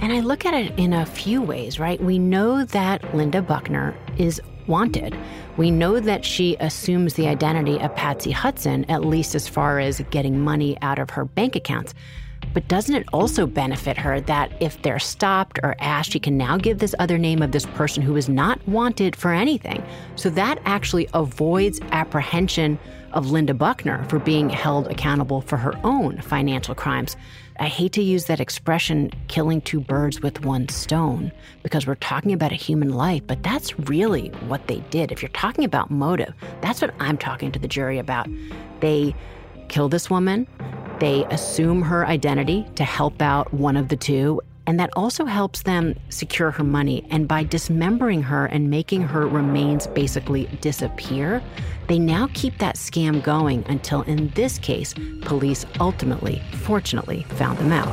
And 0.00 0.12
I 0.12 0.20
look 0.20 0.44
at 0.44 0.54
it 0.54 0.76
in 0.76 0.92
a 0.92 1.06
few 1.06 1.42
ways, 1.42 1.78
right? 1.78 2.02
We 2.02 2.18
know 2.18 2.64
that 2.64 3.14
Linda 3.14 3.40
Buckner 3.40 3.94
is 4.18 4.40
wanted. 4.66 5.16
We 5.56 5.70
know 5.70 6.00
that 6.00 6.24
she 6.24 6.56
assumes 6.58 7.14
the 7.14 7.28
identity 7.28 7.78
of 7.80 7.94
Patsy 7.94 8.32
Hudson, 8.32 8.84
at 8.88 9.04
least 9.04 9.36
as 9.36 9.46
far 9.46 9.78
as 9.78 10.00
getting 10.10 10.40
money 10.40 10.76
out 10.82 10.98
of 10.98 11.10
her 11.10 11.24
bank 11.24 11.54
accounts. 11.54 11.94
But 12.54 12.68
doesn't 12.68 12.94
it 12.94 13.06
also 13.12 13.46
benefit 13.46 13.98
her 13.98 14.20
that 14.22 14.52
if 14.60 14.80
they're 14.80 15.00
stopped 15.00 15.58
or 15.62 15.74
asked, 15.80 16.12
she 16.12 16.20
can 16.20 16.38
now 16.38 16.56
give 16.56 16.78
this 16.78 16.94
other 16.98 17.18
name 17.18 17.42
of 17.42 17.52
this 17.52 17.66
person 17.66 18.02
who 18.02 18.16
is 18.16 18.28
not 18.28 18.66
wanted 18.66 19.16
for 19.16 19.32
anything? 19.32 19.84
So 20.14 20.30
that 20.30 20.60
actually 20.64 21.08
avoids 21.12 21.80
apprehension 21.90 22.78
of 23.12 23.30
Linda 23.30 23.54
Buckner 23.54 24.04
for 24.04 24.18
being 24.18 24.48
held 24.48 24.86
accountable 24.88 25.40
for 25.40 25.56
her 25.56 25.74
own 25.84 26.20
financial 26.20 26.74
crimes. 26.74 27.16
I 27.60 27.66
hate 27.66 27.92
to 27.92 28.02
use 28.02 28.24
that 28.24 28.40
expression, 28.40 29.12
killing 29.28 29.60
two 29.60 29.80
birds 29.80 30.20
with 30.20 30.44
one 30.44 30.68
stone, 30.68 31.30
because 31.62 31.86
we're 31.86 31.94
talking 31.96 32.32
about 32.32 32.50
a 32.50 32.56
human 32.56 32.92
life, 32.92 33.22
but 33.26 33.42
that's 33.44 33.78
really 33.78 34.28
what 34.48 34.66
they 34.66 34.80
did. 34.90 35.12
If 35.12 35.22
you're 35.22 35.28
talking 35.28 35.64
about 35.64 35.90
motive, 35.90 36.34
that's 36.60 36.80
what 36.82 36.94
I'm 36.98 37.16
talking 37.16 37.52
to 37.52 37.58
the 37.58 37.68
jury 37.68 37.98
about. 37.98 38.28
They 38.80 39.14
kill 39.68 39.88
this 39.88 40.10
woman, 40.10 40.48
they 41.00 41.24
assume 41.26 41.82
her 41.82 42.06
identity 42.06 42.66
to 42.76 42.84
help 42.84 43.20
out 43.20 43.52
one 43.52 43.76
of 43.76 43.88
the 43.88 43.96
two, 43.96 44.40
and 44.66 44.80
that 44.80 44.90
also 44.96 45.24
helps 45.24 45.62
them 45.62 45.94
secure 46.08 46.50
her 46.50 46.64
money. 46.64 47.06
And 47.10 47.28
by 47.28 47.44
dismembering 47.44 48.22
her 48.22 48.46
and 48.46 48.70
making 48.70 49.02
her 49.02 49.26
remains 49.26 49.86
basically 49.88 50.46
disappear, 50.60 51.42
they 51.88 51.98
now 51.98 52.28
keep 52.32 52.58
that 52.58 52.76
scam 52.76 53.22
going 53.22 53.64
until, 53.68 54.02
in 54.02 54.28
this 54.30 54.58
case, 54.58 54.94
police 55.22 55.66
ultimately, 55.80 56.42
fortunately, 56.62 57.24
found 57.30 57.58
them 57.58 57.72
out. 57.72 57.92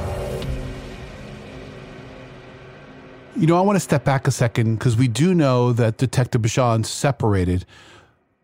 You 3.35 3.47
know, 3.47 3.57
I 3.57 3.61
want 3.61 3.77
to 3.77 3.81
step 3.81 4.03
back 4.03 4.27
a 4.27 4.31
second 4.31 4.75
because 4.75 4.95
we 4.95 5.07
do 5.07 5.33
know 5.33 5.73
that 5.73 5.97
Detective 5.97 6.41
Bushong 6.41 6.85
separated 6.85 7.65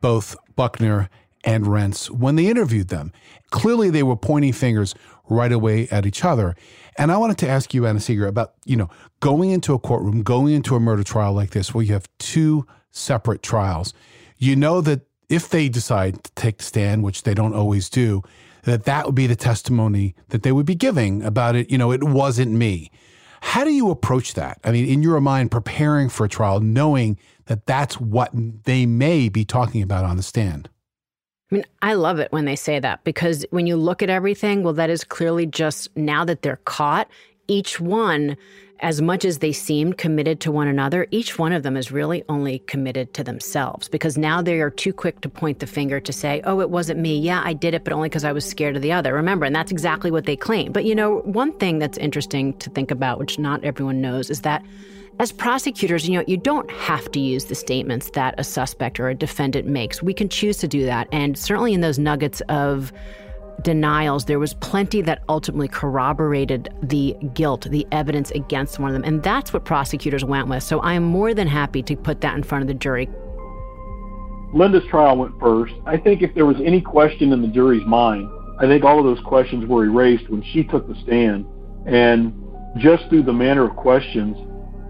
both 0.02 0.36
Buckner 0.56 1.10
and 1.48 1.64
Renz 1.66 2.12
when 2.12 2.36
they 2.36 2.48
interviewed 2.48 2.90
them. 2.90 3.14
Clearly, 3.50 3.90
they 3.90 4.04
were 4.04 4.18
pointing 4.18 4.52
fingers 4.52 4.94
right 5.30 5.52
away 5.52 5.88
at 5.90 6.06
each 6.06 6.24
other. 6.26 6.56
And 6.98 7.12
I 7.12 7.18
wanted 7.18 7.38
to 7.40 7.48
ask 7.48 7.74
you, 7.74 7.88
Anna-Sigga, 7.88 8.28
about, 8.28 8.54
you 8.66 8.76
know, 8.76 8.90
going 9.22 9.52
into 9.52 9.74
a 9.74 9.80
courtroom, 9.80 10.24
going 10.24 10.54
into 10.54 10.76
a 10.76 10.80
murder 10.80 11.04
trial 11.04 11.32
like 11.34 11.52
this, 11.52 11.74
where 11.74 11.84
you 11.84 11.94
have 11.94 12.10
two 12.20 12.68
separate 12.92 13.42
trials. 13.42 13.94
You 14.38 14.58
know 14.58 14.82
that 14.82 15.08
if 15.30 15.48
they 15.48 15.70
decide 15.70 16.24
to 16.26 16.32
take 16.36 16.58
the 16.58 16.64
stand, 16.66 17.04
which 17.04 17.24
they 17.24 17.34
don't 17.34 17.54
always 17.54 17.90
do, 17.90 18.24
that 18.64 18.84
that 18.84 19.06
would 19.06 19.16
be 19.16 19.28
the 19.28 19.36
testimony 19.36 20.16
that 20.30 20.44
they 20.44 20.52
would 20.52 20.66
be 20.66 20.76
giving 20.76 21.24
about 21.24 21.56
it. 21.56 21.72
You 21.72 21.78
know, 21.78 21.92
it 21.94 22.04
wasn't 22.04 22.52
me. 22.52 22.92
How 23.40 23.64
do 23.64 23.72
you 23.72 23.90
approach 23.90 24.34
that? 24.34 24.60
I 24.66 24.72
mean, 24.72 24.86
in 24.86 25.02
your 25.02 25.22
mind, 25.22 25.52
preparing 25.52 26.10
for 26.10 26.26
a 26.26 26.30
trial, 26.30 26.60
knowing 26.60 27.18
that 27.46 27.66
that's 27.66 28.02
what 28.02 28.32
they 28.34 28.86
may 28.86 29.30
be 29.30 29.46
talking 29.46 29.82
about 29.82 30.04
on 30.04 30.18
the 30.18 30.24
stand? 30.24 30.70
I 31.52 31.56
mean, 31.56 31.66
I 31.82 31.94
love 31.94 32.20
it 32.20 32.32
when 32.32 32.46
they 32.46 32.58
say 32.58 32.80
that 32.80 33.04
because 33.04 33.46
when 33.52 33.68
you 33.68 33.78
look 33.78 34.04
at 34.04 34.10
everything, 34.10 34.64
well, 34.64 34.74
that 34.74 34.90
is 34.90 35.04
clearly 35.04 35.46
just 35.46 35.96
now 35.96 36.26
that 36.26 36.42
they're 36.42 36.60
caught, 36.66 37.08
each 37.48 37.80
one 37.80 38.36
as 38.80 39.02
much 39.02 39.26
as 39.26 39.40
they 39.40 39.52
seem 39.52 39.94
committed 39.94 40.40
to 40.42 40.52
one 40.52 40.68
another, 40.68 41.08
each 41.12 41.40
one 41.40 41.52
of 41.52 41.64
them 41.64 41.76
is 41.76 41.92
really 41.92 42.24
only 42.30 42.60
committed 42.60 43.14
to 43.16 43.24
themselves 43.24 43.90
because 43.90 44.18
now 44.18 44.42
they 44.42 44.60
are 44.60 44.70
too 44.70 44.94
quick 44.94 45.22
to 45.22 45.30
point 45.30 45.60
the 45.60 45.68
finger 45.68 46.00
to 46.00 46.14
say, 46.14 46.42
oh, 46.44 46.60
it 46.60 46.70
wasn't 46.70 47.00
me. 47.00 47.18
Yeah, 47.18 47.42
I 47.44 47.54
did 47.54 47.74
it, 47.74 47.84
but 47.84 47.94
only 47.94 48.10
because 48.10 48.24
I 48.24 48.32
was 48.32 48.46
scared 48.46 48.76
of 48.76 48.82
the 48.82 48.92
other. 48.92 49.14
Remember, 49.14 49.46
and 49.46 49.56
that's 49.56 49.72
exactly 49.72 50.12
what 50.12 50.26
they 50.26 50.36
claim. 50.36 50.72
But 50.72 50.86
you 50.86 50.94
know, 50.94 51.20
one 51.20 51.54
thing 51.54 51.80
that's 51.80 51.98
interesting 51.98 52.54
to 52.60 52.70
think 52.70 52.92
about, 52.92 53.20
which 53.20 53.40
not 53.40 53.64
everyone 53.64 54.02
knows, 54.02 54.30
is 54.30 54.42
that 54.42 54.64
as 55.20 55.32
prosecutors, 55.32 56.08
you 56.08 56.16
know, 56.18 56.24
you 56.28 56.38
don't 56.38 56.70
have 56.72 57.12
to 57.12 57.20
use 57.20 57.46
the 57.46 57.56
statements 57.56 58.12
that 58.12 58.36
a 58.38 58.44
suspect 58.44 59.00
or 59.00 59.10
a 59.10 59.16
defendant 59.16 59.68
makes. 59.68 60.04
We 60.04 60.14
can 60.14 60.30
choose 60.30 60.58
to 60.58 60.68
do 60.68 60.86
that. 60.86 61.08
And 61.12 61.38
certainly 61.38 61.74
in 61.74 61.82
those 61.82 61.98
nuggets 61.98 62.42
of 62.50 62.94
denials, 63.64 64.26
there 64.26 64.38
was 64.38 64.54
plenty 64.56 65.02
that 65.02 65.24
ultimately 65.28 65.68
corroborated 65.68 66.70
the 66.84 67.16
guilt, 67.34 67.68
the 67.72 67.88
evidence 67.92 68.30
against 68.32 68.78
one 68.78 68.90
of 68.90 68.94
them. 68.94 69.04
And 69.04 69.24
that's 69.24 69.52
what 69.54 69.66
prosecutors 69.66 70.24
went 70.24 70.50
with. 70.50 70.62
So 70.62 70.80
I 70.82 70.94
am 70.94 71.04
more 71.04 71.34
than 71.34 71.48
happy 71.48 71.82
to 71.84 71.96
put 71.96 72.22
that 72.22 72.36
in 72.36 72.44
front 72.44 72.62
of 72.62 72.68
the 72.68 72.76
jury. 72.76 73.10
Linda's 74.54 74.86
trial 74.88 75.18
went 75.18 75.38
first. 75.40 75.74
I 75.88 75.98
think 75.98 76.22
if 76.22 76.36
there 76.36 76.46
was 76.46 76.58
any 76.64 76.80
question 76.80 77.34
in 77.34 77.42
the 77.42 77.48
jury's 77.48 77.86
mind, 77.88 78.30
I 78.60 78.68
think 78.68 78.84
all 78.84 79.00
of 79.00 79.06
those 79.06 79.24
questions 79.26 79.66
were 79.66 79.86
erased 79.86 80.30
when 80.30 80.44
she 80.44 80.64
took 80.64 80.88
the 80.88 80.96
stand. 81.04 81.48
And 81.88 82.34
just 82.78 83.10
through 83.10 83.24
the 83.24 83.34
manner 83.34 83.68
of 83.68 83.76
questions, 83.76 84.38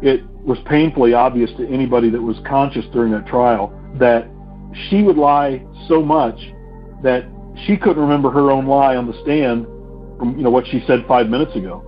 it 0.02 0.24
was 0.46 0.58
painfully 0.66 1.14
obvious 1.14 1.50
to 1.58 1.68
anybody 1.68 2.10
that 2.10 2.22
was 2.22 2.38
conscious 2.48 2.86
during 2.94 3.12
that 3.12 3.26
trial 3.28 3.74
that 4.00 4.28
she 4.90 5.02
would 5.02 5.18
lie 5.18 5.66
so 5.88 6.02
much 6.02 6.38
that 7.04 7.26
she 7.66 7.76
couldn't 7.78 8.02
remember 8.02 8.30
her 8.30 8.52
own 8.52 8.68
lie 8.68 8.96
on 8.96 9.08
the 9.08 9.20
stand 9.22 9.66
from 10.18 10.36
you 10.38 10.44
know 10.44 10.50
what 10.50 10.66
she 10.68 10.84
said 10.88 11.06
five 11.08 11.30
minutes 11.30 11.56
ago. 11.56 11.84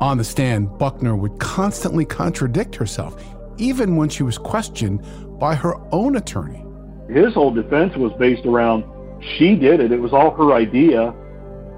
On 0.00 0.18
the 0.18 0.24
stand, 0.24 0.78
Buckner 0.78 1.16
would 1.16 1.38
constantly 1.38 2.04
contradict 2.04 2.74
herself, 2.74 3.22
even 3.56 3.96
when 3.96 4.08
she 4.08 4.22
was 4.22 4.36
questioned 4.36 5.04
by 5.38 5.54
her 5.54 5.74
own 5.92 6.16
attorney. 6.16 6.64
His 7.08 7.34
whole 7.34 7.52
defense 7.52 7.96
was 7.96 8.12
based 8.18 8.44
around 8.44 8.84
she 9.38 9.56
did 9.56 9.80
it. 9.80 9.92
It 9.92 10.00
was 10.00 10.12
all 10.12 10.30
her 10.32 10.52
idea, 10.52 11.14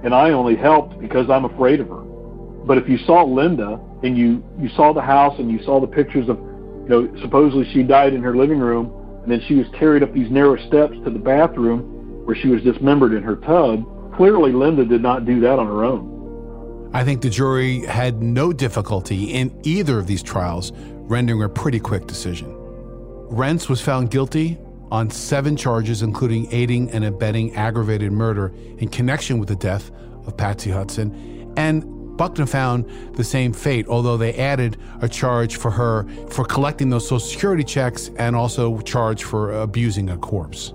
and 0.03 0.14
I 0.14 0.30
only 0.30 0.57
helped 0.57 0.99
because 0.99 1.30
I'm 1.30 1.44
afraid 1.44 1.80
of 1.80 1.88
her. 1.88 2.03
But 2.66 2.78
if 2.78 2.88
you 2.88 2.99
saw 2.99 3.22
Linda 3.22 3.80
and 4.03 4.16
you 4.16 4.42
you 4.59 4.68
saw 4.70 4.92
the 4.92 5.03
house 5.03 5.38
and 5.38 5.51
you 5.51 5.62
saw 5.64 5.80
the 5.80 5.86
pictures 5.86 6.28
of, 6.28 6.38
you 6.38 6.88
know, 6.88 7.20
supposedly 7.20 7.70
she 7.72 7.82
died 7.82 8.14
in 8.14 8.22
her 8.22 8.36
living 8.36 8.59
room, 8.59 8.92
and 9.22 9.32
then 9.32 9.40
she 9.46 9.55
was 9.55 9.66
carried 9.78 10.03
up 10.03 10.12
these 10.12 10.30
narrow 10.30 10.57
steps 10.66 10.94
to 11.05 11.11
the 11.11 11.18
bathroom 11.18 12.24
where 12.24 12.36
she 12.36 12.49
was 12.49 12.62
dismembered 12.62 13.12
in 13.12 13.22
her 13.22 13.36
tub. 13.36 13.84
Clearly, 14.16 14.53
Linda 14.53 14.84
did 14.84 15.03
not 15.03 15.24
do 15.24 15.40
that 15.40 15.59
on 15.59 15.66
her 15.66 15.84
own. 15.84 16.90
I 16.92 17.05
think 17.05 17.22
the 17.22 17.30
jury 17.30 17.84
had 17.84 18.22
no 18.22 18.53
difficulty 18.53 19.26
in 19.32 19.59
either 19.62 19.99
of 19.99 20.07
these 20.07 20.22
trials, 20.22 20.72
rendering 20.74 21.42
a 21.42 21.49
pretty 21.49 21.78
quick 21.78 22.07
decision. 22.07 22.55
Renz 23.30 23.68
was 23.68 23.80
found 23.80 24.11
guilty 24.11 24.59
on 24.90 25.11
seven 25.11 25.57
charges, 25.57 26.03
including 26.03 26.51
aiding 26.51 26.90
and 26.90 27.05
abetting 27.05 27.55
aggravated 27.57 28.11
murder 28.11 28.53
in 28.78 28.88
connection 28.88 29.38
with 29.38 29.49
the 29.49 29.57
death 29.57 29.90
of 30.26 30.36
Patsy 30.36 30.70
Hudson. 30.70 31.53
And 31.57 31.84
Buckner 32.19 32.47
found 32.47 32.85
the 33.16 33.25
same 33.25 33.55
fate, 33.55 33.87
although 33.89 34.19
they 34.19 34.35
added 34.35 34.77
a 35.01 35.09
charge 35.09 35.57
for 35.57 35.71
her 35.71 36.07
for 36.29 36.45
collecting 36.45 36.91
those 36.91 37.05
Social 37.05 37.21
Security 37.21 37.64
checks 37.64 38.11
and 38.19 38.37
also 38.37 38.81
charge 38.83 39.25
for 39.25 39.62
abusing 39.62 40.11
a 40.11 40.19
corpse 40.19 40.75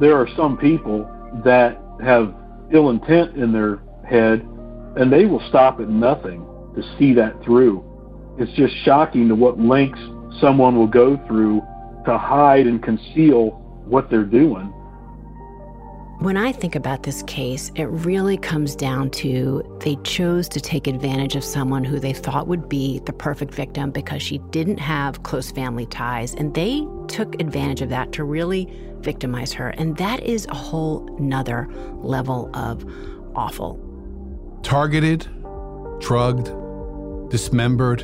there 0.00 0.16
are 0.16 0.26
some 0.34 0.56
people 0.56 1.04
that 1.44 1.78
have 2.02 2.34
ill 2.72 2.88
intent 2.88 3.36
in 3.36 3.52
their 3.52 3.80
head 4.08 4.40
and 4.96 5.12
they 5.12 5.26
will 5.26 5.42
stop 5.48 5.78
at 5.78 5.88
nothing 5.88 6.44
to 6.74 6.82
see 6.98 7.12
that 7.12 7.40
through. 7.44 7.84
It's 8.38 8.50
just 8.52 8.74
shocking 8.84 9.28
to 9.28 9.34
what 9.34 9.60
lengths 9.60 10.00
someone 10.40 10.76
will 10.76 10.86
go 10.86 11.16
through 11.28 11.60
to 12.06 12.16
hide 12.16 12.66
and 12.66 12.82
conceal 12.82 13.50
what 13.84 14.08
they're 14.08 14.24
doing. 14.24 14.72
When 16.20 16.36
I 16.36 16.52
think 16.52 16.74
about 16.74 17.04
this 17.04 17.22
case, 17.22 17.72
it 17.76 17.84
really 17.84 18.36
comes 18.36 18.76
down 18.76 19.08
to 19.12 19.62
they 19.80 19.96
chose 20.04 20.50
to 20.50 20.60
take 20.60 20.86
advantage 20.86 21.34
of 21.34 21.42
someone 21.42 21.82
who 21.82 21.98
they 21.98 22.12
thought 22.12 22.46
would 22.46 22.68
be 22.68 22.98
the 23.06 23.12
perfect 23.14 23.54
victim 23.54 23.90
because 23.90 24.20
she 24.20 24.36
didn't 24.50 24.76
have 24.76 25.22
close 25.22 25.50
family 25.50 25.86
ties. 25.86 26.34
And 26.34 26.52
they 26.52 26.86
took 27.08 27.40
advantage 27.40 27.80
of 27.80 27.88
that 27.88 28.12
to 28.12 28.24
really 28.24 28.68
victimize 28.98 29.54
her. 29.54 29.70
And 29.70 29.96
that 29.96 30.22
is 30.22 30.44
a 30.44 30.54
whole 30.54 31.08
nother 31.18 31.66
level 32.02 32.50
of 32.52 32.84
awful. 33.34 33.80
Targeted, 34.62 35.26
drugged, 36.00 36.50
dismembered, 37.30 38.02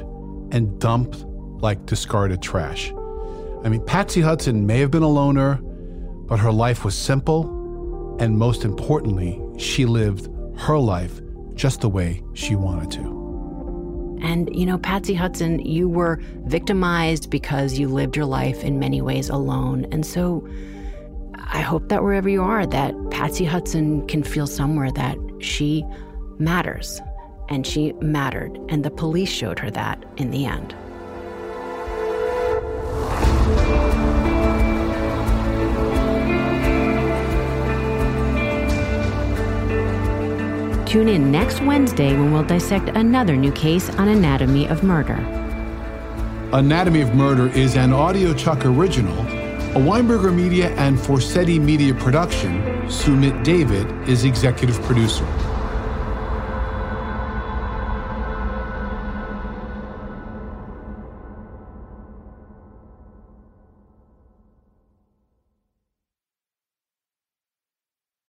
and 0.53 0.81
dumped 0.81 1.27
like 1.61 1.85
discarded 1.85 2.41
trash. 2.41 2.95
I 3.63 3.69
mean, 3.69 3.85
Patsy 3.85 4.23
Hudson 4.23 4.65
may 4.65 4.79
have 4.79 4.91
been 4.91 5.03
a 5.03 5.07
loner, 5.07 5.57
but 5.57 6.39
her 6.39 6.51
life 6.51 6.83
was 6.83 6.95
simple 6.95 7.56
and 8.19 8.39
most 8.39 8.65
importantly, 8.65 9.41
she 9.59 9.85
lived 9.85 10.29
her 10.59 10.79
life 10.79 11.21
just 11.55 11.81
the 11.81 11.89
way 11.89 12.23
she 12.35 12.55
wanted 12.55 12.91
to. 12.93 13.17
And, 14.23 14.55
you 14.55 14.67
know, 14.67 14.79
Patsy 14.79 15.15
Hudson, 15.15 15.59
you 15.61 15.89
were 15.89 16.21
victimized 16.45 17.31
because 17.31 17.79
you 17.79 17.89
lived 17.89 18.17
your 18.17 18.25
life 18.25 18.65
in 18.65 18.79
many 18.79 19.03
ways 19.03 19.29
alone. 19.29 19.87
And 19.93 20.05
so 20.05 20.49
I 21.35 21.61
hope 21.61 21.89
that 21.91 22.03
wherever 22.03 22.29
you 22.29 22.43
are, 22.43 22.67
that 22.67 22.95
Patsy 23.11 23.45
Hudson 23.45 24.07
can 24.07 24.23
feel 24.23 24.47
somewhere 24.47 24.91
that 24.93 25.19
she 25.41 25.85
matters 26.39 27.01
and 27.49 27.67
she 27.67 27.93
mattered. 28.01 28.59
And 28.69 28.85
the 28.85 28.91
police 28.91 29.31
showed 29.31 29.59
her 29.59 29.71
that 29.71 30.05
in 30.17 30.31
the 30.31 30.47
end. 30.47 30.75
Tune 40.97 41.09
in 41.09 41.31
next 41.31 41.61
Wednesday 41.61 42.15
when 42.15 42.33
we'll 42.33 42.43
dissect 42.43 42.89
another 42.89 43.37
new 43.37 43.53
case 43.53 43.91
on 43.97 44.09
Anatomy 44.09 44.67
of 44.67 44.83
Murder. 44.83 45.17
Anatomy 46.55 47.03
of 47.03 47.15
Murder 47.15 47.49
is 47.49 47.77
an 47.77 47.91
audiochuck 47.91 48.65
original, 48.65 49.15
a 49.77 49.79
Weinberger 49.79 50.35
Media 50.35 50.71
and 50.77 50.97
Forsetti 50.97 51.61
Media 51.61 51.93
production. 51.93 52.63
Sumit 52.87 53.45
David 53.45 53.87
is 54.09 54.25
executive 54.25 54.81
producer. 54.85 55.27